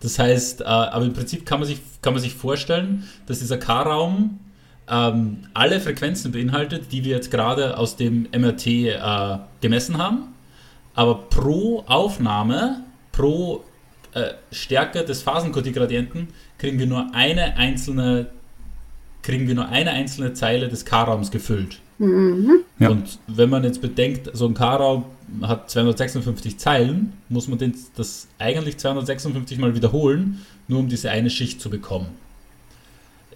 Das 0.00 0.18
heißt, 0.18 0.60
äh, 0.60 0.64
aber 0.64 1.04
im 1.04 1.12
Prinzip 1.12 1.44
kann 1.44 1.60
man 1.60 1.68
sich, 1.68 1.80
kann 2.02 2.12
man 2.12 2.22
sich 2.22 2.34
vorstellen, 2.34 3.04
dass 3.26 3.40
dieser 3.40 3.58
K-Raum 3.58 4.38
ähm, 4.88 5.38
alle 5.54 5.80
Frequenzen 5.80 6.32
beinhaltet, 6.32 6.92
die 6.92 7.04
wir 7.04 7.16
jetzt 7.16 7.30
gerade 7.30 7.76
aus 7.76 7.96
dem 7.96 8.28
MRT 8.36 9.38
gemessen 9.60 9.98
haben. 9.98 10.34
Aber 10.94 11.14
pro 11.28 11.84
Aufnahme, 11.86 12.84
pro 13.12 13.64
äh, 14.14 14.34
Stärke 14.50 15.04
des 15.04 15.22
Phasenkodiergradienten 15.22 16.28
kriegen 16.56 16.78
wir 16.78 16.86
nur 16.86 17.14
eine 17.14 17.56
einzelne 17.56 18.26
kriegen 19.22 19.46
wir 19.46 19.54
nur 19.54 19.68
eine 19.68 19.90
einzelne 19.90 20.32
Zeile 20.32 20.68
des 20.68 20.84
K-Raums 20.84 21.30
gefüllt. 21.30 21.80
Mhm. 21.98 22.60
Ja. 22.78 22.88
Und 22.88 23.18
wenn 23.26 23.50
man 23.50 23.62
jetzt 23.64 23.82
bedenkt, 23.82 24.30
so 24.32 24.46
ein 24.46 24.54
K-Raum 24.54 25.04
hat 25.42 25.70
256 25.70 26.58
Zeilen, 26.58 27.12
muss 27.28 27.48
man 27.48 27.58
den, 27.58 27.74
das 27.96 28.28
eigentlich 28.38 28.78
256 28.78 29.58
mal 29.58 29.74
wiederholen, 29.74 30.44
nur 30.66 30.80
um 30.80 30.88
diese 30.88 31.10
eine 31.10 31.30
Schicht 31.30 31.60
zu 31.60 31.70
bekommen. 31.70 32.08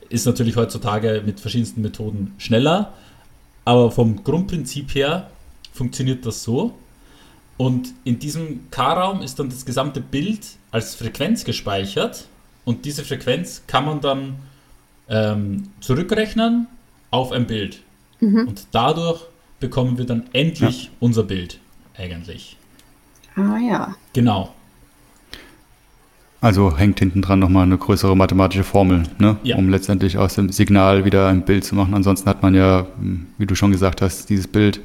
Ist 0.08 0.26
natürlich 0.26 0.56
heutzutage 0.56 1.22
mit 1.24 1.40
verschiedensten 1.40 1.82
Methoden 1.82 2.34
schneller, 2.38 2.92
aber 3.64 3.90
vom 3.90 4.22
Grundprinzip 4.24 4.94
her 4.94 5.30
funktioniert 5.72 6.26
das 6.26 6.42
so. 6.42 6.74
Und 7.56 7.94
in 8.04 8.18
diesem 8.18 8.70
K-Raum 8.70 9.22
ist 9.22 9.38
dann 9.38 9.48
das 9.48 9.64
gesamte 9.64 10.00
Bild 10.00 10.40
als 10.70 10.94
Frequenz 10.94 11.44
gespeichert 11.44 12.26
und 12.64 12.84
diese 12.84 13.04
Frequenz 13.04 13.62
kann 13.66 13.84
man 13.84 14.00
dann 14.00 14.36
ähm, 15.08 15.68
zurückrechnen 15.80 16.66
auf 17.10 17.32
ein 17.32 17.46
Bild. 17.46 17.80
Mhm. 18.20 18.48
Und 18.48 18.66
dadurch 18.72 19.22
bekommen 19.60 19.98
wir 19.98 20.06
dann 20.06 20.24
endlich 20.32 20.84
ja. 20.84 20.90
unser 21.00 21.22
Bild 21.22 21.58
eigentlich. 22.02 22.56
Ah 23.36 23.58
ja. 23.58 23.94
Genau. 24.12 24.52
Also 26.42 26.76
hängt 26.76 26.98
hinten 26.98 27.22
dran 27.22 27.38
nochmal 27.38 27.62
eine 27.62 27.78
größere 27.78 28.16
mathematische 28.16 28.64
Formel, 28.64 29.04
ne? 29.20 29.36
Ja. 29.44 29.56
um 29.56 29.68
letztendlich 29.68 30.18
aus 30.18 30.34
dem 30.34 30.50
Signal 30.50 31.04
wieder 31.04 31.28
ein 31.28 31.42
Bild 31.42 31.64
zu 31.64 31.76
machen. 31.76 31.94
Ansonsten 31.94 32.28
hat 32.28 32.42
man 32.42 32.52
ja, 32.56 32.86
wie 33.38 33.46
du 33.46 33.54
schon 33.54 33.70
gesagt 33.70 34.02
hast, 34.02 34.28
dieses 34.28 34.48
Bild 34.48 34.80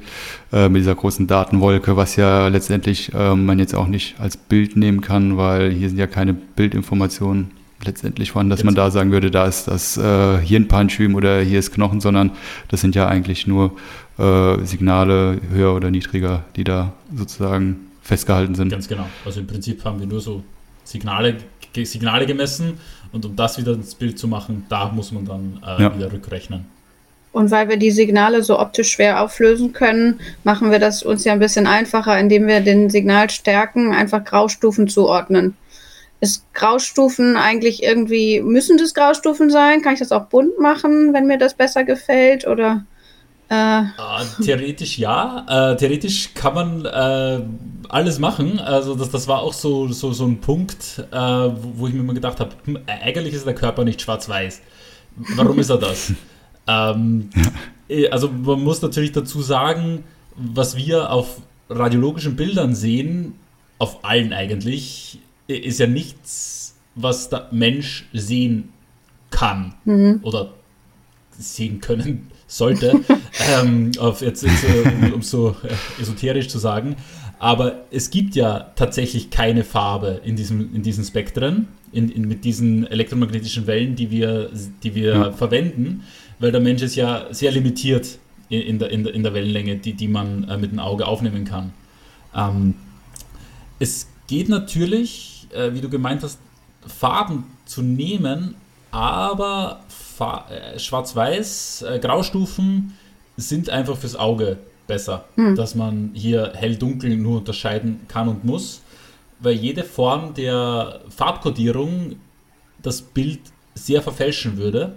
äh, 0.52 0.68
mit 0.68 0.82
dieser 0.82 0.94
großen 0.94 1.26
Datenwolke, 1.26 1.96
was 1.96 2.14
ja 2.14 2.46
letztendlich 2.46 3.12
äh, 3.12 3.34
man 3.34 3.58
jetzt 3.58 3.74
auch 3.74 3.88
nicht 3.88 4.20
als 4.20 4.36
Bild 4.36 4.76
nehmen 4.76 5.00
kann, 5.00 5.36
weil 5.36 5.72
hier 5.72 5.88
sind 5.88 5.98
ja 5.98 6.06
keine 6.06 6.32
Bildinformationen 6.32 7.50
letztendlich 7.84 8.32
vorhanden, 8.32 8.50
dass 8.50 8.60
jetzt. 8.60 8.66
man 8.66 8.74
da 8.74 8.90
sagen 8.90 9.12
würde, 9.12 9.30
da 9.30 9.46
ist 9.46 9.68
das 9.68 9.96
äh, 9.96 10.38
Hirnparenchym 10.38 11.14
oder 11.14 11.40
hier 11.40 11.58
ist 11.58 11.72
Knochen, 11.72 12.00
sondern 12.00 12.32
das 12.68 12.80
sind 12.80 12.94
ja 12.94 13.06
eigentlich 13.06 13.46
nur 13.46 13.76
äh, 14.18 14.64
Signale 14.64 15.40
höher 15.50 15.74
oder 15.74 15.90
niedriger, 15.90 16.44
die 16.56 16.64
da 16.64 16.92
sozusagen 17.14 17.88
festgehalten 18.02 18.54
sind. 18.54 18.70
Ganz 18.70 18.88
genau. 18.88 19.06
Also 19.24 19.40
im 19.40 19.46
Prinzip 19.46 19.84
haben 19.84 20.00
wir 20.00 20.06
nur 20.06 20.20
so 20.20 20.42
Signale, 20.84 21.36
Signale 21.76 22.26
gemessen 22.26 22.78
und 23.12 23.24
um 23.24 23.36
das 23.36 23.58
wieder 23.58 23.72
ins 23.72 23.94
Bild 23.94 24.18
zu 24.18 24.26
machen, 24.26 24.64
da 24.68 24.88
muss 24.88 25.12
man 25.12 25.24
dann 25.24 25.62
äh, 25.64 25.82
ja. 25.82 25.94
wieder 25.94 26.12
rückrechnen. 26.12 26.66
Und 27.30 27.50
weil 27.50 27.68
wir 27.68 27.76
die 27.76 27.90
Signale 27.90 28.42
so 28.42 28.58
optisch 28.58 28.90
schwer 28.90 29.22
auflösen 29.22 29.72
können, 29.72 30.18
machen 30.44 30.70
wir 30.70 30.78
das 30.78 31.02
uns 31.02 31.24
ja 31.24 31.34
ein 31.34 31.38
bisschen 31.38 31.66
einfacher, 31.66 32.18
indem 32.18 32.46
wir 32.46 32.60
den 32.60 32.90
Signalstärken 32.90 33.92
einfach 33.92 34.24
Graustufen 34.24 34.88
zuordnen. 34.88 35.54
Ist 36.20 36.52
Graustufen 36.52 37.36
eigentlich 37.36 37.82
irgendwie, 37.82 38.40
müssen 38.40 38.76
das 38.76 38.94
Graustufen 38.94 39.50
sein? 39.50 39.82
Kann 39.82 39.94
ich 39.94 40.00
das 40.00 40.12
auch 40.12 40.26
bunt 40.26 40.58
machen, 40.58 41.12
wenn 41.12 41.26
mir 41.26 41.38
das 41.38 41.54
besser 41.54 41.84
gefällt? 41.84 42.46
Oder 42.46 42.84
äh. 43.48 43.80
Uh, 43.80 44.42
theoretisch 44.44 44.98
ja. 44.98 45.46
Uh, 45.48 45.76
theoretisch 45.76 46.34
kann 46.34 46.54
man 46.54 46.86
uh, 46.86 47.44
alles 47.88 48.18
machen. 48.18 48.58
Also 48.58 48.94
das, 48.94 49.10
das 49.10 49.28
war 49.28 49.40
auch 49.40 49.52
so, 49.52 49.88
so, 49.88 50.12
so 50.12 50.26
ein 50.26 50.40
Punkt, 50.40 51.04
wo, 51.10 51.56
wo, 51.76 51.86
ich 51.86 51.94
mir 51.94 52.00
immer 52.00 52.14
gedacht 52.14 52.40
habe, 52.40 52.50
hm, 52.64 52.78
eigentlich 52.86 53.34
ist 53.34 53.46
der 53.46 53.54
Körper 53.54 53.84
nicht 53.84 54.02
schwarz-weiß. 54.02 54.60
Warum 55.36 55.58
ist 55.58 55.70
er 55.70 55.78
das? 55.78 56.12
ähm, 56.68 57.30
eh, 57.88 58.08
also 58.08 58.28
man 58.28 58.62
muss 58.62 58.82
natürlich 58.82 59.12
dazu 59.12 59.40
sagen, 59.40 60.04
was 60.36 60.76
wir 60.76 61.10
auf 61.10 61.40
radiologischen 61.70 62.36
Bildern 62.36 62.74
sehen, 62.74 63.34
auf 63.78 64.04
allen 64.04 64.32
eigentlich, 64.32 65.20
ist 65.48 65.80
ja 65.80 65.86
nichts, 65.86 66.76
was 66.94 67.28
der 67.28 67.48
Mensch 67.50 68.06
sehen 68.12 68.70
kann 69.30 69.74
mhm. 69.84 70.20
oder 70.22 70.52
sehen 71.30 71.80
können 71.80 72.30
sollte, 72.46 73.00
ähm, 73.60 73.92
auf 73.98 74.22
jetzt, 74.22 74.42
jetzt 74.42 74.64
um, 74.64 75.12
um 75.14 75.22
so 75.22 75.56
äh, 75.62 76.02
esoterisch 76.02 76.48
zu 76.48 76.58
sagen. 76.58 76.96
Aber 77.38 77.84
es 77.90 78.10
gibt 78.10 78.34
ja 78.34 78.72
tatsächlich 78.74 79.30
keine 79.30 79.62
Farbe 79.64 80.20
in, 80.24 80.34
diesem, 80.34 80.74
in 80.74 80.82
diesen 80.82 81.04
Spektren, 81.04 81.68
in, 81.92 82.10
in, 82.10 82.26
mit 82.26 82.44
diesen 82.44 82.86
elektromagnetischen 82.86 83.66
Wellen, 83.66 83.94
die 83.94 84.10
wir, 84.10 84.50
die 84.82 84.94
wir 84.94 85.12
ja. 85.12 85.32
verwenden, 85.32 86.02
weil 86.40 86.52
der 86.52 86.60
Mensch 86.60 86.82
ist 86.82 86.96
ja 86.96 87.26
sehr 87.30 87.52
limitiert 87.52 88.18
in, 88.48 88.62
in, 88.62 88.78
der, 88.78 88.90
in, 88.90 89.04
der, 89.04 89.14
in 89.14 89.22
der 89.22 89.34
Wellenlänge, 89.34 89.76
die, 89.76 89.92
die 89.92 90.08
man 90.08 90.44
äh, 90.44 90.58
mit 90.58 90.72
dem 90.72 90.80
Auge 90.80 91.06
aufnehmen 91.06 91.44
kann. 91.44 91.72
Ähm, 92.34 92.74
es 93.78 94.08
geht 94.26 94.48
natürlich, 94.48 95.37
äh, 95.52 95.72
wie 95.72 95.80
du 95.80 95.88
gemeint 95.88 96.22
hast, 96.22 96.38
Farben 96.86 97.44
zu 97.64 97.82
nehmen, 97.82 98.54
aber 98.90 99.80
äh, 100.20 100.78
Schwarz-Weiß, 100.78 101.82
äh, 101.82 101.98
Graustufen 101.98 102.94
sind 103.36 103.70
einfach 103.70 103.96
fürs 103.96 104.16
Auge 104.16 104.58
besser, 104.86 105.26
hm. 105.36 105.54
dass 105.54 105.74
man 105.74 106.10
hier 106.14 106.52
hell-dunkel 106.54 107.16
nur 107.16 107.38
unterscheiden 107.38 108.00
kann 108.08 108.28
und 108.28 108.44
muss, 108.44 108.82
weil 109.38 109.54
jede 109.54 109.84
Form 109.84 110.34
der 110.34 111.00
Farbkodierung 111.08 112.16
das 112.82 113.02
Bild 113.02 113.40
sehr 113.74 114.02
verfälschen 114.02 114.56
würde. 114.56 114.96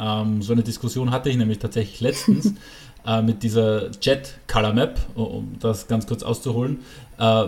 Ähm, 0.00 0.42
so 0.42 0.52
eine 0.52 0.62
Diskussion 0.62 1.10
hatte 1.10 1.30
ich 1.30 1.36
nämlich 1.36 1.58
tatsächlich 1.58 2.00
letztens 2.00 2.54
äh, 3.06 3.22
mit 3.22 3.42
dieser 3.42 3.90
Jet 4.00 4.38
Color 4.48 4.72
Map, 4.72 5.00
um 5.14 5.56
das 5.60 5.86
ganz 5.86 6.06
kurz 6.06 6.22
auszuholen, 6.22 6.80
äh, 7.18 7.46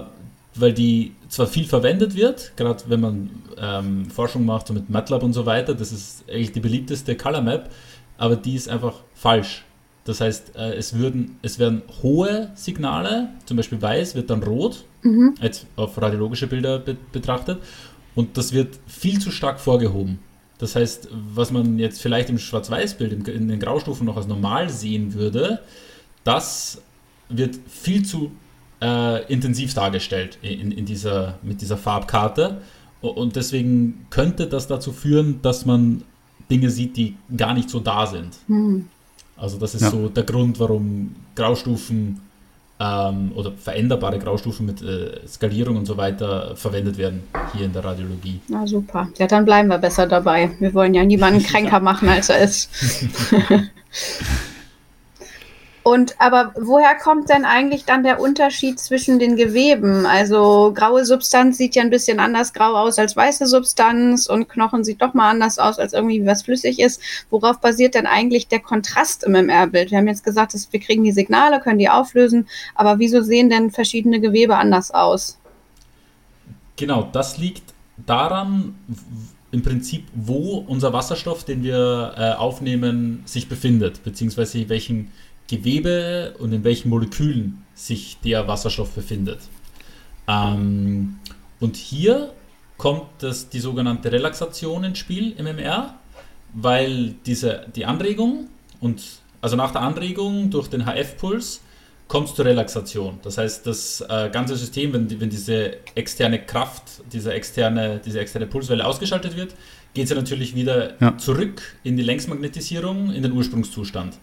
weil 0.54 0.72
die 0.72 1.12
zwar 1.28 1.46
viel 1.46 1.64
verwendet 1.64 2.16
wird, 2.16 2.52
gerade 2.56 2.82
wenn 2.88 3.00
man 3.00 3.30
ähm, 3.56 4.10
Forschung 4.10 4.44
macht 4.44 4.66
so 4.66 4.74
mit 4.74 4.90
MATLAB 4.90 5.22
und 5.22 5.32
so 5.32 5.46
weiter, 5.46 5.74
das 5.74 5.92
ist 5.92 6.24
eigentlich 6.28 6.52
die 6.52 6.60
beliebteste 6.60 7.16
Color 7.16 7.42
Map, 7.42 7.70
aber 8.18 8.36
die 8.36 8.54
ist 8.54 8.68
einfach 8.68 8.94
falsch. 9.14 9.64
Das 10.04 10.20
heißt, 10.20 10.56
äh, 10.56 10.74
es, 10.74 10.98
würden, 10.98 11.38
es 11.42 11.58
werden 11.58 11.82
hohe 12.02 12.50
Signale, 12.54 13.28
zum 13.44 13.56
Beispiel 13.56 13.80
weiß, 13.80 14.14
wird 14.14 14.30
dann 14.30 14.42
rot, 14.42 14.84
mhm. 15.02 15.34
jetzt 15.40 15.66
auf 15.76 16.00
radiologische 16.00 16.46
Bilder 16.46 16.78
be 16.78 16.96
betrachtet, 17.12 17.60
und 18.16 18.36
das 18.36 18.52
wird 18.52 18.78
viel 18.86 19.20
zu 19.20 19.30
stark 19.30 19.60
vorgehoben. 19.60 20.18
Das 20.58 20.74
heißt, 20.76 21.08
was 21.34 21.52
man 21.52 21.78
jetzt 21.78 22.02
vielleicht 22.02 22.28
im 22.28 22.38
Schwarz-Weiß-Bild, 22.38 23.28
in 23.28 23.48
den 23.48 23.60
Graustufen 23.60 24.04
noch 24.04 24.16
als 24.16 24.26
normal 24.26 24.68
sehen 24.68 25.14
würde, 25.14 25.60
das 26.24 26.82
wird 27.28 27.58
viel 27.68 28.04
zu 28.04 28.32
äh, 28.80 29.24
intensiv 29.32 29.74
dargestellt 29.74 30.38
in, 30.42 30.72
in 30.72 30.84
dieser, 30.84 31.38
mit 31.42 31.60
dieser 31.60 31.76
Farbkarte. 31.76 32.60
Und 33.00 33.36
deswegen 33.36 34.06
könnte 34.10 34.46
das 34.46 34.66
dazu 34.66 34.92
führen, 34.92 35.40
dass 35.42 35.64
man 35.64 36.02
Dinge 36.50 36.70
sieht, 36.70 36.96
die 36.96 37.16
gar 37.36 37.54
nicht 37.54 37.70
so 37.70 37.80
da 37.80 38.06
sind. 38.06 38.36
Mhm. 38.48 38.88
Also 39.36 39.58
das 39.58 39.74
ist 39.74 39.82
ja. 39.82 39.90
so 39.90 40.08
der 40.08 40.24
Grund, 40.24 40.60
warum 40.60 41.14
Graustufen 41.34 42.20
ähm, 42.78 43.32
oder 43.34 43.52
veränderbare 43.52 44.18
Graustufen 44.18 44.66
mit 44.66 44.82
äh, 44.82 45.26
Skalierung 45.26 45.76
und 45.76 45.86
so 45.86 45.96
weiter 45.96 46.56
verwendet 46.56 46.98
werden 46.98 47.22
hier 47.54 47.66
in 47.66 47.72
der 47.72 47.84
Radiologie. 47.84 48.40
Na 48.48 48.66
super. 48.66 49.08
Ja, 49.18 49.26
dann 49.26 49.44
bleiben 49.44 49.68
wir 49.68 49.78
besser 49.78 50.06
dabei. 50.06 50.50
Wir 50.58 50.74
wollen 50.74 50.94
ja 50.94 51.04
niemanden 51.04 51.42
kränker 51.44 51.80
machen, 51.80 52.08
als 52.08 52.28
er 52.28 52.38
ist. 52.40 52.70
Und 55.90 56.14
aber 56.20 56.52
woher 56.54 56.94
kommt 56.94 57.30
denn 57.30 57.44
eigentlich 57.44 57.84
dann 57.84 58.04
der 58.04 58.20
Unterschied 58.20 58.78
zwischen 58.78 59.18
den 59.18 59.34
Geweben? 59.34 60.06
Also 60.06 60.70
graue 60.72 61.04
Substanz 61.04 61.58
sieht 61.58 61.74
ja 61.74 61.82
ein 61.82 61.90
bisschen 61.90 62.20
anders 62.20 62.52
grau 62.52 62.76
aus 62.76 63.00
als 63.00 63.16
weiße 63.16 63.48
Substanz 63.48 64.28
und 64.28 64.48
Knochen 64.48 64.84
sieht 64.84 65.02
doch 65.02 65.14
mal 65.14 65.30
anders 65.30 65.58
aus 65.58 65.80
als 65.80 65.92
irgendwie 65.92 66.24
was 66.24 66.42
flüssig 66.42 66.78
ist. 66.78 67.02
Worauf 67.28 67.60
basiert 67.60 67.96
denn 67.96 68.06
eigentlich 68.06 68.46
der 68.46 68.60
Kontrast 68.60 69.24
im 69.24 69.34
MR-Bild? 69.34 69.90
Wir 69.90 69.98
haben 69.98 70.06
jetzt 70.06 70.22
gesagt, 70.22 70.54
dass 70.54 70.72
wir 70.72 70.78
kriegen 70.78 71.02
die 71.02 71.10
Signale, 71.10 71.58
können 71.58 71.80
die 71.80 71.88
auflösen, 71.88 72.46
aber 72.76 73.00
wieso 73.00 73.20
sehen 73.22 73.50
denn 73.50 73.72
verschiedene 73.72 74.20
Gewebe 74.20 74.58
anders 74.58 74.92
aus? 74.92 75.40
Genau, 76.76 77.08
das 77.10 77.36
liegt 77.36 77.74
daran, 78.06 78.76
im 79.52 79.62
Prinzip, 79.62 80.06
wo 80.14 80.64
unser 80.68 80.92
Wasserstoff, 80.92 81.44
den 81.44 81.64
wir 81.64 82.14
äh, 82.16 82.32
aufnehmen, 82.34 83.22
sich 83.24 83.48
befindet, 83.48 84.04
beziehungsweise 84.04 84.68
welchen 84.68 85.10
Gewebe 85.50 86.34
und 86.38 86.52
in 86.52 86.62
welchen 86.62 86.90
Molekülen 86.90 87.64
sich 87.74 88.18
der 88.24 88.46
Wasserstoff 88.46 88.92
befindet. 88.92 89.40
Ähm, 90.28 91.18
und 91.58 91.76
hier 91.76 92.32
kommt 92.76 93.08
das, 93.18 93.48
die 93.48 93.58
sogenannte 93.58 94.12
Relaxation 94.12 94.84
ins 94.84 94.98
Spiel 94.98 95.32
im 95.36 95.46
MR, 95.46 95.94
weil 96.54 97.14
diese, 97.26 97.66
die 97.74 97.84
Anregung 97.84 98.48
und 98.80 99.02
also 99.42 99.56
nach 99.56 99.72
der 99.72 99.80
Anregung 99.82 100.50
durch 100.50 100.68
den 100.68 100.84
HF-Puls 100.86 101.62
kommt 102.08 102.28
es 102.28 102.34
zur 102.34 102.44
Relaxation. 102.44 103.18
Das 103.22 103.38
heißt, 103.38 103.66
das 103.66 104.04
äh, 104.08 104.30
ganze 104.32 104.56
System, 104.56 104.92
wenn, 104.92 105.20
wenn 105.20 105.30
diese 105.30 105.76
externe 105.94 106.40
Kraft, 106.44 106.84
diese 107.12 107.32
externe, 107.32 108.00
diese 108.04 108.20
externe 108.20 108.46
Pulswelle 108.46 108.84
ausgeschaltet 108.84 109.36
wird, 109.36 109.54
geht 109.94 110.08
ja 110.08 110.16
natürlich 110.16 110.54
wieder 110.54 111.00
ja. 111.00 111.16
zurück 111.18 111.62
in 111.84 111.96
die 111.96 112.02
Längsmagnetisierung, 112.02 113.12
in 113.12 113.22
den 113.22 113.32
Ursprungszustand. 113.32 114.18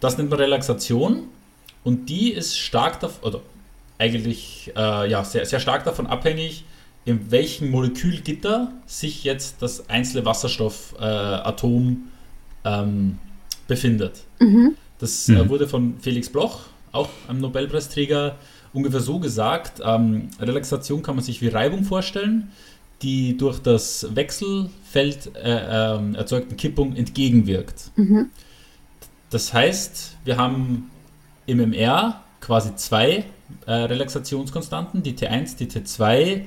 Das 0.00 0.18
nennt 0.18 0.30
man 0.30 0.38
Relaxation 0.38 1.24
und 1.84 2.08
die 2.08 2.32
ist 2.32 2.58
stark 2.58 3.00
davon, 3.00 3.28
oder 3.28 3.40
eigentlich 3.98 4.72
äh, 4.76 5.10
ja, 5.10 5.24
sehr, 5.24 5.44
sehr 5.44 5.60
stark 5.60 5.84
davon 5.84 6.06
abhängig, 6.06 6.64
in 7.04 7.30
welchem 7.30 7.70
Molekülgitter 7.70 8.72
sich 8.86 9.24
jetzt 9.24 9.62
das 9.62 9.88
einzelne 9.88 10.24
Wasserstoffatom 10.24 12.08
äh, 12.64 12.68
ähm, 12.68 13.18
befindet. 13.66 14.24
Mhm. 14.40 14.74
Das 14.98 15.28
äh, 15.28 15.32
mhm. 15.32 15.48
wurde 15.48 15.68
von 15.68 15.98
Felix 16.00 16.28
Bloch, 16.28 16.60
auch 16.92 17.08
einem 17.28 17.40
Nobelpreisträger, 17.40 18.36
ungefähr 18.72 19.00
so 19.00 19.18
gesagt. 19.18 19.80
Ähm, 19.84 20.28
Relaxation 20.40 21.02
kann 21.02 21.16
man 21.16 21.24
sich 21.24 21.40
wie 21.40 21.48
Reibung 21.48 21.84
vorstellen, 21.84 22.50
die 23.02 23.36
durch 23.36 23.60
das 23.60 24.08
Wechselfeld 24.14 25.34
äh, 25.36 25.96
ähm, 25.96 26.14
erzeugten 26.14 26.56
Kippung 26.56 26.96
entgegenwirkt. 26.96 27.90
Mhm. 27.96 28.30
Das 29.30 29.52
heißt, 29.52 30.16
wir 30.24 30.36
haben 30.36 30.90
im 31.46 31.60
MR 31.60 32.22
quasi 32.40 32.74
zwei 32.76 33.24
äh, 33.66 33.72
Relaxationskonstanten, 33.72 35.02
die 35.02 35.14
T1, 35.14 35.56
die 35.56 35.66
T2, 35.66 36.42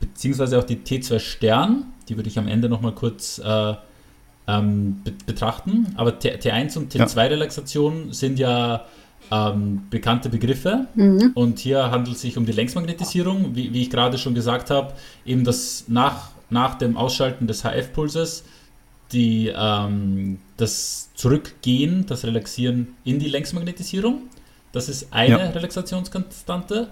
beziehungsweise 0.00 0.58
auch 0.58 0.64
die 0.64 0.76
T2 0.76 1.18
Stern, 1.18 1.86
die 2.08 2.16
würde 2.16 2.28
ich 2.28 2.38
am 2.38 2.48
Ende 2.48 2.68
nochmal 2.68 2.92
kurz 2.92 3.38
äh, 3.38 3.74
ähm, 4.46 5.02
be 5.04 5.12
betrachten. 5.26 5.94
Aber 5.96 6.18
T 6.18 6.34
T1 6.36 6.78
und 6.78 6.94
T2 6.94 7.16
ja. 7.16 7.22
Relaxation 7.24 8.12
sind 8.12 8.38
ja 8.38 8.86
ähm, 9.30 9.82
bekannte 9.90 10.28
Begriffe. 10.30 10.86
Mhm. 10.94 11.32
Und 11.34 11.58
hier 11.58 11.90
handelt 11.90 12.16
es 12.16 12.22
sich 12.22 12.36
um 12.38 12.46
die 12.46 12.52
Längsmagnetisierung, 12.52 13.54
wie, 13.54 13.72
wie 13.72 13.82
ich 13.82 13.90
gerade 13.90 14.18
schon 14.18 14.34
gesagt 14.34 14.70
habe, 14.70 14.94
eben 15.26 15.44
das 15.44 15.84
nach, 15.88 16.30
nach 16.50 16.76
dem 16.76 16.96
Ausschalten 16.96 17.46
des 17.46 17.64
HF-Pulses 17.64 18.44
die, 19.12 19.52
ähm, 19.54 20.38
das 20.56 21.10
Zurückgehen, 21.14 22.06
das 22.06 22.24
Relaxieren 22.24 22.96
in 23.04 23.18
die 23.18 23.28
Längsmagnetisierung. 23.28 24.22
Das 24.72 24.88
ist 24.88 25.12
eine 25.12 25.38
ja. 25.38 25.50
Relaxationskonstante. 25.50 26.88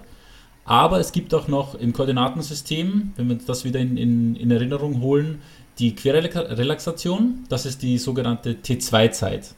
Aber 0.65 0.99
es 0.99 1.13
gibt 1.13 1.33
auch 1.33 1.47
noch 1.47 1.75
im 1.75 1.93
Koordinatensystem, 1.93 3.13
wenn 3.15 3.29
wir 3.29 3.37
das 3.45 3.63
wieder 3.63 3.79
in, 3.79 3.95
in, 3.95 4.35
in 4.35 4.51
Erinnerung 4.51 5.01
holen, 5.01 5.41
die 5.79 5.95
Querrelaxation. 5.95 7.45
Das 7.47 7.65
ist 7.65 7.81
die 7.81 7.97
sogenannte 7.97 8.53
T2-Zeit. 8.53 9.53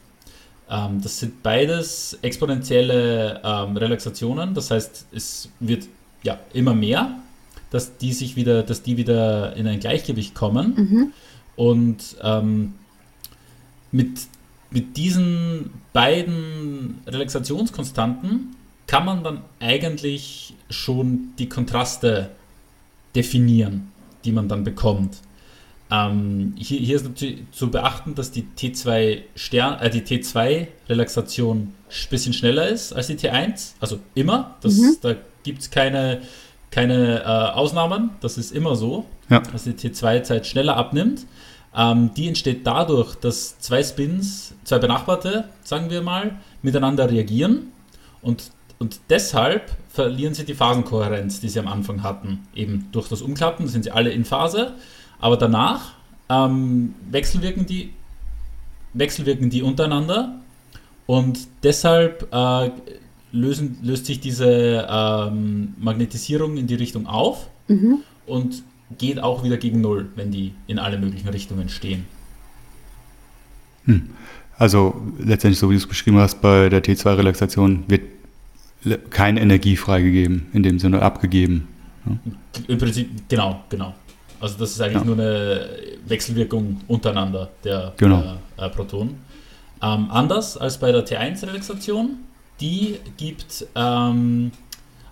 Ähm, 0.70 1.00
das 1.02 1.18
sind 1.18 1.42
beides 1.42 2.16
exponentielle 2.22 3.40
ähm, 3.42 3.76
Relaxationen. 3.76 4.54
Das 4.54 4.70
heißt, 4.70 5.06
es 5.12 5.48
wird 5.58 5.88
ja 6.22 6.38
immer 6.52 6.74
mehr, 6.74 7.18
dass 7.70 7.96
die 7.96 8.12
sich 8.12 8.36
wieder, 8.36 8.62
dass 8.62 8.82
die 8.82 8.96
wieder 8.96 9.56
in 9.56 9.66
ein 9.66 9.80
Gleichgewicht 9.80 10.34
kommen. 10.34 10.74
Mhm. 10.76 11.12
Und 11.60 12.16
ähm, 12.22 12.72
mit, 13.92 14.18
mit 14.70 14.96
diesen 14.96 15.70
beiden 15.92 17.02
Relaxationskonstanten 17.06 18.56
kann 18.86 19.04
man 19.04 19.22
dann 19.22 19.42
eigentlich 19.58 20.54
schon 20.70 21.34
die 21.38 21.50
Kontraste 21.50 22.30
definieren, 23.14 23.92
die 24.24 24.32
man 24.32 24.48
dann 24.48 24.64
bekommt. 24.64 25.18
Ähm, 25.90 26.54
hier, 26.56 26.80
hier, 26.80 26.96
ist 26.96 27.04
natürlich 27.04 27.42
zu 27.52 27.70
beachten, 27.70 28.14
dass 28.14 28.30
die 28.30 28.46
T2 28.56 29.20
Stern, 29.34 29.80
äh, 29.80 29.90
die 29.90 30.00
T2 30.00 30.66
Relaxation 30.88 31.74
ein 31.90 32.08
bisschen 32.08 32.32
schneller 32.32 32.68
ist 32.68 32.94
als 32.94 33.08
die 33.08 33.16
T1, 33.16 33.72
also 33.80 33.98
immer. 34.14 34.56
Das, 34.62 34.78
mhm. 34.78 34.96
Da 35.02 35.14
gibt 35.42 35.60
es 35.60 35.70
keine, 35.70 36.22
keine 36.70 37.20
äh, 37.20 37.24
Ausnahmen, 37.26 38.12
das 38.22 38.38
ist 38.38 38.50
immer 38.50 38.76
so, 38.76 39.04
ja. 39.30 39.40
dass 39.40 39.64
die 39.64 39.72
T2-Zeit 39.72 40.46
schneller 40.46 40.76
abnimmt. 40.76 41.26
Ähm, 41.74 42.10
die 42.14 42.28
entsteht 42.28 42.66
dadurch, 42.66 43.14
dass 43.14 43.58
zwei 43.60 43.82
Spins, 43.82 44.54
zwei 44.64 44.78
benachbarte, 44.78 45.48
sagen 45.62 45.88
wir 45.88 46.02
mal, 46.02 46.38
miteinander 46.62 47.08
reagieren 47.08 47.68
und, 48.22 48.50
und 48.78 49.00
deshalb 49.08 49.70
verlieren 49.88 50.34
sie 50.34 50.44
die 50.44 50.54
Phasenkohärenz, 50.54 51.40
die 51.40 51.48
sie 51.48 51.60
am 51.60 51.68
Anfang 51.68 52.02
hatten. 52.02 52.46
Eben 52.54 52.88
durch 52.92 53.08
das 53.08 53.22
Umklappen 53.22 53.68
sind 53.68 53.84
sie 53.84 53.90
alle 53.90 54.10
in 54.10 54.24
Phase, 54.24 54.74
aber 55.20 55.36
danach 55.36 55.92
ähm, 56.28 56.94
wechselwirken, 57.10 57.66
die, 57.66 57.92
wechselwirken 58.94 59.48
die 59.48 59.62
untereinander 59.62 60.40
und 61.06 61.38
deshalb 61.62 62.32
äh, 62.32 62.70
lösen, 63.32 63.78
löst 63.82 64.06
sich 64.06 64.20
diese 64.20 64.86
ähm, 64.90 65.74
Magnetisierung 65.78 66.56
in 66.56 66.66
die 66.66 66.74
Richtung 66.74 67.06
auf 67.06 67.48
mhm. 67.68 67.98
und 68.26 68.62
geht 68.98 69.22
auch 69.22 69.44
wieder 69.44 69.56
gegen 69.56 69.80
Null, 69.80 70.08
wenn 70.16 70.30
die 70.30 70.52
in 70.66 70.78
alle 70.78 70.98
möglichen 70.98 71.28
Richtungen 71.28 71.68
stehen. 71.68 72.06
Hm. 73.84 74.10
Also 74.58 75.00
letztendlich, 75.18 75.58
so 75.58 75.70
wie 75.70 75.74
du 75.74 75.78
es 75.78 75.86
beschrieben 75.86 76.18
hast, 76.18 76.42
bei 76.42 76.68
der 76.68 76.82
T2-Relaxation 76.82 77.84
wird 77.88 78.02
keine 79.10 79.40
Energie 79.40 79.76
freigegeben, 79.76 80.46
in 80.52 80.62
dem 80.62 80.78
Sinne 80.78 81.02
abgegeben. 81.02 81.68
Ja? 82.06 82.18
Im 82.68 82.78
Prinzip, 82.78 83.10
genau, 83.28 83.64
genau. 83.68 83.94
Also 84.40 84.58
das 84.58 84.72
ist 84.72 84.80
eigentlich 84.80 85.02
ja. 85.02 85.04
nur 85.04 85.14
eine 85.14 85.68
Wechselwirkung 86.06 86.80
untereinander 86.88 87.50
der, 87.62 87.92
genau. 87.96 88.36
der 88.58 88.66
äh, 88.66 88.70
Protonen. 88.70 89.16
Ähm, 89.82 90.08
anders 90.10 90.56
als 90.56 90.78
bei 90.78 90.92
der 90.92 91.06
T1-Relaxation, 91.06 92.18
die 92.60 92.98
gibt, 93.16 93.66
ähm, 93.74 94.50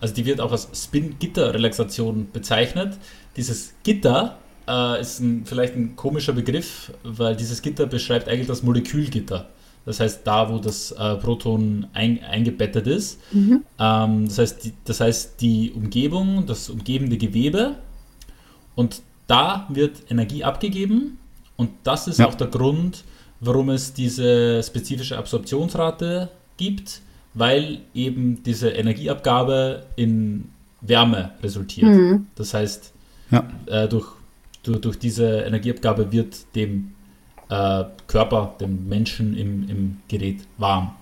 also 0.01 0.15
die 0.15 0.27
wird 0.27 0.41
auch 0.41 0.53
als 0.53 0.69
Spin-Gitter-Relaxation 0.75 2.29
bezeichnet. 2.33 2.99
Dieses 3.39 3.73
Gitter 3.85 4.37
äh, 4.69 5.01
ist 5.01 5.21
ein, 5.21 5.47
vielleicht 5.47 5.77
ein 5.77 5.97
komischer 5.97 6.33
Begriff, 6.33 6.93
weil 7.05 7.37
dieses 7.37 7.63
Gitter 7.63 7.87
beschreibt 7.87 8.29
eigentlich 8.29 8.49
das 8.49 8.63
Molekülgitter. 8.63 9.49
Das 9.87 10.01
heißt, 10.01 10.27
da, 10.27 10.53
wo 10.53 10.59
das 10.59 10.93
äh, 10.93 11.15
Proton 11.17 11.87
ein, 11.95 12.23
eingebettet 12.23 12.87
ist. 12.87 13.21
Mhm. 13.33 13.65
Ähm, 13.79 14.27
das, 14.27 14.39
heißt, 14.39 14.65
die, 14.65 14.73
das 14.85 15.01
heißt, 15.01 15.41
die 15.41 15.73
Umgebung, 15.73 16.45
das 16.45 16.69
umgebende 16.69 17.17
Gewebe. 17.17 17.77
Und 18.75 19.01
da 19.29 19.67
wird 19.71 20.03
Energie 20.11 20.45
abgegeben. 20.45 21.19
Und 21.57 21.71
das 21.85 22.09
ist 22.09 22.19
ja. 22.19 22.27
auch 22.27 22.35
der 22.35 22.49
Grund, 22.49 23.05
warum 23.41 23.71
es 23.71 23.95
diese 23.95 24.63
spezifische 24.63 25.17
Absorptionsrate 25.17 26.29
gibt, 26.57 27.01
weil 27.35 27.81
eben 27.95 28.43
diese 28.43 28.71
Energieabgabe 28.71 29.87
in 29.97 30.51
Wärme 30.81 31.33
resultiert. 31.43 31.89
Mhm. 31.89 32.27
Das 32.35 32.53
heißt, 32.53 32.93
ja. 33.31 33.49
äh, 33.67 33.89
durch, 33.89 34.07
durch, 34.63 34.81
durch, 34.81 34.99
diese 34.99 35.41
Energieabgabe 35.41 36.13
wird 36.13 36.55
dem 36.55 36.95
äh, 37.49 37.85
Körper, 38.07 38.55
dem 38.61 38.89
Menschen 38.89 39.37
im, 39.37 39.69
im 39.69 40.01
Gerät 40.09 40.41
warm. 40.59 40.95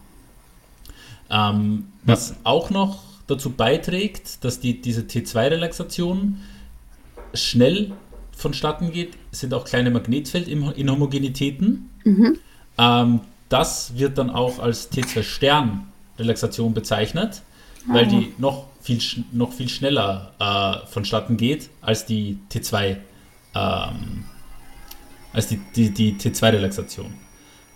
Ähm, 1.31 1.87
ja. 2.03 2.15
Was 2.15 2.37
auch 2.45 2.71
noch 2.71 3.03
dazu 3.27 3.51
beiträgt, 3.51 4.45
dass 4.45 4.61
die, 4.61 4.81
diese 4.81 5.03
T2-Relaxation 5.03 6.41
schnell 7.35 7.93
vonstatten 8.33 8.93
geht, 8.93 9.15
sind 9.33 9.53
auch 9.55 9.65
kleine 9.65 9.91
Magnetfeldinhomogenitäten. 9.91 11.91
Mhm. 12.05 12.39
Ähm, 12.79 13.21
das 13.49 13.97
wird 13.97 14.19
dann 14.19 14.31
auch 14.31 14.59
als 14.59 14.93
T2-Stern-Relaxation 14.93 16.75
bezeichnet. 16.75 17.43
Weil 17.87 18.07
die 18.07 18.35
noch 18.39 18.67
viel, 18.81 19.01
noch 19.33 19.53
viel 19.53 19.69
schneller 19.69 20.33
äh, 20.39 20.87
vonstatten 20.87 21.37
geht 21.37 21.71
als 21.81 22.07
die 22.07 22.39
T2 22.53 22.97
ähm, 23.55 24.25
als 25.33 25.49
die, 25.49 25.61
die, 25.75 25.91
die 25.91 26.15
T2-Relaxation. 26.15 27.13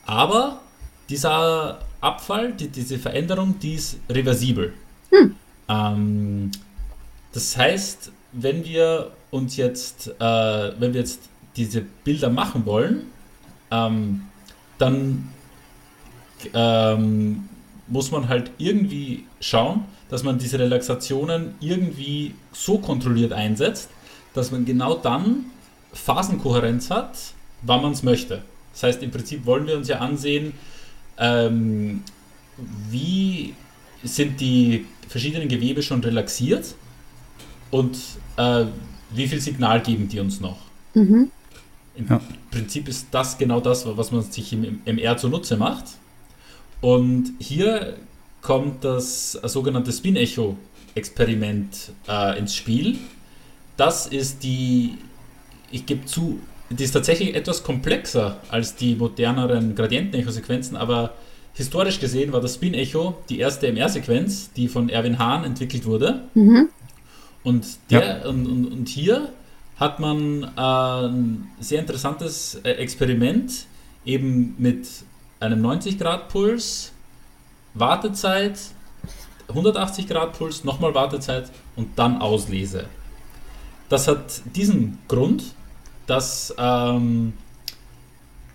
Aber 0.06 0.60
dieser 1.08 1.80
Abfall, 2.00 2.52
die, 2.52 2.68
diese 2.68 2.98
Veränderung, 2.98 3.58
die 3.58 3.74
ist 3.74 3.98
reversibel. 4.08 4.72
Hm. 5.10 5.36
Ähm, 5.68 6.50
das 7.32 7.56
heißt, 7.56 8.12
wenn 8.32 8.64
wir 8.64 9.10
uns 9.30 9.56
jetzt, 9.56 10.08
äh, 10.08 10.80
wenn 10.80 10.94
wir 10.94 11.00
jetzt 11.00 11.28
diese 11.56 11.82
Bilder 11.82 12.30
machen 12.30 12.64
wollen, 12.64 13.06
ähm, 13.70 14.22
dann 14.78 15.28
ähm, 16.54 17.48
muss 17.88 18.10
man 18.10 18.28
halt 18.28 18.50
irgendwie 18.56 19.24
schauen, 19.40 19.84
dass 20.10 20.24
man 20.24 20.38
diese 20.38 20.58
Relaxationen 20.58 21.54
irgendwie 21.60 22.34
so 22.52 22.78
kontrolliert 22.78 23.32
einsetzt, 23.32 23.88
dass 24.34 24.50
man 24.50 24.64
genau 24.64 24.94
dann 24.94 25.46
Phasenkohärenz 25.92 26.90
hat, 26.90 27.16
wann 27.62 27.82
man 27.82 27.92
es 27.92 28.02
möchte. 28.02 28.42
Das 28.72 28.82
heißt, 28.82 29.02
im 29.02 29.10
Prinzip 29.10 29.46
wollen 29.46 29.66
wir 29.66 29.76
uns 29.76 29.88
ja 29.88 29.98
ansehen, 29.98 30.52
ähm, 31.18 32.02
wie 32.90 33.54
sind 34.02 34.40
die 34.40 34.86
verschiedenen 35.08 35.48
Gewebe 35.48 35.82
schon 35.82 36.00
relaxiert 36.02 36.74
und 37.70 37.98
äh, 38.36 38.66
wie 39.10 39.28
viel 39.28 39.40
Signal 39.40 39.80
geben 39.80 40.08
die 40.08 40.20
uns 40.20 40.40
noch. 40.40 40.58
Mhm. 40.94 41.30
Im 41.96 42.06
ja. 42.08 42.20
Prinzip 42.50 42.88
ist 42.88 43.08
das 43.10 43.38
genau 43.38 43.60
das, 43.60 43.84
was 43.96 44.12
man 44.12 44.22
sich 44.22 44.52
im 44.52 44.80
MR 44.84 45.16
zunutze 45.16 45.56
macht. 45.56 45.84
Und 46.80 47.32
hier 47.38 47.96
kommt 48.42 48.84
das 48.84 49.32
sogenannte 49.32 49.92
Spin-Echo-Experiment 49.92 51.92
äh, 52.08 52.38
ins 52.38 52.54
Spiel. 52.54 52.98
Das 53.76 54.06
ist 54.06 54.42
die, 54.42 54.98
ich 55.70 55.86
gebe 55.86 56.06
zu, 56.06 56.40
die 56.70 56.84
ist 56.84 56.92
tatsächlich 56.92 57.34
etwas 57.34 57.62
komplexer 57.62 58.38
als 58.48 58.76
die 58.76 58.94
moderneren 58.94 59.74
Gradienten-Echo-Sequenzen, 59.74 60.76
aber 60.76 61.14
historisch 61.54 62.00
gesehen 62.00 62.32
war 62.32 62.40
das 62.40 62.54
Spin-Echo 62.54 63.16
die 63.28 63.38
erste 63.38 63.68
MR-Sequenz, 63.68 64.52
die 64.52 64.68
von 64.68 64.88
Erwin 64.88 65.18
Hahn 65.18 65.44
entwickelt 65.44 65.84
wurde. 65.84 66.22
Mhm. 66.34 66.68
Und, 67.42 67.66
der, 67.90 68.20
ja. 68.22 68.28
und, 68.28 68.46
und, 68.46 68.66
und, 68.66 68.88
hier 68.88 69.30
hat 69.76 69.98
man 69.98 70.42
äh, 70.42 70.60
ein 70.60 71.48
sehr 71.58 71.80
interessantes 71.80 72.56
äh, 72.64 72.72
Experiment 72.72 73.66
eben 74.04 74.54
mit 74.58 74.86
einem 75.40 75.64
90-Grad-Puls, 75.64 76.92
Wartezeit, 77.74 78.58
180 79.48 80.08
Grad 80.08 80.36
Puls, 80.36 80.64
nochmal 80.64 80.94
Wartezeit 80.94 81.50
und 81.76 81.98
dann 81.98 82.20
Auslese. 82.20 82.86
Das 83.88 84.06
hat 84.06 84.42
diesen 84.54 84.98
Grund, 85.08 85.42
dass 86.06 86.54
ähm, 86.58 87.32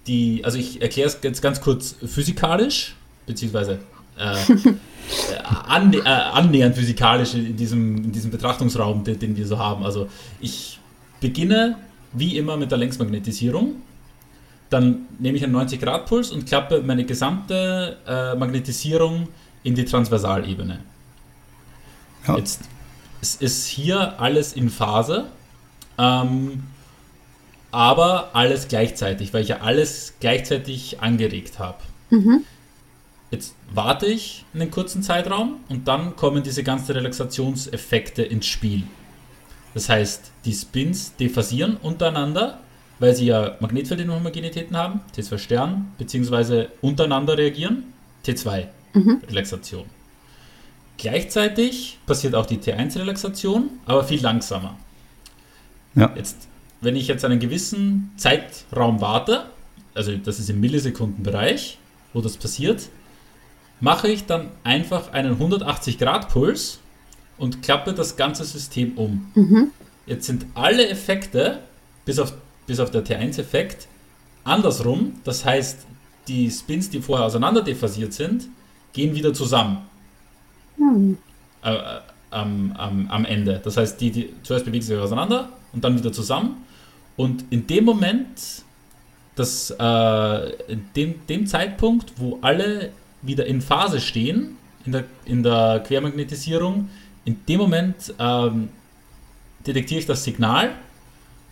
die, 0.07 0.43
also 0.43 0.57
ich 0.57 0.81
erkläre 0.81 1.07
es 1.07 1.19
jetzt 1.21 1.41
ganz 1.41 1.61
kurz 1.61 1.95
physikalisch, 2.05 2.95
beziehungsweise 3.25 3.79
äh, 4.17 4.35
annä 5.67 5.97
äh, 5.97 6.03
annähernd 6.03 6.75
physikalisch 6.75 7.33
in 7.33 7.55
diesem, 7.57 7.97
in 7.97 8.11
diesem 8.11 8.31
Betrachtungsraum, 8.31 9.03
den, 9.03 9.19
den 9.19 9.35
wir 9.35 9.47
so 9.47 9.57
haben. 9.57 9.83
Also 9.83 10.07
ich 10.39 10.79
beginne 11.19 11.77
wie 12.13 12.37
immer 12.37 12.55
mit 12.57 12.71
der 12.71 12.77
Längsmagnetisierung. 12.77 13.75
Dann 14.75 15.07
nehme 15.19 15.37
ich 15.37 15.43
einen 15.45 15.55
90-Grad-Puls 15.55 16.31
und 16.31 16.47
klappe 16.47 16.81
meine 16.81 17.05
gesamte 17.05 17.95
äh, 18.05 18.35
Magnetisierung 18.35 19.29
in 19.63 19.73
die 19.73 19.85
Transversalebene. 19.85 20.79
Ja. 22.27 22.35
Jetzt 22.35 22.59
es 23.21 23.35
ist 23.35 23.67
hier 23.67 24.19
alles 24.19 24.51
in 24.51 24.69
Phase. 24.69 25.27
Ähm, 25.97 26.63
aber 27.71 28.31
alles 28.33 28.67
gleichzeitig, 28.67 29.33
weil 29.33 29.43
ich 29.43 29.47
ja 29.47 29.61
alles 29.61 30.15
gleichzeitig 30.19 30.99
angeregt 30.99 31.57
habe. 31.57 31.77
Mhm. 32.09 32.43
Jetzt 33.31 33.55
warte 33.73 34.07
ich 34.07 34.43
einen 34.53 34.71
kurzen 34.71 35.03
Zeitraum 35.03 35.61
und 35.69 35.87
dann 35.87 36.17
kommen 36.17 36.43
diese 36.43 36.63
ganzen 36.63 36.91
Relaxationseffekte 36.91 38.23
ins 38.23 38.45
Spiel. 38.45 38.83
Das 39.73 39.87
heißt, 39.87 40.31
die 40.43 40.53
Spins 40.53 41.15
dephasieren 41.15 41.77
untereinander, 41.77 42.59
weil 42.99 43.15
sie 43.15 43.25
ja 43.25 43.57
Magnetfeldinhomogenitäten 43.59 44.75
haben, 44.77 45.01
T2 45.15 45.37
Stern, 45.37 45.93
beziehungsweise 45.97 46.69
untereinander 46.81 47.37
reagieren, 47.37 47.93
T2 48.25 48.67
mhm. 48.93 49.21
Relaxation. 49.27 49.85
Gleichzeitig 50.97 51.99
passiert 52.05 52.35
auch 52.35 52.45
die 52.45 52.57
T1-Relaxation, 52.57 53.69
aber 53.85 54.03
viel 54.03 54.21
langsamer. 54.21 54.77
Ja. 55.93 56.11
Jetzt 56.15 56.47
wenn 56.85 56.95
ich 56.95 57.07
jetzt 57.07 57.25
einen 57.25 57.39
gewissen 57.39 58.11
Zeitraum 58.15 59.01
warte, 59.01 59.47
also 59.93 60.15
das 60.15 60.39
ist 60.39 60.49
im 60.49 60.59
Millisekundenbereich, 60.59 61.77
wo 62.13 62.21
das 62.21 62.37
passiert, 62.37 62.89
mache 63.79 64.07
ich 64.07 64.25
dann 64.25 64.51
einfach 64.63 65.11
einen 65.11 65.37
180-Grad-Puls 65.39 66.79
und 67.37 67.61
klappe 67.61 67.93
das 67.93 68.15
ganze 68.15 68.45
System 68.45 68.97
um. 68.97 69.31
Mhm. 69.35 69.71
Jetzt 70.05 70.27
sind 70.27 70.45
alle 70.53 70.87
Effekte, 70.87 71.59
bis 72.05 72.19
auf, 72.19 72.33
bis 72.67 72.79
auf 72.79 72.91
der 72.91 73.05
T1-Effekt, 73.05 73.87
andersrum. 74.43 75.13
Das 75.23 75.45
heißt, 75.45 75.85
die 76.27 76.49
Spins, 76.49 76.89
die 76.89 77.01
vorher 77.01 77.25
auseinander 77.25 77.61
dephasiert 77.61 78.13
sind, 78.13 78.47
gehen 78.93 79.13
wieder 79.15 79.33
zusammen. 79.33 79.79
Mhm. 80.77 81.17
Äh, 81.63 81.73
äh, 81.73 81.99
am, 82.31 82.73
am, 82.73 83.07
am 83.09 83.25
Ende. 83.25 83.61
Das 83.63 83.77
heißt, 83.77 83.99
die, 84.01 84.11
die 84.11 84.33
zuerst 84.43 84.65
bewegen 84.65 84.83
sich 84.83 84.97
auseinander 84.97 85.49
und 85.71 85.83
dann 85.83 85.97
wieder 85.97 86.11
zusammen. 86.11 86.65
Und 87.15 87.45
in 87.49 87.65
dem 87.65 87.85
Moment, 87.85 88.63
das, 89.35 89.71
äh, 89.71 90.49
in 90.71 90.85
dem, 90.95 91.25
dem 91.27 91.47
Zeitpunkt, 91.47 92.13
wo 92.17 92.39
alle 92.41 92.91
wieder 93.21 93.45
in 93.45 93.61
Phase 93.61 94.01
stehen, 94.01 94.57
in 94.85 94.91
der, 94.91 95.05
in 95.23 95.43
der 95.43 95.81
Quermagnetisierung, 95.87 96.89
in 97.23 97.45
dem 97.47 97.59
Moment 97.59 98.13
ähm, 98.19 98.69
detektiere 99.65 100.01
ich 100.01 100.05
das 100.05 100.23
Signal 100.23 100.71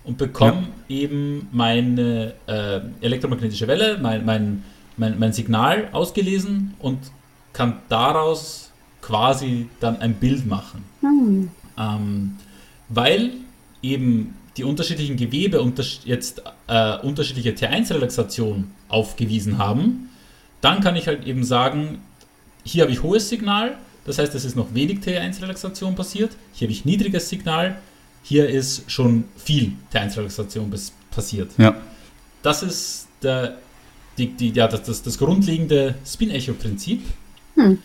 und 0.03 0.17
bekomme 0.17 0.67
ja. 0.87 0.95
eben 0.95 1.47
meine 1.51 2.33
äh, 2.47 2.81
elektromagnetische 3.01 3.67
Welle, 3.67 3.97
mein, 4.01 4.25
mein, 4.25 4.63
mein, 4.97 5.17
mein 5.17 5.33
Signal 5.33 5.89
ausgelesen 5.91 6.73
und 6.79 6.99
kann 7.53 7.77
daraus 7.89 8.71
quasi 9.01 9.67
dann 9.79 10.01
ein 10.01 10.15
Bild 10.15 10.45
machen. 10.45 10.83
Mhm. 11.01 11.51
Ähm, 11.77 12.37
weil 12.89 13.31
eben 13.81 14.35
die 14.57 14.63
unterschiedlichen 14.63 15.17
Gewebe 15.17 15.61
unter, 15.61 15.83
jetzt 16.05 16.43
äh, 16.67 16.97
unterschiedliche 16.99 17.51
T1-Relaxation 17.51 18.69
aufgewiesen 18.87 19.57
haben, 19.57 20.09
dann 20.61 20.81
kann 20.81 20.95
ich 20.95 21.07
halt 21.07 21.25
eben 21.25 21.43
sagen, 21.43 21.99
hier 22.63 22.83
habe 22.83 22.91
ich 22.91 23.03
hohes 23.03 23.29
Signal, 23.29 23.77
das 24.05 24.19
heißt, 24.19 24.35
es 24.35 24.45
ist 24.45 24.55
noch 24.55 24.73
wenig 24.73 24.99
T1-Relaxation 24.99 25.95
passiert, 25.95 26.31
hier 26.53 26.67
habe 26.67 26.73
ich 26.73 26.85
niedriges 26.85 27.29
Signal, 27.29 27.77
hier 28.23 28.49
ist 28.49 28.89
schon 28.89 29.25
viel 29.37 29.73
Teilrelation 29.91 30.73
passiert. 31.11 31.51
Ja. 31.57 31.75
Das 32.41 32.63
ist 32.63 33.07
der, 33.21 33.57
die, 34.17 34.27
die, 34.27 34.51
ja, 34.51 34.67
das, 34.67 34.83
das, 34.83 35.03
das 35.03 35.17
grundlegende 35.17 35.95
Spin-Echo-Prinzip. 36.05 37.01
Hm. 37.55 37.79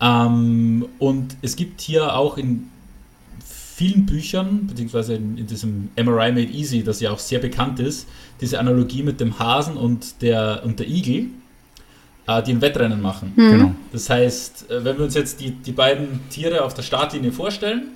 Ähm, 0.00 0.88
und 0.98 1.36
es 1.42 1.56
gibt 1.56 1.80
hier 1.80 2.14
auch 2.14 2.38
in 2.38 2.70
vielen 3.44 4.06
Büchern, 4.06 4.66
beziehungsweise 4.66 5.14
in, 5.14 5.38
in, 5.38 5.46
diesem 5.46 5.88
MRI 5.96 6.32
Made 6.32 6.52
Easy, 6.52 6.82
das 6.82 7.00
ja 7.00 7.10
auch 7.10 7.18
sehr 7.18 7.38
bekannt 7.38 7.80
ist, 7.80 8.06
diese 8.40 8.58
Analogie 8.58 9.02
mit 9.02 9.20
dem 9.20 9.38
Hasen 9.38 9.76
und 9.76 10.22
der, 10.22 10.62
und 10.64 10.78
der 10.78 10.88
Igel, 10.88 11.26
äh, 12.26 12.42
die 12.42 12.52
ein 12.52 12.60
Wettrennen 12.60 13.00
machen. 13.00 13.32
Mhm. 13.36 13.50
Genau. 13.50 13.74
Das 13.92 14.10
heißt, 14.10 14.70
äh, 14.70 14.84
wenn 14.84 14.98
wir 14.98 15.04
uns 15.04 15.14
jetzt 15.14 15.40
die, 15.40 15.50
die 15.52 15.72
beiden 15.72 16.20
Tiere 16.30 16.64
auf 16.64 16.74
der 16.74 16.82
Startlinie 16.82 17.32
vorstellen, 17.32 17.88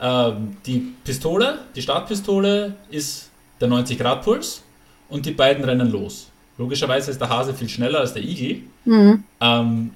äh, 0.00 0.32
die 0.66 0.94
Pistole, 1.04 1.60
die 1.74 1.82
Startpistole 1.82 2.74
ist 2.90 3.30
der 3.60 3.68
90-Grad-Puls 3.68 4.62
und 5.08 5.26
die 5.26 5.32
beiden 5.32 5.64
rennen 5.64 5.90
los. 5.90 6.30
Logischerweise 6.56 7.10
ist 7.10 7.20
der 7.20 7.28
Hase 7.28 7.54
viel 7.54 7.68
schneller 7.68 8.00
als 8.00 8.14
der 8.14 8.22
Igel. 8.22 8.62
Mhm. 8.84 9.24
Ähm, 9.40 9.90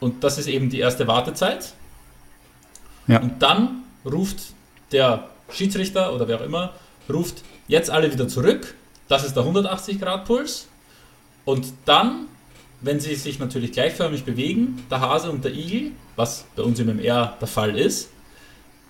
und 0.00 0.24
das 0.24 0.38
ist 0.38 0.46
eben 0.46 0.70
die 0.70 0.80
erste 0.80 1.06
Wartezeit. 1.06 1.74
Ja. 3.06 3.20
Und 3.20 3.42
dann 3.42 3.82
ruft 4.04 4.54
der 4.92 5.28
Schiedsrichter 5.50 6.14
oder 6.14 6.26
wer 6.26 6.38
auch 6.40 6.44
immer, 6.44 6.72
ruft 7.12 7.42
jetzt 7.68 7.90
alle 7.90 8.12
wieder 8.12 8.28
zurück. 8.28 8.74
Das 9.08 9.24
ist 9.24 9.34
der 9.34 9.42
180 9.42 10.00
Grad 10.00 10.24
Puls. 10.24 10.68
Und 11.44 11.66
dann, 11.84 12.26
wenn 12.80 13.00
sie 13.00 13.14
sich 13.14 13.38
natürlich 13.38 13.72
gleichförmig 13.72 14.24
bewegen, 14.24 14.82
der 14.90 15.00
Hase 15.00 15.30
und 15.30 15.44
der 15.44 15.52
Igel, 15.52 15.92
was 16.16 16.46
bei 16.56 16.62
uns 16.62 16.78
im 16.78 16.88
MR 16.88 17.36
der 17.40 17.48
Fall 17.48 17.78
ist, 17.78 18.10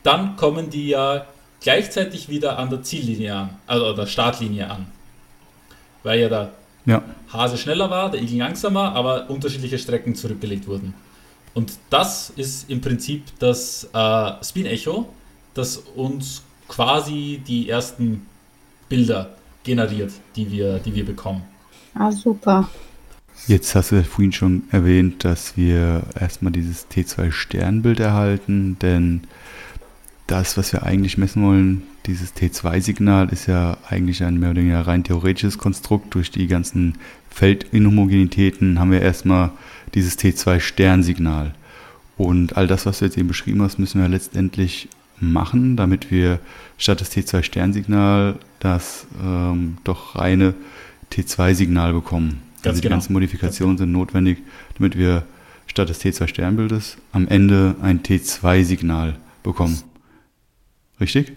dann 0.03 0.37
kommen 0.37 0.71
die 0.71 0.89
ja 0.89 1.27
gleichzeitig 1.61 2.29
wieder 2.29 2.59
an 2.59 2.71
der 2.71 2.83
Ziellinie 2.83 3.35
an, 3.35 3.51
also 3.67 3.93
der 3.93 4.07
Startlinie 4.07 4.71
an. 4.71 4.87
Weil 6.03 6.21
ja 6.21 6.29
der 6.29 6.53
ja. 6.87 7.03
Hase 7.33 7.59
schneller 7.59 7.91
war, 7.91 8.11
der 8.11 8.23
Igel 8.23 8.39
langsamer, 8.39 8.93
aber 8.95 9.29
unterschiedliche 9.29 9.79
Strecken 9.79 10.15
zurückgelegt 10.15 10.67
wurden. 10.67 10.95
Und 11.53 11.73
das 11.91 12.31
ist 12.31 12.71
im 12.71 12.81
Prinzip 12.81 13.25
das 13.39 13.89
äh, 13.93 14.33
Spin 14.43 14.67
Echo, 14.67 15.09
das 15.55 15.77
uns 15.77 16.43
quasi 16.69 17.43
die 17.47 17.69
ersten 17.69 18.27
Bilder 18.89 19.35
generiert, 19.65 20.13
die 20.37 20.51
wir, 20.51 20.79
die 20.79 20.95
wir 20.95 21.05
bekommen. 21.05 21.43
Ah, 21.95 22.11
super. 22.11 22.69
Jetzt 23.47 23.75
hast 23.75 23.91
du 23.91 24.03
vorhin 24.05 24.33
schon 24.33 24.63
erwähnt, 24.71 25.25
dass 25.25 25.57
wir 25.57 26.03
erstmal 26.19 26.53
dieses 26.53 26.89
T2-Sternbild 26.89 27.99
erhalten, 27.99 28.79
denn 28.81 29.23
das, 30.31 30.57
was 30.57 30.73
wir 30.73 30.85
eigentlich 30.85 31.19
messen 31.19 31.43
wollen, 31.43 31.83
dieses 32.07 32.35
T2-Signal, 32.37 33.31
ist 33.31 33.47
ja 33.47 33.77
eigentlich 33.89 34.23
ein 34.23 34.39
mehr 34.39 34.51
oder 34.51 34.61
weniger 34.61 34.87
rein 34.87 35.03
theoretisches 35.03 35.59
Konstrukt. 35.59 36.15
Durch 36.15 36.31
die 36.31 36.47
ganzen 36.47 36.95
Feldinhomogenitäten 37.31 38.79
haben 38.79 38.93
wir 38.93 39.03
erstmal 39.03 39.51
dieses 39.95 40.17
T2-Sternsignal. 40.19 41.55
Und 42.17 42.57
all 42.57 42.69
das, 42.69 42.87
was 42.87 43.01
du 43.01 43.07
jetzt 43.07 43.19
eben 43.19 43.27
beschrieben 43.27 43.61
hast, 43.63 43.79
müssen 43.79 44.01
wir 44.01 44.09
letztendlich 44.09 44.89
machen, 45.19 45.77
damit 45.77 46.13
wir 46.13 46.39
statt 46.79 47.01
des 47.01 47.11
T2-Sternsignal 47.11 48.37
das 48.61 49.07
ähm, 49.23 49.79
doch 49.83 50.15
reine 50.15 50.55
T2-Signal 51.13 51.93
bekommen. 51.93 52.43
Ganz 52.63 52.67
also 52.67 52.77
die 52.77 52.83
genau. 52.83 52.95
ganzen 52.97 53.13
Modifikationen 53.15 53.79
sind 53.79 53.91
notwendig, 53.91 54.39
damit 54.79 54.97
wir 54.97 55.25
statt 55.67 55.89
des 55.89 56.01
T2-Sternbildes 56.01 56.99
am 57.11 57.27
Ende 57.27 57.75
ein 57.83 58.03
T2-Signal 58.03 59.17
bekommen. 59.43 59.90
Richtig? 61.01 61.33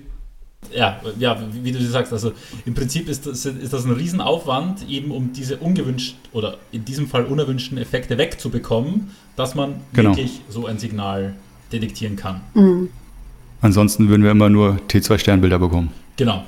Ja, 0.73 0.99
ja, 1.19 1.37
wie 1.51 1.71
du 1.71 1.81
sagst, 1.81 2.13
also 2.13 2.31
im 2.65 2.73
Prinzip 2.73 3.09
ist 3.09 3.25
das, 3.25 3.45
ist 3.45 3.73
das 3.73 3.85
ein 3.85 3.91
Riesenaufwand, 3.91 4.87
eben 4.89 5.11
um 5.11 5.33
diese 5.33 5.57
ungewünschten 5.57 6.19
oder 6.31 6.57
in 6.71 6.85
diesem 6.85 7.07
Fall 7.07 7.25
unerwünschten 7.25 7.77
Effekte 7.77 8.17
wegzubekommen, 8.17 9.11
dass 9.35 9.55
man 9.55 9.75
genau. 9.93 10.11
wirklich 10.11 10.41
so 10.49 10.65
ein 10.65 10.79
Signal 10.79 11.35
detektieren 11.71 12.15
kann. 12.15 12.41
Mhm. 12.53 12.89
Ansonsten 13.61 14.09
würden 14.09 14.23
wir 14.23 14.31
immer 14.31 14.49
nur 14.49 14.79
T2-Sternbilder 14.89 15.59
bekommen. 15.59 15.91
Genau. 16.17 16.43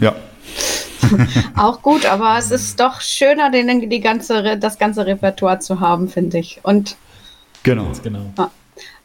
ja. 0.00 0.14
Auch 1.56 1.82
gut, 1.82 2.06
aber 2.06 2.38
es 2.38 2.50
ist 2.50 2.78
doch 2.80 3.00
schöner, 3.00 3.50
den, 3.50 3.88
die 3.88 4.00
ganze, 4.00 4.58
das 4.58 4.78
ganze 4.78 5.06
Repertoire 5.06 5.60
zu 5.60 5.80
haben, 5.80 6.08
finde 6.08 6.38
ich. 6.38 6.60
Und 6.62 6.96
genau. 7.62 7.92
genau. 8.02 8.32
Ja. 8.38 8.50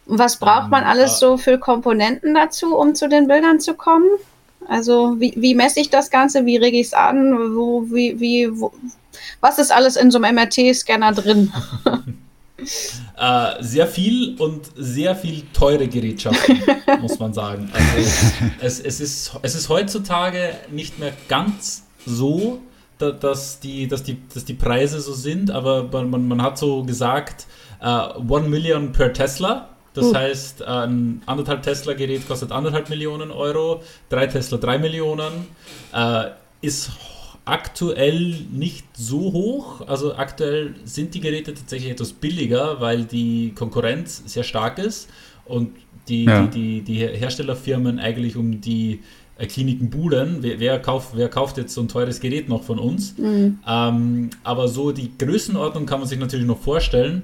Was 0.07 0.37
braucht 0.37 0.69
man 0.69 0.83
alles 0.83 1.19
so 1.19 1.37
für 1.37 1.57
Komponenten 1.57 2.33
dazu, 2.33 2.75
um 2.75 2.95
zu 2.95 3.09
den 3.09 3.27
Bildern 3.27 3.59
zu 3.59 3.73
kommen? 3.73 4.07
Also 4.67 5.19
wie, 5.19 5.33
wie 5.37 5.55
messe 5.55 5.79
ich 5.79 5.89
das 5.89 6.09
Ganze? 6.09 6.45
Wie 6.45 6.57
rege 6.57 6.79
ich 6.79 6.87
es 6.87 6.93
an? 6.93 7.55
Wo, 7.55 7.85
wie, 7.89 8.19
wie, 8.19 8.49
wo, 8.59 8.71
was 9.41 9.59
ist 9.59 9.71
alles 9.71 9.95
in 9.95 10.11
so 10.11 10.19
einem 10.19 10.35
MRT-Scanner 10.35 11.13
drin? 11.13 11.51
äh, 13.17 13.63
sehr 13.63 13.87
viel 13.87 14.35
und 14.39 14.69
sehr 14.75 15.15
viel 15.15 15.43
teure 15.53 15.87
Gerätschaften, 15.87 16.61
muss 17.01 17.19
man 17.19 17.33
sagen. 17.33 17.69
Also 17.73 18.09
es, 18.61 18.79
es, 18.79 18.99
ist, 18.99 19.31
es 19.41 19.55
ist 19.55 19.69
heutzutage 19.69 20.55
nicht 20.71 20.99
mehr 20.99 21.13
ganz 21.27 21.83
so, 22.05 22.59
dass 22.97 23.59
die, 23.59 23.87
dass 23.87 24.03
die, 24.03 24.17
dass 24.33 24.45
die 24.45 24.55
Preise 24.55 24.99
so 24.99 25.13
sind, 25.13 25.51
aber 25.51 25.83
man, 25.83 26.27
man 26.27 26.41
hat 26.41 26.57
so 26.57 26.83
gesagt, 26.83 27.45
uh, 27.81 28.19
One 28.27 28.49
Million 28.49 28.91
per 28.91 29.13
Tesla. 29.13 29.69
Das 29.97 30.13
heißt, 30.13 30.61
ein 30.63 31.21
anderthalb 31.25 31.63
Tesla-Gerät 31.63 32.27
kostet 32.27 32.51
anderthalb 32.51 32.89
Millionen 32.89 33.31
Euro, 33.31 33.81
drei 34.09 34.27
Tesla 34.27 34.57
drei 34.57 34.77
Millionen. 34.77 35.47
Äh, 35.93 36.31
ist 36.61 36.91
aktuell 37.45 38.45
nicht 38.51 38.85
so 38.93 39.31
hoch. 39.31 39.87
Also 39.87 40.15
aktuell 40.15 40.75
sind 40.83 41.13
die 41.13 41.21
Geräte 41.21 41.53
tatsächlich 41.53 41.91
etwas 41.91 42.13
billiger, 42.13 42.81
weil 42.81 43.05
die 43.05 43.53
Konkurrenz 43.55 44.23
sehr 44.25 44.43
stark 44.43 44.79
ist 44.79 45.09
und 45.45 45.71
die, 46.07 46.25
ja. 46.25 46.45
die, 46.45 46.81
die, 46.81 46.81
die 46.81 47.17
Herstellerfirmen 47.17 47.99
eigentlich 47.99 48.35
um 48.35 48.61
die 48.61 49.01
äh, 49.37 49.45
Kliniken 49.45 49.89
buhlen. 49.89 50.37
Wer, 50.41 50.59
wer, 50.59 50.79
kauft, 50.79 51.09
wer 51.13 51.29
kauft 51.29 51.57
jetzt 51.57 51.73
so 51.73 51.81
ein 51.81 51.87
teures 51.87 52.19
Gerät 52.19 52.49
noch 52.49 52.63
von 52.63 52.79
uns? 52.79 53.17
Mhm. 53.17 53.59
Ähm, 53.67 54.29
aber 54.43 54.67
so 54.67 54.91
die 54.91 55.11
Größenordnung 55.17 55.85
kann 55.85 55.99
man 55.99 56.07
sich 56.07 56.19
natürlich 56.19 56.45
noch 56.45 56.59
vorstellen. 56.59 57.23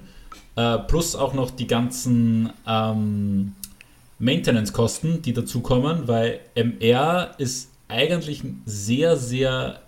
Äh, 0.56 0.80
plus 0.80 1.16
auch 1.16 1.34
noch 1.34 1.52
die 1.52 1.68
ganzen 1.68 2.52
ähm, 2.68 3.54
Maintenance-Kosten, 4.20 5.22
die 5.22 5.34
dazukommen, 5.34 6.08
weil 6.08 6.40
MR 6.56 7.36
ist 7.38 7.70
eigentlich 7.88 8.44
ein 8.44 8.62
sehr, 8.66 9.18
sehr 9.18 9.82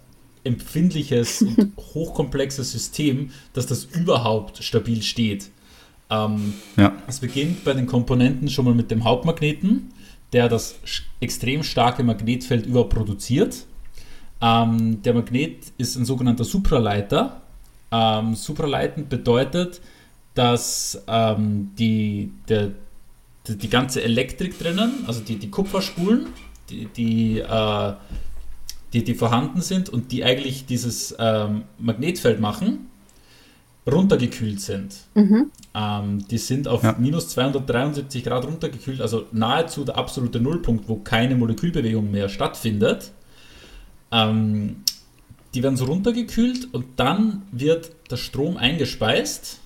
empfindliches 0.44 1.42
und 1.58 1.74
hochkomplexes 1.78 2.72
System, 2.72 3.32
dass 3.54 3.66
das 3.66 3.86
überhaupt 3.86 4.64
stabil 4.64 5.02
steht. 5.02 5.50
Ähm, 6.10 6.54
ja. 6.78 6.94
Es 7.08 7.20
beginnt 7.20 7.64
bei 7.64 7.74
den 7.74 7.88
Komponenten 7.88 8.50
schon 8.50 8.66
mal 8.66 8.74
mit 8.74 8.92
dem 8.92 9.04
Hauptmagneten, 9.04 9.92
der 10.34 10.50
das 10.50 10.76
extrem 11.20 11.64
starke 11.64 12.04
Magnetfeld 12.04 12.66
überproduziert. 12.66 13.66
Ähm, 14.42 15.02
der 15.02 15.14
Magnet 15.14 15.72
ist 15.78 15.96
ein 15.96 16.06
sogenannter 16.06 16.44
Supraleiter. 16.44 17.42
Ähm, 17.92 18.36
Supraleiten 18.36 19.08
bedeutet, 19.08 19.82
dass 20.36 21.02
ähm, 21.08 21.72
die, 21.80 22.32
der, 22.48 22.72
die, 23.48 23.58
die, 23.58 23.70
ganze 23.70 24.04
Elektrik 24.04 24.60
drinnen, 24.60 25.06
also 25.08 25.22
die, 25.22 25.38
die 25.38 25.50
Kupferspulen, 25.50 26.28
die, 26.70 26.86
die, 26.86 27.40
äh, 27.40 27.94
die, 28.94 29.04
die 29.04 29.16
vorhanden 29.16 29.62
sind 29.62 29.90
und 29.90 30.12
die 30.12 30.24
eigentlich 30.24 30.66
dieses 30.66 31.16
ähm, 31.18 31.64
Magnetfeld 31.80 32.40
machen, 32.40 32.90
runtergekühlt 33.88 34.60
sind. 34.60 34.96
Mhm. 35.14 35.52
Ähm, 35.74 36.28
die 36.28 36.38
sind 36.38 36.68
auf 36.68 36.84
ja. 36.84 36.96
minus 37.00 37.30
273 37.30 38.24
Grad 38.24 38.46
runtergekühlt, 38.46 39.00
also 39.00 39.26
nahezu 39.32 39.86
der 39.86 39.98
absolute 39.98 40.40
Nullpunkt, 40.40 40.90
wo 40.90 40.98
keine 40.98 41.36
Molekülbewegung 41.36 42.12
mehr 42.12 42.28
stattfindet. 42.28 43.12
Ähm, 44.12 44.78
die 45.54 45.64
werden 45.64 45.78
so 45.78 45.86
runtergekühlt 45.86 46.74
und 46.74 46.86
dann 46.98 47.44
wird 47.52 47.92
der 48.12 48.18
Strom 48.18 48.58
eingespeist 48.58 49.62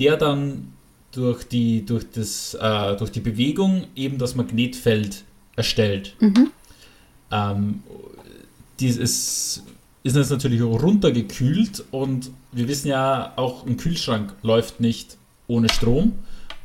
der 0.00 0.16
dann 0.16 0.72
durch 1.12 1.44
die, 1.44 1.84
durch 1.84 2.10
das, 2.10 2.54
äh, 2.54 2.96
durch 2.96 3.10
die 3.12 3.20
Bewegung 3.20 3.84
eben 3.94 4.18
das 4.18 4.34
Magnetfeld 4.34 5.24
erstellt. 5.56 6.16
Mhm. 6.20 6.50
Ähm, 7.30 7.82
dies 8.80 8.96
ist, 8.96 9.62
ist 10.02 10.16
jetzt 10.16 10.30
natürlich 10.30 10.62
auch 10.62 10.82
runtergekühlt 10.82 11.84
und 11.90 12.30
wir 12.52 12.66
wissen 12.66 12.88
ja, 12.88 13.32
auch 13.36 13.66
ein 13.66 13.76
Kühlschrank 13.76 14.34
läuft 14.42 14.80
nicht 14.80 15.18
ohne 15.46 15.68
Strom. 15.68 16.12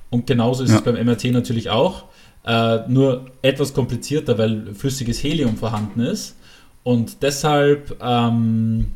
Und 0.09 0.27
genauso 0.27 0.63
ist 0.63 0.69
ja. 0.71 0.77
es 0.77 0.83
beim 0.83 0.95
MRT 0.95 1.25
natürlich 1.25 1.69
auch. 1.69 2.05
Äh, 2.45 2.87
nur 2.87 3.25
etwas 3.41 3.73
komplizierter, 3.73 4.37
weil 4.37 4.73
flüssiges 4.75 5.21
Helium 5.23 5.57
vorhanden 5.57 5.99
ist. 5.99 6.35
Und 6.83 7.23
deshalb 7.23 7.97
ähm, 8.01 8.91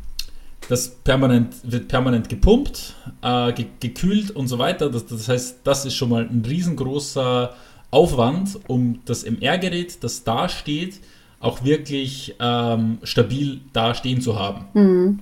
das 0.69 0.87
permanent, 0.87 1.55
wird 1.63 1.87
permanent 1.87 2.29
gepumpt, 2.29 2.93
äh, 3.23 3.51
ge 3.53 3.65
gekühlt 3.79 4.29
und 4.31 4.47
so 4.47 4.59
weiter. 4.59 4.89
Das, 4.89 5.07
das, 5.07 5.27
heißt, 5.27 5.59
das 5.63 5.85
ist 5.85 5.95
schon 5.95 6.09
mal 6.09 6.23
ein 6.23 6.45
riesengroßer 6.47 7.55
Aufwand, 7.89 8.59
um 8.67 8.99
das 9.05 9.23
MR-Gerät, 9.23 10.03
das 10.03 10.23
da 10.23 10.47
steht, 10.47 10.99
auch 11.39 11.63
wirklich 11.63 12.35
ähm, 12.39 12.99
stabil 13.01 13.61
dastehen 13.73 14.21
zu 14.21 14.37
haben. 14.37 14.65
Mhm. 14.75 15.19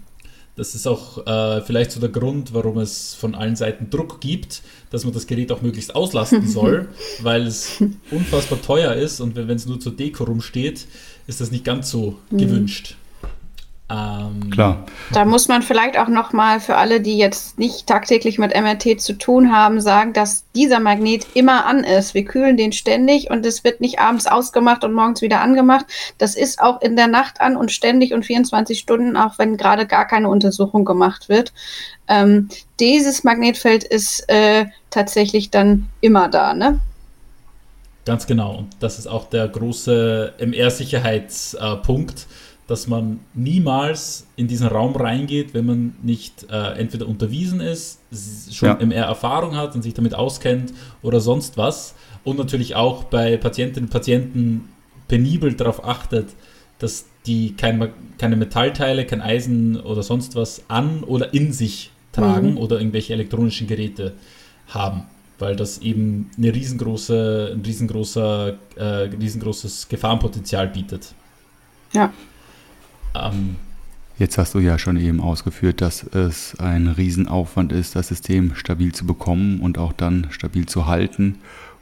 Das 0.58 0.76
ist 0.76 0.86
auch 0.86 1.26
äh, 1.26 1.62
vielleicht 1.62 1.92
so 1.92 2.02
der 2.02 2.10
Grund, 2.10 2.54
warum 2.54 2.80
es 2.80 3.14
von 3.14 3.34
allen 3.34 3.56
Seiten 3.56 3.90
Druck 3.90 4.20
gibt, 4.20 4.64
dass 4.90 5.06
man 5.06 5.14
das 5.14 5.28
Gerät 5.28 5.52
auch 5.54 5.62
möglichst 5.62 5.96
auslasten 5.96 6.46
soll, 6.48 6.90
weil 7.22 7.48
es 7.48 7.82
unfassbar 8.12 8.62
teuer 8.62 8.96
ist 8.96 9.22
und 9.22 9.38
wenn 9.38 9.50
es 9.50 9.66
nur 9.66 9.80
zur 9.80 9.96
Deko 9.96 10.26
rumsteht, 10.26 10.88
ist 11.26 11.40
das 11.40 11.52
nicht 11.52 11.64
ganz 11.64 11.90
so 11.90 12.18
mhm. 12.32 12.38
gewünscht. 12.38 12.98
Ähm, 13.90 14.50
Klar. 14.52 14.86
Da 15.14 15.24
muss 15.24 15.48
man 15.48 15.62
vielleicht 15.62 15.98
auch 15.98 16.10
noch 16.10 16.34
mal 16.34 16.60
für 16.60 16.76
alle, 16.76 17.00
die 17.00 17.18
jetzt 17.18 17.58
nicht 17.58 17.88
tagtäglich 17.88 18.38
mit 18.38 18.54
MRT 18.54 19.00
zu 19.00 19.14
tun 19.18 19.54
haben, 19.54 19.80
sagen, 19.80 20.12
dass 20.12 20.44
dieser 20.54 20.82
Magnet 20.82 21.26
immer 21.36 21.66
an 21.66 21.86
ist. 21.86 22.14
Wir 22.14 22.26
kühlen 22.26 22.58
den 22.58 22.74
ständig 22.74 23.30
und 23.30 23.46
es 23.46 23.64
wird 23.64 23.80
nicht 23.80 24.00
abends 24.00 24.28
ausgemacht 24.28 24.84
und 24.84 24.94
morgens 24.94 25.22
wieder 25.22 25.40
angemacht. 25.40 25.86
Das 26.18 26.36
ist 26.36 26.60
auch 26.60 26.82
in 26.82 26.98
der 26.98 27.08
Nacht 27.08 27.40
an 27.40 27.56
und 27.56 27.72
ständig 27.72 28.14
und 28.14 28.26
24 28.26 28.78
Stunden, 28.78 29.16
auch 29.16 29.40
wenn 29.40 29.56
gerade 29.56 29.86
gar 29.86 30.06
keine 30.06 30.28
Untersuchung 30.28 30.84
gemacht 30.84 31.30
wird. 31.30 31.54
Ähm, 32.10 32.50
dieses 32.82 33.24
Magnetfeld 33.24 33.86
ist 33.86 34.28
äh, 34.28 34.66
tatsächlich 34.90 35.50
dann 35.50 35.88
immer 36.02 36.28
da, 36.28 36.54
ne? 36.54 36.80
Ganz 38.08 38.26
genau. 38.26 38.56
Und 38.60 38.70
das 38.80 39.00
ist 39.00 39.08
auch 39.08 39.30
der 39.30 39.50
große 39.50 40.34
MR-Sicherheitspunkt. 40.40 42.20
Äh, 42.20 42.37
dass 42.68 42.88
man 42.88 43.22
niemals 43.34 44.28
in 44.36 44.48
diesen 44.48 44.68
Raum 44.68 44.96
reingeht, 44.96 45.54
wenn 45.54 45.66
man 45.66 45.96
nicht 46.04 46.48
äh, 46.52 46.78
entweder 46.78 47.08
unterwiesen 47.08 47.62
ist, 47.62 48.02
schon 48.54 48.70
ja. 48.70 48.76
MR 48.76 49.06
Erfahrung 49.06 49.56
hat 49.56 49.74
und 49.74 49.82
sich 49.82 49.94
damit 49.94 50.14
auskennt 50.14 50.74
oder 51.02 51.22
sonst 51.22 51.58
was. 51.58 51.96
Und 52.26 52.38
natürlich 52.38 52.76
auch 52.76 53.06
bei 53.06 53.38
Patientinnen 53.38 53.88
und 53.88 53.94
Patienten 53.94 54.68
penibel 55.08 55.54
darauf 55.54 55.86
achtet, 55.86 56.28
dass 56.80 57.06
die 57.26 57.54
kein, 57.56 57.90
keine 58.18 58.36
Metallteile, 58.36 59.06
kein 59.06 59.22
Eisen 59.22 59.80
oder 59.80 60.04
sonst 60.04 60.36
was 60.36 60.64
an 60.68 61.04
oder 61.04 61.34
in 61.34 61.54
sich 61.54 61.92
tragen 62.12 62.52
mhm. 62.52 62.58
oder 62.58 62.80
irgendwelche 62.80 63.14
elektronischen 63.14 63.68
Geräte 63.68 64.14
haben. 64.68 65.06
Weil 65.40 65.56
das 65.56 65.80
eben 65.80 66.32
eine 66.38 66.54
riesengroße, 66.54 67.52
ein 67.54 67.62
riesengroßer, 67.62 68.58
äh, 68.76 68.84
riesengroßes 68.84 69.88
Gefahrenpotenzial 69.88 70.68
bietet. 70.68 71.14
Ja. 71.94 72.12
Ähm, 73.20 73.56
Jetzt 74.20 74.40
hast 74.40 74.56
du 74.56 74.60
ja 74.60 74.80
schon 74.80 74.98
eben 74.98 75.22
ausgeführt, 75.22 75.80
dass 75.80 76.02
es 76.02 76.60
ein 76.60 76.88
Riesenaufwand 76.88 77.72
ist, 77.72 77.96
das 77.96 78.08
System 78.08 78.56
stabil 78.56 78.92
zu 78.92 79.06
bekommen 79.06 79.60
und 79.60 79.78
auch 79.78 79.94
dann 79.94 80.28
stabil 80.32 80.66
zu 80.66 80.88
halten. 80.88 81.36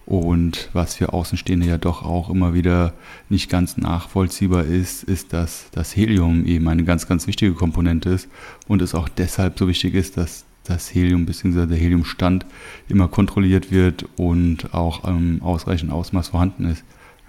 Und 0.06 0.70
was 0.74 0.96
für 0.96 1.14
Außenstehende 1.14 1.66
ja 1.66 1.78
doch 1.78 2.04
auch 2.04 2.30
immer 2.30 2.54
wieder 2.54 2.94
nicht 3.30 3.50
ganz 3.50 3.78
nachvollziehbar 3.78 4.66
ist, 4.66 5.04
ist, 5.04 5.32
dass 5.32 5.68
das 5.72 5.96
Helium 5.96 6.46
eben 6.46 6.68
eine 6.68 6.84
ganz, 6.84 7.08
ganz 7.08 7.26
wichtige 7.26 7.54
Komponente 7.54 8.10
ist 8.10 8.28
und 8.68 8.82
es 8.82 8.94
auch 8.96 9.08
deshalb 9.08 9.58
so 9.58 9.70
wichtig 9.70 9.94
ist, 9.96 10.18
dass 10.18 10.44
das 10.66 10.94
Helium 10.94 11.26
bzw. 11.26 11.68
der 11.68 11.78
Heliumstand 11.78 12.46
immer 12.90 13.08
kontrolliert 13.08 13.72
wird 13.72 14.06
und 14.18 14.74
auch 14.74 15.08
im 15.08 15.42
ausreichenden 15.42 15.96
Ausmaß 15.96 16.30
vorhanden 16.30 16.66
ist. 16.66 16.84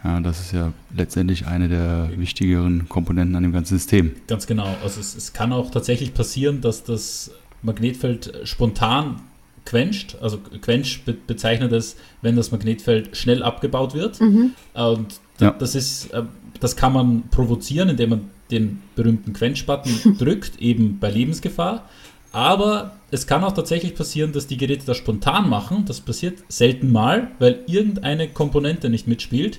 Ja, 0.04 0.20
das 0.20 0.40
ist 0.40 0.52
ja 0.52 0.72
letztendlich 0.94 1.46
eine 1.46 1.68
der 1.68 2.10
wichtigeren 2.16 2.88
Komponenten 2.88 3.34
an 3.34 3.42
dem 3.42 3.52
ganzen 3.52 3.76
System. 3.78 4.12
Ganz 4.28 4.46
genau. 4.46 4.76
Also 4.82 5.00
es, 5.00 5.16
es 5.16 5.32
kann 5.32 5.52
auch 5.52 5.70
tatsächlich 5.70 6.14
passieren, 6.14 6.60
dass 6.60 6.84
das 6.84 7.32
Magnetfeld 7.62 8.32
spontan 8.44 9.22
quencht. 9.64 10.16
Also 10.22 10.38
quench 10.38 11.04
be 11.04 11.12
bezeichnet 11.12 11.72
es, 11.72 11.96
wenn 12.22 12.36
das 12.36 12.52
Magnetfeld 12.52 13.16
schnell 13.16 13.42
abgebaut 13.42 13.94
wird. 13.94 14.20
Mhm. 14.20 14.52
Und 14.74 15.20
ja. 15.40 15.50
das 15.50 15.74
ist, 15.74 16.12
äh, 16.12 16.22
das 16.60 16.76
kann 16.76 16.92
man 16.92 17.28
provozieren, 17.30 17.90
indem 17.90 18.10
man 18.10 18.30
den 18.50 18.82
berühmten 18.94 19.32
Quench-Button 19.32 20.16
drückt, 20.18 20.60
eben 20.60 20.98
bei 20.98 21.10
Lebensgefahr. 21.10 21.88
Aber 22.32 22.92
es 23.10 23.26
kann 23.26 23.42
auch 23.44 23.52
tatsächlich 23.52 23.94
passieren, 23.94 24.32
dass 24.32 24.46
die 24.46 24.56
Geräte 24.56 24.86
das 24.86 24.96
spontan 24.96 25.48
machen. 25.48 25.84
Das 25.86 26.00
passiert 26.00 26.38
selten 26.48 26.92
mal, 26.92 27.30
weil 27.38 27.60
irgendeine 27.66 28.28
Komponente 28.28 28.88
nicht 28.88 29.06
mitspielt. 29.06 29.58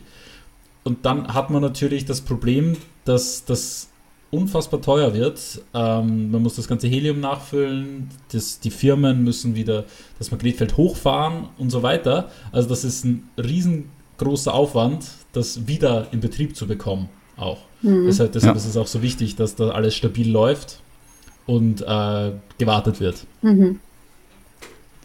Und 0.88 1.06
dann 1.06 1.34
hat 1.34 1.50
man 1.50 1.62
natürlich 1.62 2.06
das 2.06 2.22
Problem, 2.22 2.78
dass 3.04 3.44
das 3.44 3.90
unfassbar 4.32 4.82
teuer 4.82 5.14
wird. 5.14 5.62
Ähm, 5.74 6.32
man 6.32 6.42
muss 6.42 6.56
das 6.56 6.70
ganze 6.70 6.88
Helium 6.88 7.20
nachfüllen, 7.20 8.08
das, 8.32 8.62
die 8.62 8.72
Firmen 8.72 9.22
müssen 9.22 9.54
wieder 9.54 9.84
das 10.18 10.32
Magnetfeld 10.32 10.78
hochfahren 10.78 11.50
und 11.58 11.72
so 11.72 11.84
weiter. 11.84 12.32
Also 12.54 12.70
das 12.70 12.86
ist 12.86 13.04
ein 13.04 13.28
riesengroßer 13.38 14.54
Aufwand, 14.54 15.10
das 15.34 15.68
wieder 15.68 16.08
in 16.14 16.22
Betrieb 16.22 16.56
zu 16.56 16.68
bekommen 16.68 17.10
auch. 17.36 17.60
Mhm. 17.82 18.06
Deshalb, 18.06 18.32
deshalb 18.32 18.56
ja. 18.56 18.58
ist 18.62 18.66
es 18.66 18.78
auch 18.78 18.88
so 18.88 19.02
wichtig, 19.02 19.36
dass 19.36 19.56
da 19.56 19.72
alles 19.72 19.94
stabil 19.94 20.32
läuft 20.32 20.80
und 21.48 21.82
äh, 21.82 22.32
gewartet 22.58 23.02
wird. 23.02 23.28
Mhm. 23.42 23.82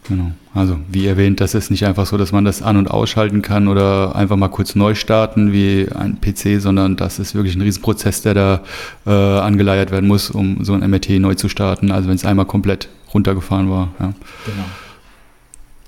Genau. 0.07 0.31
Also 0.53 0.79
wie 0.89 1.07
erwähnt, 1.07 1.39
das 1.39 1.53
ist 1.53 1.71
nicht 1.71 1.85
einfach 1.85 2.05
so, 2.05 2.17
dass 2.17 2.31
man 2.31 2.45
das 2.45 2.61
an- 2.61 2.77
und 2.77 2.91
ausschalten 2.91 3.41
kann 3.41 3.67
oder 3.67 4.15
einfach 4.15 4.35
mal 4.35 4.49
kurz 4.49 4.75
neu 4.75 4.95
starten 4.95 5.53
wie 5.53 5.87
ein 5.93 6.19
PC, 6.19 6.61
sondern 6.61 6.95
das 6.97 7.19
ist 7.19 7.35
wirklich 7.35 7.55
ein 7.55 7.61
Riesenprozess, 7.61 8.21
der 8.21 8.33
da 8.33 8.63
äh, 9.05 9.09
angeleiert 9.11 9.91
werden 9.91 10.07
muss, 10.07 10.29
um 10.29 10.63
so 10.63 10.73
ein 10.73 10.87
MRT 10.89 11.11
neu 11.19 11.35
zu 11.35 11.49
starten. 11.49 11.91
Also 11.91 12.09
wenn 12.09 12.15
es 12.15 12.25
einmal 12.25 12.45
komplett 12.45 12.89
runtergefahren 13.13 13.69
war. 13.69 13.93
Ja. 13.99 14.13
Genau. 14.45 14.65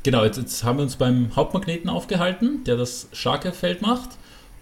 Genau, 0.04 0.24
jetzt, 0.24 0.38
jetzt 0.38 0.64
haben 0.64 0.78
wir 0.78 0.84
uns 0.84 0.98
beim 0.98 1.36
Hauptmagneten 1.36 1.90
aufgehalten, 1.90 2.64
der 2.66 2.78
das 2.78 3.08
starke 3.12 3.52
Feld 3.52 3.82
macht. 3.82 4.10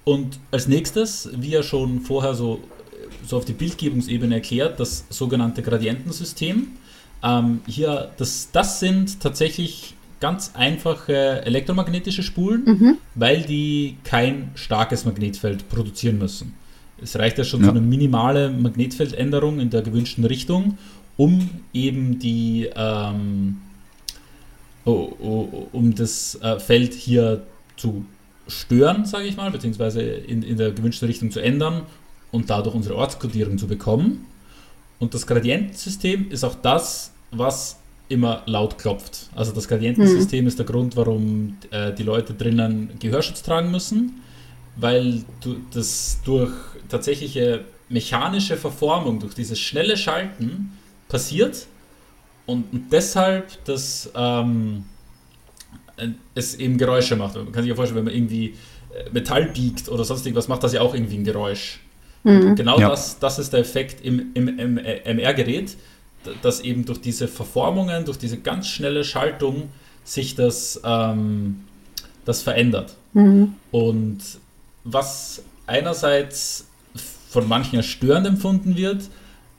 Und 0.05 0.39
als 0.51 0.67
nächstes, 0.67 1.29
wie 1.35 1.49
ja 1.49 1.63
schon 1.63 1.99
vorher 1.99 2.33
so, 2.33 2.61
so 3.25 3.37
auf 3.37 3.45
die 3.45 3.53
Bildgebungsebene 3.53 4.35
erklärt, 4.35 4.79
das 4.79 5.05
sogenannte 5.09 5.61
Gradientensystem 5.61 6.67
ähm, 7.23 7.61
hier, 7.65 8.11
das, 8.17 8.49
das 8.51 8.79
sind 8.79 9.19
tatsächlich 9.19 9.95
ganz 10.19 10.51
einfache 10.55 11.45
elektromagnetische 11.45 12.23
Spulen, 12.23 12.63
mhm. 12.65 12.97
weil 13.15 13.41
die 13.41 13.97
kein 14.03 14.51
starkes 14.55 15.05
Magnetfeld 15.05 15.67
produzieren 15.69 16.17
müssen. 16.17 16.53
Es 17.01 17.17
reicht 17.17 17.37
ja 17.37 17.43
schon 17.43 17.61
ja. 17.61 17.65
so 17.65 17.71
eine 17.71 17.81
minimale 17.81 18.49
Magnetfeldänderung 18.49 19.59
in 19.59 19.69
der 19.69 19.81
gewünschten 19.81 20.23
Richtung, 20.23 20.77
um 21.17 21.49
eben 21.73 22.19
die 22.19 22.69
ähm, 22.75 23.57
oh, 24.85 25.11
oh, 25.19 25.67
um 25.71 25.93
das 25.95 26.39
äh, 26.41 26.59
Feld 26.59 26.93
hier 26.93 27.43
zu 27.75 28.05
stören, 28.47 29.05
sage 29.05 29.25
ich 29.25 29.37
mal, 29.37 29.51
beziehungsweise 29.51 30.01
in, 30.01 30.43
in 30.43 30.57
der 30.57 30.71
gewünschten 30.71 31.07
Richtung 31.07 31.31
zu 31.31 31.39
ändern 31.39 31.83
und 32.31 32.49
dadurch 32.49 32.75
unsere 32.75 32.95
Ortskodierung 32.95 33.57
zu 33.57 33.67
bekommen. 33.67 34.25
Und 34.99 35.13
das 35.13 35.27
Gradientensystem 35.27 36.31
ist 36.31 36.43
auch 36.43 36.55
das, 36.55 37.12
was 37.37 37.79
immer 38.09 38.43
laut 38.45 38.77
klopft. 38.77 39.29
Also 39.35 39.51
das 39.51 39.67
Gradientensystem 39.67 40.41
mhm. 40.41 40.47
ist 40.47 40.59
der 40.59 40.65
Grund, 40.65 40.95
warum 40.95 41.57
äh, 41.71 41.93
die 41.93 42.03
Leute 42.03 42.33
drinnen 42.33 42.91
Gehörschutz 42.99 43.41
tragen 43.43 43.71
müssen, 43.71 44.21
weil 44.75 45.23
du, 45.41 45.57
das 45.73 46.19
durch 46.23 46.51
tatsächliche 46.89 47.61
mechanische 47.89 48.57
Verformung, 48.57 49.19
durch 49.19 49.33
dieses 49.33 49.59
schnelle 49.59 49.97
Schalten 49.97 50.77
passiert 51.07 51.67
und, 52.45 52.65
deshalb 52.91 53.63
dass 53.65 54.11
ähm, 54.15 54.83
es 56.35 56.55
eben 56.55 56.77
Geräusche 56.77 57.15
macht. 57.15 57.35
Man 57.35 57.51
kann 57.51 57.63
sich 57.63 57.69
ja 57.69 57.75
vorstellen, 57.75 57.97
wenn 57.97 58.05
man 58.05 58.15
irgendwie 58.15 58.55
äh, 58.93 59.09
Metall 59.11 59.45
biegt 59.45 59.89
oder 59.89 60.03
sonst 60.03 60.25
irgendwas, 60.25 60.47
macht 60.47 60.63
das 60.63 60.73
ja 60.73 60.81
auch 60.81 60.93
irgendwie 60.93 61.17
ein 61.17 61.23
Geräusch. 61.23 61.79
Mhm. 62.23 62.55
Genau 62.55 62.79
ja. 62.79 62.89
das, 62.89 63.19
das 63.19 63.39
ist 63.39 63.53
der 63.53 63.59
Effekt 63.59 64.03
im, 64.03 64.31
im, 64.33 64.59
im 64.59 64.75
MR-Gerät 64.77 65.75
dass 66.41 66.61
eben 66.61 66.85
durch 66.85 67.01
diese 67.01 67.27
Verformungen, 67.27 68.05
durch 68.05 68.17
diese 68.17 68.37
ganz 68.37 68.67
schnelle 68.67 69.03
Schaltung 69.03 69.69
sich 70.03 70.35
das, 70.35 70.81
ähm, 70.83 71.61
das 72.25 72.41
verändert. 72.41 72.95
Mhm. 73.13 73.55
Und 73.71 74.19
was 74.83 75.43
einerseits 75.65 76.67
von 77.29 77.47
manchen 77.47 77.77
als 77.77 77.87
störend 77.87 78.27
empfunden 78.27 78.75
wird, 78.75 79.09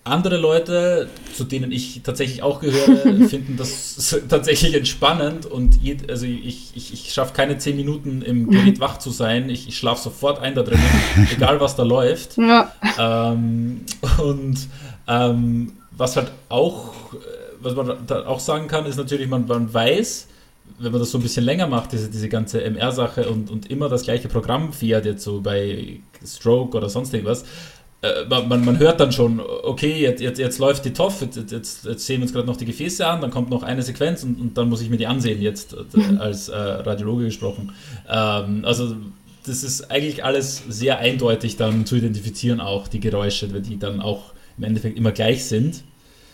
andere 0.05 0.37
Leute, 0.37 1.09
zu 1.35 1.45
denen 1.45 1.73
ich 1.73 2.03
tatsächlich 2.03 2.43
auch 2.43 2.61
gehöre, 2.61 3.27
finden 3.29 3.57
das 3.57 4.15
tatsächlich 4.29 4.75
entspannend 4.75 5.47
und 5.47 5.83
je, 5.83 5.97
also 6.09 6.27
ich, 6.27 6.73
ich, 6.75 6.93
ich 6.93 7.13
schaffe 7.13 7.33
keine 7.33 7.57
zehn 7.57 7.75
Minuten 7.75 8.21
im 8.21 8.51
Gerät 8.51 8.81
wach 8.81 8.99
zu 8.99 9.11
sein. 9.11 9.49
Ich, 9.49 9.67
ich 9.67 9.79
schlafe 9.79 10.03
sofort 10.03 10.41
ein 10.41 10.55
da 10.55 10.63
drin, 10.63 10.79
egal 11.33 11.59
was 11.61 11.75
da 11.75 11.85
läuft. 11.85 12.37
Ja. 12.37 12.73
Ähm, 12.99 13.81
und 14.19 14.69
ähm, 15.09 15.73
was 15.97 16.17
halt 16.17 16.31
auch, 16.49 17.15
äh, 17.15 17.17
was 17.61 17.75
man 17.75 18.07
da 18.07 18.27
auch 18.27 18.41
sagen 18.41 18.69
kann, 18.69 18.87
ist 18.87 18.97
natürlich, 18.97 19.29
man, 19.29 19.47
man 19.47 19.73
weiß, 19.73 20.29
wenn 20.79 20.93
man 20.93 21.01
das 21.01 21.11
so 21.11 21.19
ein 21.19 21.23
bisschen 21.23 21.45
länger 21.45 21.67
macht, 21.67 21.93
diese, 21.93 22.11
diese 22.11 22.29
ganze 22.29 22.63
MR-Sache 22.63 23.29
und, 23.29 23.51
und 23.51 23.71
immer 23.71 23.89
das 23.89 24.03
gleiche 24.03 24.29
Programm 24.29 24.73
fährt, 24.73 25.05
jetzt 25.05 25.23
so 25.23 25.41
bei 25.41 26.01
Stroke 26.25 26.77
oder 26.77 26.89
sonst 26.89 27.13
irgendwas, 27.13 27.45
äh, 28.03 28.25
man, 28.29 28.65
man 28.65 28.79
hört 28.79 29.01
dann 29.01 29.13
schon, 29.13 29.41
okay, 29.41 30.01
jetzt, 30.01 30.21
jetzt, 30.21 30.39
jetzt 30.39 30.59
läuft 30.59 30.85
die 30.85 30.93
TOF, 30.93 31.23
jetzt, 31.23 31.51
jetzt, 31.51 31.85
jetzt 31.85 32.07
sehen 32.07 32.21
wir 32.21 32.25
uns 32.25 32.33
gerade 32.33 32.47
noch 32.47 32.57
die 32.57 32.67
Gefäße 32.67 33.07
an, 33.07 33.21
dann 33.21 33.31
kommt 33.31 33.51
noch 33.51 33.63
eine 33.63 33.83
Sequenz 33.83 34.25
und, 34.25 34.41
und 34.41 34.59
dann 34.59 34.69
muss 34.69 34.83
ich 34.83 34.91
mir 34.91 34.99
die 34.99 35.07
ansehen, 35.07 35.41
jetzt 35.41 35.75
äh, 35.75 36.17
als 36.19 36.49
äh, 36.49 36.57
Radiologe 36.57 37.25
gesprochen. 37.25 37.73
Ähm, 38.09 38.65
also 38.65 38.97
das 39.47 39.63
ist 39.63 39.91
eigentlich 39.91 40.25
alles 40.25 40.63
sehr 40.69 40.99
eindeutig 40.99 41.57
dann 41.57 41.87
zu 41.87 41.97
identifizieren, 41.97 42.61
auch 42.61 42.89
die 42.89 43.01
Geräusche, 43.01 43.49
die 43.49 43.79
dann 43.79 44.01
auch 44.01 44.34
im 44.59 44.65
Endeffekt 44.65 44.97
immer 44.97 45.13
gleich 45.13 45.45
sind. 45.45 45.85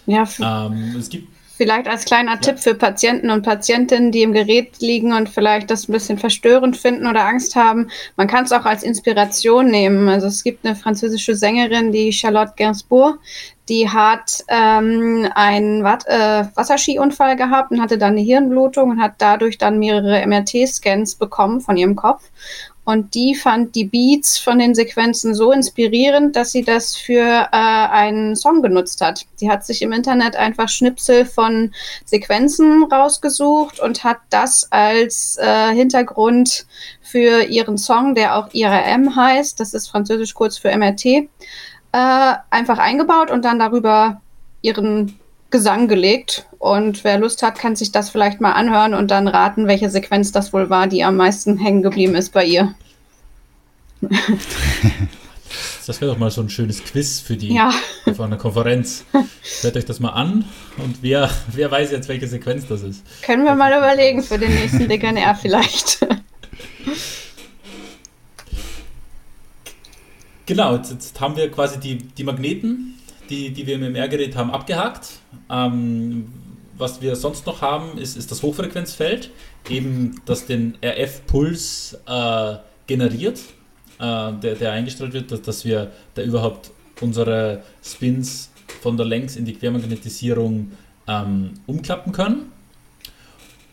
Ja, 0.07 0.29
ähm, 0.41 0.97
es 0.99 1.09
gibt 1.09 1.29
Vielleicht 1.61 1.89
als 1.89 2.07
kleiner 2.07 2.37
ja. 2.37 2.37
Tipp 2.39 2.59
für 2.59 2.75
Patienten 2.75 3.29
und 3.29 3.43
Patientinnen, 3.43 4.13
die 4.13 4.23
im 4.23 4.33
Gerät 4.33 4.81
liegen 4.81 5.13
und 5.13 5.29
vielleicht 5.29 5.71
das 5.71 5.87
ein 5.87 5.93
bisschen 5.93 6.17
verstörend 6.17 6.75
finden 6.75 7.07
oder 7.07 7.27
Angst 7.27 7.55
haben. 7.55 7.91
Man 8.17 8.29
kann 8.29 8.47
es 8.47 8.53
auch 8.53 8.65
als 8.65 8.83
Inspiration 8.83 9.67
nehmen. 9.67 10.09
Also 10.09 10.27
es 10.27 10.43
gibt 10.43 10.65
eine 10.65 10.75
französische 10.75 11.35
Sängerin, 11.35 11.93
die 11.93 12.15
Charlotte 12.15 12.55
Gainsbourg, 12.57 13.19
die 13.69 13.91
hat 13.91 14.43
ähm, 14.49 15.29
einen 15.35 15.85
Wat 15.85 16.07
äh, 16.07 16.47
Wasserskiunfall 16.55 17.37
gehabt 17.37 17.73
und 17.73 17.83
hatte 17.83 17.99
dann 17.99 18.13
eine 18.13 18.23
Hirnblutung 18.23 18.93
und 18.93 19.03
hat 19.03 19.17
dadurch 19.19 19.59
dann 19.59 19.79
mehrere 19.79 20.27
MRT-Scans 20.27 21.17
bekommen 21.17 21.61
von 21.61 21.77
ihrem 21.77 21.95
Kopf. 21.95 22.23
Und 22.85 23.15
die 23.15 23.35
fand 23.35 23.75
die 23.75 23.85
Beats 23.85 24.39
von 24.39 24.59
den 24.59 24.75
Sequenzen 24.75 25.35
so 25.35 25.53
inspirierend, 25.53 26.35
dass 26.35 26.51
sie 26.51 26.65
das 26.65 26.97
für 26.97 27.21
äh, 27.21 27.49
einen 27.53 28.35
Song 28.35 28.63
genutzt 28.63 29.01
hat. 29.01 29.27
Sie 29.37 29.51
hat 29.51 29.65
sich 29.65 29.83
im 29.83 29.93
Internet 29.93 30.35
einfach 30.35 30.69
Schnipsel 30.69 31.27
von 31.27 31.73
Sequenzen 32.05 32.85
rausgesucht 32.85 33.81
und 33.81 34.03
hat 34.03 34.19
das 34.31 34.67
als 34.73 35.39
äh, 35.41 35.73
Hintergrund 35.75 36.67
für 37.03 37.45
ihren 37.45 37.77
Song, 37.77 38.15
der 38.15 38.37
auch 38.37 38.53
IRM 38.53 39.15
heißt, 39.15 39.61
das 39.61 39.75
ist 39.75 39.89
französisch 39.89 40.35
kurz 40.35 40.57
für 40.57 40.77
MRT, 40.77 41.05
äh, 41.05 41.27
einfach 41.93 42.79
eingebaut 42.79 43.31
und 43.31 43.45
dann 43.45 43.59
darüber 43.59 44.21
ihren 44.63 45.20
Gesang 45.51 45.89
gelegt. 45.89 46.47
Und 46.59 47.05
wer 47.05 47.19
Lust 47.19 47.43
hat, 47.43 47.59
kann 47.59 47.77
sich 47.77 47.93
das 47.93 48.11
vielleicht 48.11 48.41
mal 48.41 48.53
anhören 48.53 48.95
und 48.95 49.11
dann 49.11 49.29
raten, 49.29 49.67
welche 49.67 49.91
Sequenz 49.91 50.33
das 50.33 50.53
wohl 50.53 50.71
war, 50.71 50.87
die 50.87 51.05
am 51.05 51.17
meisten 51.17 51.57
hängen 51.57 51.83
geblieben 51.83 52.15
ist 52.15 52.33
bei 52.33 52.45
ihr. 52.45 52.75
Das 55.87 56.01
wäre 56.01 56.13
doch 56.13 56.19
mal 56.19 56.31
so 56.31 56.41
ein 56.41 56.49
schönes 56.49 56.85
Quiz 56.85 57.19
für 57.19 57.37
die 57.37 57.53
ja. 57.53 57.73
für 58.05 58.23
eine 58.23 58.37
Konferenz. 58.37 59.05
Hört 59.63 59.77
euch 59.77 59.85
das 59.85 59.99
mal 59.99 60.11
an 60.11 60.45
und 60.77 61.03
wer, 61.03 61.29
wer 61.53 61.69
weiß 61.69 61.91
jetzt, 61.91 62.09
welche 62.09 62.29
Sequenz 62.29 62.69
das 62.69 62.83
ist. 62.83 63.03
Können 63.23 63.43
wir 63.43 63.57
mal 63.57 63.77
überlegen 63.77 64.23
für 64.23 64.39
den 64.39 64.55
nächsten 64.55 64.89
DKNR 64.89 65.35
vielleicht. 65.35 66.07
Genau, 70.47 70.75
jetzt, 70.75 70.91
jetzt 70.91 71.21
haben 71.21 71.37
wir 71.37 71.49
quasi 71.49 71.79
die, 71.79 71.99
die 71.99 72.25
Magneten 72.25 72.99
die, 73.31 73.51
die 73.51 73.67
wir 73.67 73.77
im 73.77 73.83
MR-Gerät 73.93 74.37
haben, 74.37 74.51
abgehakt. 74.51 75.21
Ähm, 75.49 76.33
was 76.77 77.01
wir 77.01 77.15
sonst 77.15 77.47
noch 77.47 77.63
haben, 77.63 77.99
ist, 77.99 78.17
ist 78.17 78.31
das 78.31 78.43
Hochfrequenzfeld, 78.43 79.31
eben 79.69 80.21
das 80.25 80.47
den 80.47 80.77
RF-Puls 80.83 81.99
äh, 82.07 82.57
generiert, 82.87 83.41
äh, 83.99 84.33
der, 84.33 84.55
der 84.57 84.73
eingestellt 84.73 85.13
wird, 85.13 85.31
dass, 85.31 85.43
dass 85.43 85.65
wir 85.65 85.93
da 86.15 86.23
überhaupt 86.23 86.71
unsere 87.01 87.63
Spins 87.83 88.51
von 88.83 88.97
der 88.97 89.07
Längs- 89.07 89.37
in 89.37 89.45
die 89.45 89.55
Quermagnetisierung 89.55 90.73
ähm, 91.07 91.55
umklappen 91.67 92.13
können. 92.13 92.53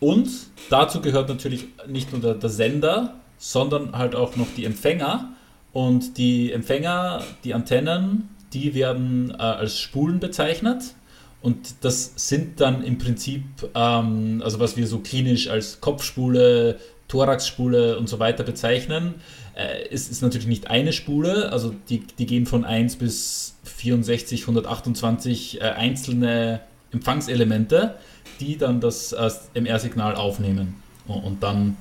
Und 0.00 0.28
dazu 0.70 1.00
gehört 1.00 1.28
natürlich 1.28 1.66
nicht 1.86 2.12
nur 2.12 2.20
der, 2.20 2.34
der 2.34 2.50
Sender, 2.50 3.14
sondern 3.38 3.96
halt 3.96 4.14
auch 4.14 4.36
noch 4.36 4.46
die 4.56 4.64
Empfänger. 4.64 5.32
Und 5.72 6.18
die 6.18 6.52
Empfänger, 6.52 7.22
die 7.44 7.54
Antennen, 7.54 8.28
die 8.52 8.74
werden 8.74 9.30
äh, 9.30 9.42
als 9.42 9.78
Spulen 9.78 10.20
bezeichnet. 10.20 10.94
Und 11.40 11.84
das 11.84 12.12
sind 12.16 12.60
dann 12.60 12.82
im 12.82 12.98
Prinzip, 12.98 13.44
ähm, 13.74 14.42
also 14.44 14.58
was 14.58 14.76
wir 14.76 14.86
so 14.86 14.98
klinisch 14.98 15.48
als 15.48 15.80
Kopfspule, 15.80 16.78
Thoraxspule 17.06 17.98
und 17.98 18.08
so 18.08 18.18
weiter 18.18 18.42
bezeichnen, 18.44 19.14
äh, 19.56 19.88
ist, 19.88 20.10
ist 20.10 20.22
natürlich 20.22 20.46
nicht 20.46 20.68
eine 20.68 20.92
Spule, 20.92 21.50
also 21.52 21.74
die, 21.88 22.00
die 22.00 22.26
gehen 22.26 22.46
von 22.46 22.64
1 22.64 22.96
bis 22.96 23.56
64, 23.64 24.42
128 24.42 25.60
äh, 25.60 25.64
einzelne 25.64 26.60
Empfangselemente, 26.92 27.96
die 28.40 28.56
dann 28.56 28.80
das 28.80 29.12
äh, 29.12 29.30
MR-Signal 29.54 30.16
aufnehmen 30.16 30.82
und, 31.06 31.24
und, 31.24 31.42
dann 31.42 31.76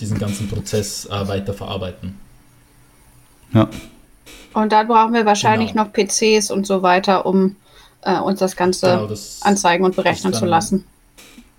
diesen 0.00 0.18
ganzen 0.18 0.48
Prozess 0.48 1.06
äh, 1.06 1.28
weiter. 1.78 2.12
Ja, 3.52 3.68
und 4.54 4.72
dann 4.72 4.88
brauchen 4.88 5.14
wir 5.14 5.26
wahrscheinlich 5.26 5.72
genau. 5.72 5.84
noch 5.84 5.92
PCs 5.92 6.50
und 6.50 6.66
so 6.66 6.82
weiter, 6.82 7.26
um 7.26 7.56
äh, 8.02 8.18
uns 8.18 8.38
das 8.40 8.56
Ganze 8.56 8.86
genau, 8.86 9.06
das 9.06 9.40
anzeigen 9.42 9.84
und 9.84 9.96
berechnen 9.96 10.32
zu 10.32 10.44
lassen. 10.44 10.84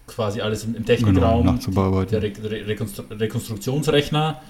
Quasi 0.08 0.42
alles 0.42 0.64
im, 0.66 0.76
im 0.76 0.86
Technikraum. 0.86 1.60
Genau, 1.60 2.04
der 2.04 2.22
Re 2.22 2.34
Re 2.44 2.68
Rekonstru 2.68 3.04
Rekonstruktionsrechner, 3.10 4.42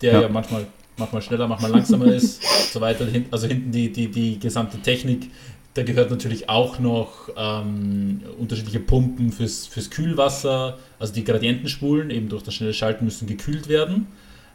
der 0.00 0.12
ja. 0.12 0.20
ja, 0.22 0.28
manchmal, 0.28 0.66
manchmal 0.96 1.22
schneller, 1.22 1.46
manchmal 1.46 1.70
langsamer 1.70 2.06
ist, 2.12 2.42
so 2.72 2.80
weiter. 2.80 3.06
Also 3.30 3.46
hinten 3.46 3.70
die, 3.72 3.92
die, 3.92 4.08
die 4.08 4.38
gesamte 4.38 4.78
Technik. 4.78 5.30
Da 5.74 5.84
gehört 5.84 6.10
natürlich 6.10 6.48
auch 6.48 6.80
noch 6.80 7.28
ähm, 7.36 8.22
unterschiedliche 8.38 8.80
Pumpen 8.80 9.30
fürs, 9.30 9.68
fürs 9.68 9.88
Kühlwasser, 9.90 10.78
also 10.98 11.12
die 11.12 11.22
Gradientenspulen, 11.22 12.10
eben 12.10 12.28
durch 12.28 12.42
das 12.42 12.54
schnelle 12.54 12.74
Schalten 12.74 13.04
müssen 13.04 13.28
gekühlt 13.28 13.68
werden. 13.68 14.08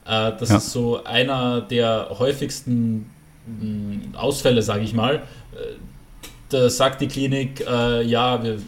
Äh, 0.06 0.32
das 0.40 0.50
ja. 0.50 0.58
ist 0.58 0.72
so 0.72 1.04
einer 1.04 1.62
der 1.62 2.10
häufigsten 2.18 3.10
mh, 3.46 4.18
Ausfälle, 4.18 4.62
sage 4.62 4.84
ich 4.84 4.94
mal. 4.94 5.16
Äh, 5.16 5.76
da 6.50 6.70
sagt 6.70 7.02
die 7.02 7.08
Klinik, 7.08 7.66
äh, 7.68 8.04
ja, 8.04 8.44
wir, 8.44 8.60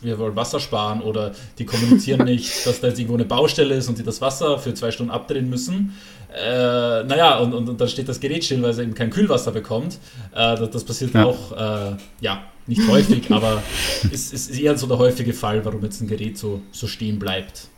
wir 0.00 0.18
wollen 0.18 0.34
Wasser 0.34 0.60
sparen 0.60 1.02
oder 1.02 1.32
die 1.58 1.66
kommunizieren 1.66 2.24
nicht, 2.24 2.66
dass 2.66 2.80
da 2.80 2.88
jetzt 2.88 2.98
irgendwo 2.98 3.16
eine 3.16 3.26
Baustelle 3.26 3.74
ist 3.74 3.88
und 3.88 3.98
die 3.98 4.02
das 4.02 4.20
Wasser 4.20 4.58
für 4.58 4.74
zwei 4.74 4.90
Stunden 4.90 5.12
abdrehen 5.12 5.48
müssen. 5.48 5.94
Äh, 6.34 7.04
naja, 7.04 7.38
und, 7.38 7.52
und, 7.52 7.68
und, 7.68 7.80
dann 7.80 7.88
steht 7.88 8.08
das 8.08 8.18
Gerät 8.18 8.42
still, 8.42 8.62
weil 8.62 8.70
es 8.70 8.78
eben 8.78 8.94
kein 8.94 9.10
Kühlwasser 9.10 9.52
bekommt. 9.52 9.98
Äh, 10.34 10.56
das, 10.56 10.70
das, 10.70 10.84
passiert 10.84 11.12
ja. 11.12 11.26
auch, 11.26 11.52
äh, 11.52 11.96
ja, 12.22 12.44
nicht 12.66 12.88
häufig, 12.88 13.30
aber 13.30 13.62
es 14.10 14.32
ist 14.32 14.58
eher 14.58 14.78
so 14.78 14.86
der 14.86 14.96
häufige 14.96 15.34
Fall, 15.34 15.62
warum 15.64 15.82
jetzt 15.82 16.00
ein 16.00 16.08
Gerät 16.08 16.38
so, 16.38 16.62
so 16.70 16.86
stehen 16.86 17.18
bleibt. 17.18 17.68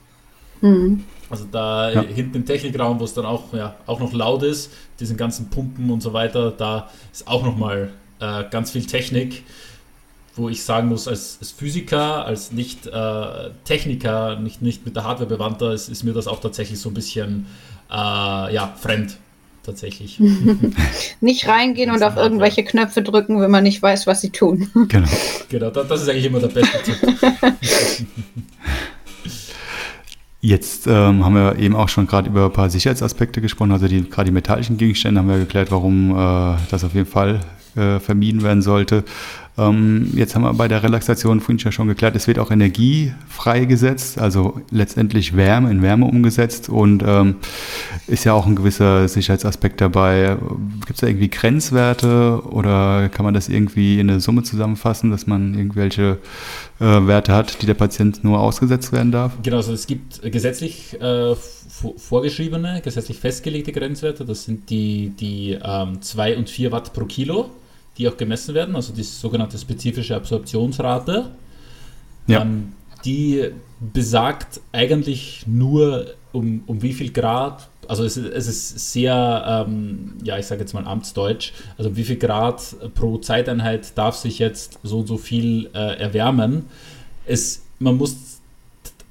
Mhm. 0.61 1.05
Also 1.31 1.45
da 1.51 1.91
ja. 1.91 2.03
hinten 2.03 2.39
im 2.39 2.47
Technikraum, 2.47 3.01
wo 3.01 3.05
es 3.05 3.14
dann 3.14 3.25
auch, 3.25 3.53
ja, 3.53 3.77
auch 3.87 4.01
noch 4.01 4.12
laut 4.12 4.43
ist, 4.43 4.70
diesen 5.01 5.16
ganzen 5.16 5.49
Pumpen 5.49 5.91
und 5.91 6.03
so 6.03 6.12
weiter, 6.12 6.51
da 6.51 6.91
ist 7.12 7.27
auch 7.27 7.45
nochmal 7.45 7.91
äh, 8.20 8.45
ganz 8.51 8.70
viel 8.70 8.85
Technik, 8.85 9.43
wo 10.37 10.49
ich 10.49 10.62
sagen 10.62 10.89
muss, 10.89 11.09
als, 11.09 11.39
als 11.41 11.53
Physiker, 11.53 12.25
als 12.25 12.53
Nicht-Techniker, 12.53 14.33
äh, 14.33 14.41
nicht, 14.41 14.62
nicht 14.62 14.85
mit 14.85 14.97
der 14.97 15.05
Hardware 15.05 15.29
bewandter, 15.29 15.72
ist, 15.72 15.89
ist 15.89 16.03
mir 16.03 16.12
das 16.12 16.27
auch 16.27 16.41
tatsächlich 16.41 16.79
so 16.79 16.91
ein 16.91 16.95
bisschen 16.95 17.47
äh, 17.91 17.95
ja, 17.95 18.75
fremd. 18.79 19.18
Tatsächlich. 19.64 20.20
nicht 21.22 21.49
reingehen 21.49 21.91
und 21.91 22.03
auf 22.03 22.16
irgendwelche 22.16 22.64
Knöpfe 22.64 23.01
drücken, 23.01 23.41
wenn 23.41 23.51
man 23.51 23.62
nicht 23.62 23.81
weiß, 23.81 24.07
was 24.07 24.20
sie 24.20 24.29
tun. 24.29 24.70
Genau. 24.89 25.09
Genau, 25.49 25.70
das 25.70 26.03
ist 26.03 26.09
eigentlich 26.11 26.27
immer 26.27 26.41
der 26.41 26.49
beste 26.49 26.83
Tipp. 26.83 26.99
Jetzt 30.45 30.86
ähm, 30.86 31.24
haben 31.24 31.36
wir 31.36 31.59
eben 31.59 31.74
auch 31.74 31.88
schon 31.88 32.07
gerade 32.07 32.28
über 32.28 32.45
ein 32.45 32.53
paar 32.53 32.68
Sicherheitsaspekte 32.68 33.40
gesprochen, 33.40 33.72
also 33.72 33.88
die, 33.88 34.07
gerade 34.07 34.26
die 34.26 34.34
metallischen 34.34 34.76
Gegenstände 34.76 35.18
haben 35.18 35.28
wir 35.30 35.38
geklärt, 35.38 35.70
warum 35.70 36.11
äh, 36.11 36.57
das 36.70 36.84
auf 36.84 36.92
jeden 36.92 37.07
Fall 37.07 37.40
äh, 37.76 37.99
vermieden 37.99 38.42
werden 38.42 38.61
sollte. 38.61 39.05
Ähm, 39.57 40.11
jetzt 40.14 40.34
haben 40.34 40.42
wir 40.42 40.53
bei 40.53 40.68
der 40.68 40.82
Relaxation 40.82 41.40
vorhin 41.40 41.57
ja 41.64 41.72
schon 41.72 41.88
geklärt, 41.88 42.14
es 42.14 42.26
wird 42.26 42.38
auch 42.38 42.51
Energie 42.51 43.14
freigesetzt, 43.26 44.18
also 44.18 44.61
letztendlich 44.70 45.34
Wärme 45.34 45.70
in 45.70 45.80
Wärme 45.80 46.05
umgesetzt 46.05 46.68
und 46.68 47.03
ähm, 47.07 47.36
ist 48.07 48.24
ja 48.24 48.34
auch 48.34 48.47
ein 48.47 48.55
gewisser 48.55 49.09
Sicherheitsaspekt 49.09 49.80
dabei. 49.80 50.36
Gibt 50.80 50.90
es 50.90 51.01
da 51.01 51.07
irgendwie 51.07 51.30
Grenzwerte 51.30 52.42
oder 52.51 53.09
kann 53.09 53.24
man 53.24 53.32
das 53.32 53.49
irgendwie 53.49 53.99
in 53.99 54.11
eine 54.11 54.20
Summe 54.20 54.42
zusammenfassen, 54.42 55.11
dass 55.11 55.26
man 55.26 55.55
irgendwelche 55.55 56.18
äh, 56.81 56.85
Werte 56.85 57.33
hat, 57.33 57.62
die 57.62 57.66
der 57.66 57.75
Patient 57.75 58.25
nur 58.25 58.41
ausgesetzt 58.41 58.93
werden 58.93 59.12
darf? 59.12 59.33
Genau, 59.43 59.57
also 59.59 59.72
es 59.72 59.87
gibt 59.87 60.20
gesetzlich 60.22 61.01
äh, 61.01 61.35
vorgeschriebene, 61.35 62.81
gesetzlich 62.83 63.18
festgelegte 63.18 63.72
Grenzwerte, 63.72 64.25
das 64.25 64.45
sind 64.45 64.70
die, 64.70 65.11
die 65.11 65.59
ähm, 65.62 66.01
2 66.01 66.37
und 66.37 66.51
4 66.51 66.72
Watt 66.72 66.93
pro 66.93 67.05
Kilo 67.05 67.51
die 67.99 68.09
auch 68.09 68.16
gemessen 68.16 68.55
werden, 68.55 68.75
also 68.77 68.93
die 68.93 69.03
sogenannte 69.03 69.59
spezifische 69.59 70.16
Absorptionsrate. 70.16 71.31
Ja. 72.27 72.43
Ähm, 72.43 72.72
die 73.05 73.51
besagt 73.93 74.61
eigentlich 74.72 75.45
nur, 75.47 76.07
um, 76.33 76.62
um 76.66 76.81
wie 76.81 76.95
viel 76.95 77.12
Grad, 77.12 77.68
also 77.89 78.05
es, 78.05 78.16
es 78.16 78.47
ist 78.47 78.93
sehr, 78.93 79.66
ähm, 79.66 80.14
ja, 80.22 80.39
ich 80.39 80.47
sage 80.47 80.61
jetzt 80.61 80.72
mal 80.74 80.87
Amtsdeutsch, 80.87 81.53
also 81.78 81.97
wie 81.97 82.05
viel 82.05 82.16
Grad 82.16 82.76
pro 82.95 83.18
Zeiteinheit 83.18 83.97
darf 83.97 84.16
sich 84.16 84.39
jetzt 84.39 84.78
so 84.82 85.01
und 85.01 85.07
so 85.07 85.16
viel 85.16 85.70
äh, 85.74 85.99
erwärmen. 85.99 86.66
Es, 87.26 87.62
man 87.78 87.97
muss 87.97 88.41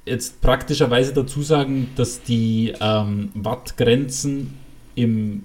jetzt 0.06 0.40
praktischerweise 0.40 1.12
dazu 1.12 1.42
sagen, 1.42 1.88
dass 1.96 2.22
die 2.22 2.74
ähm, 2.80 3.30
Wattgrenzen 3.34 4.54
im 4.94 5.44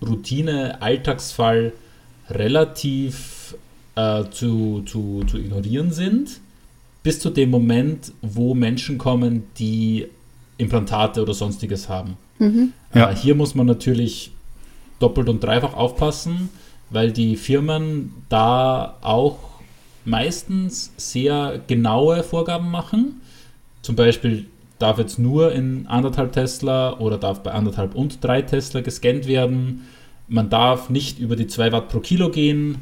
Routine-Alltagsfall 0.00 1.72
relativ 2.30 3.56
äh, 3.94 4.24
zu, 4.30 4.82
zu, 4.86 5.22
zu 5.26 5.38
ignorieren 5.38 5.92
sind, 5.92 6.40
bis 7.02 7.20
zu 7.20 7.30
dem 7.30 7.50
Moment, 7.50 8.12
wo 8.22 8.54
Menschen 8.54 8.98
kommen, 8.98 9.44
die 9.58 10.06
Implantate 10.58 11.22
oder 11.22 11.34
sonstiges 11.34 11.88
haben. 11.88 12.16
Mhm. 12.42 12.72
Ja. 12.94 13.10
Äh, 13.10 13.16
hier 13.16 13.34
muss 13.34 13.54
man 13.54 13.66
natürlich 13.66 14.32
doppelt 14.98 15.28
und 15.28 15.42
dreifach 15.42 15.74
aufpassen, 15.74 16.48
weil 16.90 17.12
die 17.12 17.36
Firmen 17.36 18.12
da 18.28 18.96
auch 19.02 19.38
meistens 20.04 20.92
sehr 20.96 21.60
genaue 21.66 22.22
Vorgaben 22.22 22.70
machen. 22.70 23.20
Zum 23.82 23.96
Beispiel 23.96 24.46
darf 24.78 24.98
jetzt 24.98 25.18
nur 25.18 25.52
in 25.52 25.86
anderthalb 25.86 26.32
Tesla 26.32 26.98
oder 26.98 27.16
darf 27.16 27.42
bei 27.42 27.52
anderthalb 27.52 27.94
und 27.94 28.22
drei 28.22 28.42
Tesla 28.42 28.80
gescannt 28.80 29.28
werden. 29.28 29.86
Man 30.26 30.50
darf 30.50 30.90
nicht 30.90 31.20
über 31.20 31.36
die 31.36 31.46
2 31.46 31.70
Watt 31.70 31.88
pro 31.88 32.00
Kilo 32.00 32.30
gehen 32.30 32.78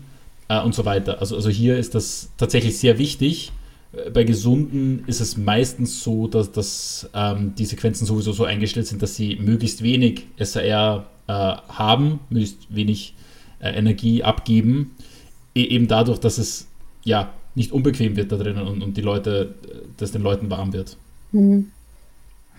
äh, 0.49 0.61
und 0.61 0.75
so 0.75 0.87
weiter. 0.87 1.21
Also, 1.21 1.37
also 1.37 1.51
hier 1.51 1.77
ist 1.77 1.95
das 1.95 2.31
tatsächlich 2.39 2.79
sehr 2.79 2.99
wichtig. 2.99 3.53
Äh, 3.93 4.11
bei 4.11 4.25
Gesunden 4.25 5.05
ist 5.07 5.21
es 5.21 5.37
meistens 5.37 6.03
so, 6.03 6.27
dass, 6.29 6.53
dass 6.53 7.09
ähm, 7.15 7.55
die 7.57 7.65
Sequenzen 7.65 8.07
sowieso 8.07 8.33
so 8.33 8.45
eingestellt 8.45 8.87
sind, 8.87 9.03
dass 9.03 9.17
sie 9.17 9.37
möglichst 9.37 9.83
wenig 9.83 10.27
SAR 10.39 11.07
äh, 11.27 11.33
haben, 11.33 12.21
möglichst 12.29 12.75
wenig 12.75 13.15
äh, 13.61 13.71
Energie 13.71 14.23
abgeben. 14.23 14.93
E 15.55 15.65
eben 15.65 15.89
dadurch, 15.89 16.19
dass 16.19 16.39
es 16.39 16.69
ja 17.05 17.33
nicht 17.55 17.73
unbequem 17.73 18.17
wird 18.17 18.31
da 18.31 18.37
drinnen 18.37 18.67
und, 18.67 18.83
und 18.83 18.97
die 18.97 19.03
Leute, 19.03 19.55
äh, 19.65 19.75
dass 19.97 20.13
den 20.13 20.23
Leuten 20.23 20.51
warm 20.51 20.73
wird. 20.73 20.97
Mhm. 21.33 21.71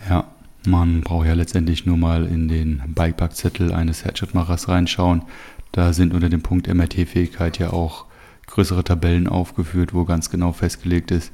Ja, 0.10 0.28
man 0.66 1.02
braucht 1.02 1.28
ja 1.28 1.34
letztendlich 1.34 1.86
nur 1.86 1.98
mal 1.98 2.26
in 2.26 2.48
den 2.48 2.82
Bikepack-Zettel 2.88 3.72
eines 3.72 4.06
Herzschrittmachers 4.06 4.68
reinschauen. 4.68 5.24
Da 5.72 5.94
sind 5.94 6.14
unter 6.14 6.30
dem 6.30 6.42
Punkt 6.42 6.68
MRT-Fähigkeit 6.68 7.58
ja 7.60 7.72
auch 7.72 8.06
größere 8.52 8.84
Tabellen 8.84 9.28
aufgeführt, 9.28 9.94
wo 9.94 10.06
ganz 10.06 10.30
genau 10.30 10.52
festgelegt 10.52 11.12
ist, 11.12 11.32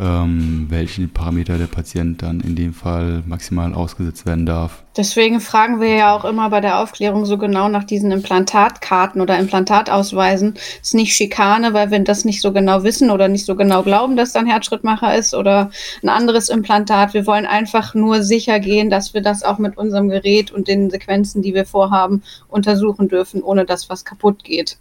ähm, 0.00 0.66
welchen 0.70 1.12
Parameter 1.12 1.58
der 1.58 1.66
Patient 1.66 2.22
dann 2.22 2.40
in 2.40 2.56
dem 2.56 2.72
Fall 2.72 3.22
maximal 3.26 3.74
ausgesetzt 3.74 4.24
werden 4.24 4.46
darf. 4.46 4.82
Deswegen 4.96 5.40
fragen 5.40 5.80
wir 5.80 5.94
ja 5.94 6.16
auch 6.16 6.24
immer 6.24 6.48
bei 6.48 6.62
der 6.62 6.78
Aufklärung 6.80 7.26
so 7.26 7.36
genau 7.36 7.68
nach 7.68 7.84
diesen 7.84 8.10
Implantatkarten 8.10 9.20
oder 9.20 9.38
Implantatausweisen. 9.38 10.54
Ist 10.80 10.94
nicht 10.94 11.14
Schikane, 11.14 11.74
weil 11.74 11.90
wir 11.90 11.98
das 12.00 12.24
nicht 12.24 12.40
so 12.40 12.52
genau 12.52 12.82
wissen 12.82 13.10
oder 13.10 13.28
nicht 13.28 13.44
so 13.44 13.54
genau 13.56 13.82
glauben, 13.82 14.16
dass 14.16 14.32
da 14.32 14.40
ein 14.40 14.46
Herzschrittmacher 14.46 15.14
ist 15.14 15.34
oder 15.34 15.70
ein 16.02 16.08
anderes 16.08 16.48
Implantat. 16.48 17.12
Wir 17.12 17.26
wollen 17.26 17.46
einfach 17.46 17.94
nur 17.94 18.22
sicher 18.22 18.58
gehen, 18.58 18.88
dass 18.88 19.12
wir 19.12 19.20
das 19.20 19.42
auch 19.42 19.58
mit 19.58 19.76
unserem 19.76 20.08
Gerät 20.08 20.50
und 20.50 20.66
den 20.66 20.88
Sequenzen, 20.88 21.42
die 21.42 21.52
wir 21.52 21.66
vorhaben, 21.66 22.22
untersuchen 22.48 23.08
dürfen, 23.08 23.42
ohne 23.42 23.66
dass 23.66 23.90
was 23.90 24.06
kaputt 24.06 24.44
geht. 24.44 24.78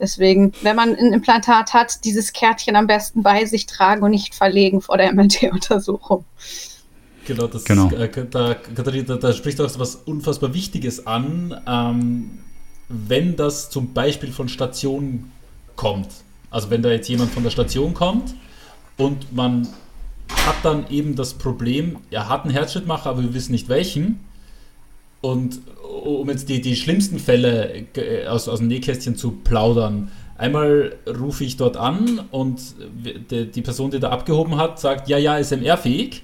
Deswegen, 0.00 0.52
wenn 0.62 0.74
man 0.74 0.96
ein 0.96 1.12
Implantat 1.12 1.72
hat, 1.72 2.04
dieses 2.04 2.32
Kärtchen 2.32 2.74
am 2.74 2.88
besten 2.88 3.22
bei 3.22 3.44
sich 3.44 3.66
tragen 3.66 4.02
und 4.02 4.10
nicht 4.10 4.34
verlegen 4.54 4.80
vor 4.80 4.96
der 4.96 5.12
MRT-Untersuchung. 5.12 6.24
Genau, 7.26 7.46
das 7.46 7.64
genau. 7.64 7.88
Ist, 7.88 8.16
äh, 8.16 8.26
da, 8.30 8.54
Katharina, 8.54 9.16
da 9.16 9.32
spricht 9.32 9.60
auch 9.60 9.78
was 9.78 9.96
unfassbar 9.96 10.54
Wichtiges 10.54 11.06
an, 11.06 11.60
ähm, 11.66 12.38
wenn 12.88 13.34
das 13.34 13.70
zum 13.70 13.92
Beispiel 13.92 14.30
von 14.30 14.48
Station 14.48 15.30
kommt. 15.74 16.08
Also 16.50 16.70
wenn 16.70 16.82
da 16.82 16.90
jetzt 16.90 17.08
jemand 17.08 17.32
von 17.32 17.42
der 17.42 17.50
Station 17.50 17.94
kommt 17.94 18.34
und 18.96 19.34
man 19.34 19.66
hat 20.28 20.56
dann 20.62 20.88
eben 20.90 21.16
das 21.16 21.34
Problem, 21.34 21.96
er 22.10 22.28
hat 22.28 22.44
einen 22.44 22.52
Herzschrittmacher, 22.52 23.10
aber 23.10 23.22
wir 23.22 23.34
wissen 23.34 23.52
nicht 23.52 23.68
welchen. 23.68 24.20
Und 25.20 25.60
um 26.04 26.28
jetzt 26.28 26.50
die, 26.50 26.60
die 26.60 26.76
schlimmsten 26.76 27.18
Fälle 27.18 27.86
äh, 27.96 28.26
aus, 28.26 28.46
aus 28.48 28.58
dem 28.58 28.68
Nähkästchen 28.68 29.16
zu 29.16 29.32
plaudern. 29.32 30.10
Einmal 30.36 30.96
rufe 31.06 31.44
ich 31.44 31.56
dort 31.56 31.76
an 31.76 32.22
und 32.30 32.60
die, 33.30 33.62
Person, 33.62 33.90
die 33.90 34.00
da 34.00 34.10
abgehoben 34.10 34.56
hat, 34.56 34.80
sagt, 34.80 35.08
ja, 35.08 35.16
ja, 35.16 35.42
SMR-fähig. 35.42 36.22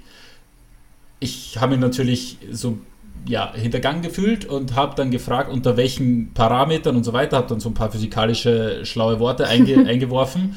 Ich 1.21 1.59
habe 1.59 1.73
mich 1.73 1.81
natürlich 1.81 2.39
so 2.51 2.79
ja, 3.27 3.53
hintergangen 3.55 4.03
gefühlt 4.03 4.47
und 4.47 4.75
habe 4.75 4.95
dann 4.97 5.11
gefragt, 5.11 5.53
unter 5.53 5.77
welchen 5.77 6.33
Parametern 6.33 6.97
und 6.97 7.05
so 7.05 7.13
weiter, 7.13 7.37
habe 7.37 7.49
dann 7.49 7.61
so 7.61 7.69
ein 7.69 7.75
paar 7.75 7.93
physikalische 7.93 8.85
schlaue 8.85 9.21
Worte 9.21 9.47
einge 9.47 9.77
eingeworfen. 9.87 10.57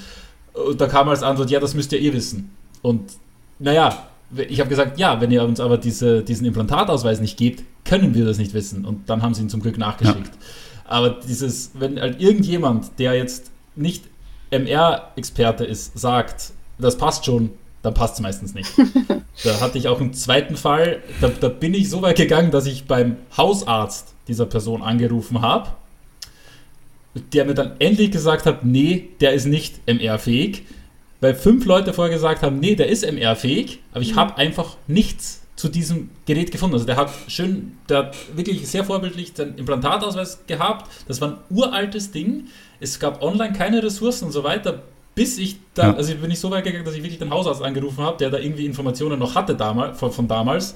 Und 0.54 0.80
da 0.80 0.88
kam 0.88 1.10
als 1.10 1.24
Antwort, 1.24 1.50
ja, 1.52 1.60
das 1.60 1.74
müsst 1.74 1.92
ihr 1.92 2.02
eh 2.02 2.14
wissen. 2.14 2.52
Und 2.82 3.12
naja, 3.60 4.08
ich 4.50 4.60
habe 4.60 4.70
gesagt, 4.70 4.98
ja, 4.98 5.22
wenn 5.22 5.32
ihr 5.32 5.44
uns 5.44 5.60
aber 5.60 5.78
diese, 5.78 6.24
diesen 6.24 6.46
Implantatausweis 6.48 7.20
nicht 7.20 7.38
gebt, 7.38 7.64
können 7.86 8.16
wir 8.16 8.26
das 8.26 8.38
nicht 8.38 8.54
wissen. 8.54 8.86
Und 8.86 9.10
dann 9.10 9.22
haben 9.22 9.34
sie 9.34 9.44
ihn 9.44 9.50
zum 9.50 9.62
Glück 9.62 9.78
nachgeschickt. 9.78 10.28
Ja. 10.28 10.32
Aber 10.86 11.12
dieses, 11.12 11.72
wenn 11.74 12.00
halt 12.00 12.22
irgendjemand, 12.22 13.00
der 13.00 13.14
jetzt 13.14 13.52
nicht 13.76 14.04
MR-Experte 14.52 15.66
ist, 15.66 15.98
sagt, 15.98 16.52
das 16.78 16.98
passt 16.98 17.26
schon, 17.26 17.52
dann 17.82 17.94
passt 17.94 18.16
es 18.16 18.22
meistens 18.22 18.54
nicht. 18.54 18.72
da 19.44 19.60
hatte 19.60 19.78
ich 19.78 19.88
auch 19.88 20.00
einen 20.00 20.14
zweiten 20.14 20.56
Fall, 20.56 21.02
da, 21.22 21.30
da 21.30 21.50
bin 21.50 21.74
ich 21.74 21.90
so 21.90 22.02
weit 22.02 22.18
gegangen, 22.18 22.52
dass 22.52 22.66
ich 22.66 22.86
beim 22.86 23.18
Hausarzt 23.36 24.14
dieser 24.28 24.46
Person 24.46 24.82
angerufen 24.82 25.42
habe, 25.42 25.70
der 27.34 27.46
mir 27.46 27.54
dann 27.54 27.74
endlich 27.80 28.12
gesagt 28.12 28.46
hat, 28.46 28.64
nee, 28.64 29.10
der 29.20 29.34
ist 29.34 29.46
nicht 29.46 29.88
MR-fähig 29.88 30.64
weil 31.24 31.36
fünf 31.36 31.66
Leute 31.66 31.94
vorher 31.94 32.14
gesagt 32.14 32.44
haben, 32.44 32.60
nee, 32.60 32.76
der 32.76 32.90
ist 32.90 33.10
MR-fähig, 33.10 33.80
aber 33.94 34.02
ich 34.02 34.12
mhm. 34.12 34.18
habe 34.18 34.38
einfach 34.38 34.76
nichts 34.88 35.43
zu 35.64 35.70
diesem 35.70 36.10
Gerät 36.26 36.52
gefunden. 36.52 36.74
Also 36.74 36.86
der 36.86 36.98
hat 36.98 37.10
schön, 37.30 37.78
der 37.88 38.00
hat 38.00 38.18
wirklich 38.36 38.68
sehr 38.68 38.84
vorbildlich 38.84 39.32
den 39.32 39.56
Implantatausweis 39.56 40.46
gehabt. 40.46 40.92
Das 41.08 41.22
war 41.22 41.30
ein 41.30 41.38
uraltes 41.50 42.12
Ding. 42.12 42.48
Es 42.82 43.00
gab 43.00 43.24
online 43.24 43.54
keine 43.54 43.82
Ressourcen 43.82 44.26
und 44.26 44.34
so 44.34 44.44
weiter, 44.44 44.84
bis 45.16 45.38
ich 45.38 45.56
dann, 45.74 45.92
ja. 45.92 45.96
also 45.96 46.12
ich 46.12 46.20
bin 46.20 46.28
nicht 46.28 46.42
so 46.42 46.52
weit 46.52 46.66
gegangen, 46.66 46.84
dass 46.84 46.96
ich 46.96 47.02
wirklich 47.02 47.18
den 47.18 47.30
Hausarzt 47.30 47.62
angerufen 47.62 48.04
habe, 48.04 48.18
der 48.18 48.30
da 48.30 48.40
irgendwie 48.40 48.66
Informationen 48.66 49.18
noch 49.18 49.36
hatte 49.36 49.56
damals, 49.56 49.98
von, 49.98 50.12
von 50.12 50.28
damals, 50.28 50.76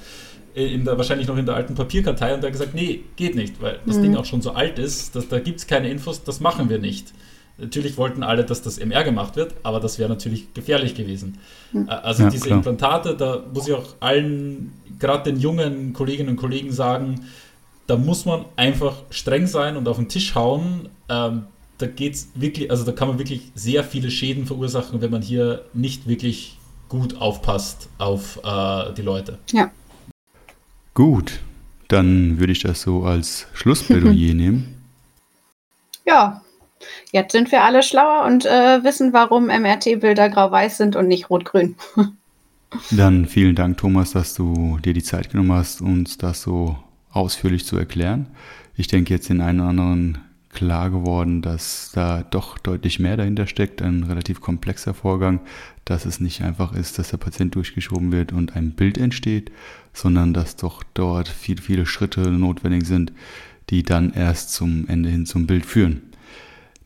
äh, 0.56 0.74
in 0.74 0.86
der, 0.86 0.98
wahrscheinlich 0.98 1.28
noch 1.28 1.36
in 1.36 1.46
der 1.46 1.56
alten 1.56 1.76
Papierkartei 1.76 2.34
und 2.34 2.42
der 2.42 2.48
hat 2.48 2.54
gesagt, 2.54 2.74
nee, 2.74 3.02
geht 3.18 3.36
nicht, 3.36 3.62
weil 3.62 3.82
das 3.86 3.98
mhm. 3.98 4.04
Ding 4.04 4.16
auch 4.16 4.24
schon 4.24 4.42
so 4.42 4.52
alt 4.52 4.80
ist, 4.80 5.18
dass, 5.18 5.28
da 5.28 5.40
gibt 5.40 5.60
es 5.60 5.68
keine 5.68 5.90
Infos, 5.90 6.24
das 6.24 6.40
machen 6.40 6.70
wir 6.70 6.80
nicht. 6.80 7.12
Natürlich 7.60 7.98
wollten 7.98 8.22
alle, 8.22 8.46
dass 8.46 8.62
das 8.62 8.78
MR 8.78 9.04
gemacht 9.04 9.36
wird, 9.36 9.56
aber 9.64 9.80
das 9.80 9.98
wäre 9.98 10.10
natürlich 10.10 10.54
gefährlich 10.54 10.94
gewesen. 10.94 11.40
Hm. 11.72 11.90
Also 11.90 12.24
ja, 12.24 12.30
diese 12.30 12.46
klar. 12.46 12.58
Implantate, 12.58 13.16
da 13.16 13.44
muss 13.52 13.68
ich 13.68 13.74
auch 13.74 13.96
allen, 14.00 14.74
gerade 15.00 15.32
den 15.32 15.40
jungen 15.40 15.94
Kolleginnen 15.94 16.30
und 16.30 16.36
Kollegen 16.36 16.72
sagen, 16.72 17.26
da 17.88 17.98
muss 17.98 18.26
man 18.26 18.46
einfach 18.58 18.96
streng 19.10 19.48
sein 19.48 19.76
und 19.76 19.88
auf 19.88 19.98
den 19.98 20.08
Tisch 20.08 20.36
hauen. 20.36 20.90
Ähm, 21.10 21.46
da 21.80 21.88
geht's 21.88 22.30
wirklich, 22.36 22.70
also 22.70 22.86
da 22.86 22.92
kann 22.92 23.08
man 23.08 23.18
wirklich 23.18 23.52
sehr 23.56 23.84
viele 23.84 24.12
Schäden 24.12 24.46
verursachen, 24.46 25.02
wenn 25.02 25.12
man 25.12 25.22
hier 25.22 25.66
nicht 25.74 26.08
wirklich 26.08 26.60
gut 26.90 27.20
aufpasst 27.20 27.90
auf 27.98 28.40
äh, 28.44 28.94
die 28.94 29.02
Leute. 29.02 29.40
Ja. 29.52 29.72
Gut, 30.94 31.40
dann 31.88 32.40
würde 32.40 32.52
ich 32.52 32.60
das 32.60 32.82
so 32.82 33.04
als 33.04 33.48
Schlussplädoyer 33.54 34.14
nehmen. 34.36 34.76
Ja, 36.06 36.42
Jetzt 37.12 37.32
sind 37.32 37.52
wir 37.52 37.64
alle 37.64 37.84
schlauer 37.84 38.26
und 38.26 38.46
äh, 38.46 38.84
wissen, 38.84 39.14
warum 39.14 39.48
MRT-Bilder 39.48 40.30
grau-weiß 40.30 40.78
sind 40.78 40.96
und 40.96 41.08
nicht 41.08 41.30
rot-grün. 41.30 41.76
Dann 42.92 43.26
vielen 43.26 43.56
Dank, 43.56 43.78
Thomas, 43.78 44.12
dass 44.12 44.34
du 44.34 44.78
dir 44.84 44.94
die 44.94 45.04
Zeit 45.04 45.32
genommen 45.32 45.54
hast, 45.54 45.82
uns 45.82 46.18
das 46.18 46.42
so 46.42 46.78
ausführlich 47.12 47.66
zu 47.66 47.78
erklären. 47.78 48.28
Ich 48.76 48.88
denke, 48.88 49.14
jetzt 49.14 49.30
den 49.30 49.42
einen 49.42 49.62
oder 49.62 49.70
anderen 49.70 50.18
klar 50.58 50.90
geworden, 50.90 51.42
dass 51.42 51.92
da 51.94 52.24
doch 52.24 52.58
deutlich 52.58 53.00
mehr 53.00 53.16
dahinter 53.16 53.48
steckt, 53.48 53.82
ein 53.82 54.04
relativ 54.04 54.42
komplexer 54.42 54.94
Vorgang, 54.94 55.40
dass 55.86 56.06
es 56.06 56.20
nicht 56.20 56.42
einfach 56.42 56.74
ist, 56.74 56.98
dass 56.98 57.12
der 57.12 57.18
Patient 57.18 57.54
durchgeschoben 57.54 58.12
wird 58.12 58.34
und 58.34 58.56
ein 58.56 58.72
Bild 58.72 58.98
entsteht, 58.98 59.52
sondern 59.94 60.34
dass 60.34 60.56
doch 60.56 60.84
dort 60.94 61.28
viele, 61.28 61.62
viele 61.62 61.86
Schritte 61.86 62.32
notwendig 62.32 62.86
sind, 62.86 63.14
die 63.70 63.84
dann 63.84 64.12
erst 64.14 64.52
zum 64.52 64.88
Ende 64.88 65.10
hin 65.10 65.26
zum 65.26 65.46
Bild 65.48 65.66
führen. 65.66 66.02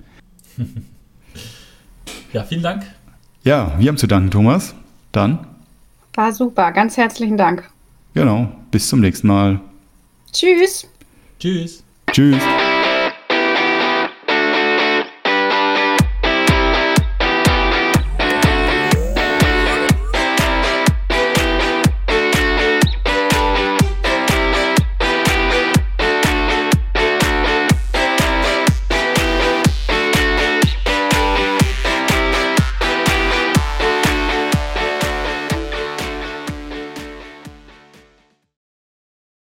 Ja, 2.32 2.44
vielen 2.44 2.62
Dank. 2.62 2.84
Ja, 3.44 3.78
wir 3.78 3.88
haben 3.88 3.96
zu 3.96 4.06
danken, 4.06 4.30
Thomas. 4.30 4.74
Dann. 5.12 5.46
War 6.14 6.32
super. 6.32 6.72
Ganz 6.72 6.96
herzlichen 6.96 7.36
Dank. 7.36 7.68
Genau. 8.14 8.50
Bis 8.70 8.88
zum 8.88 9.00
nächsten 9.00 9.28
Mal. 9.28 9.60
Tschüss. 10.32 10.88
Tschüss. 11.38 11.84
Tschüss. 12.12 12.42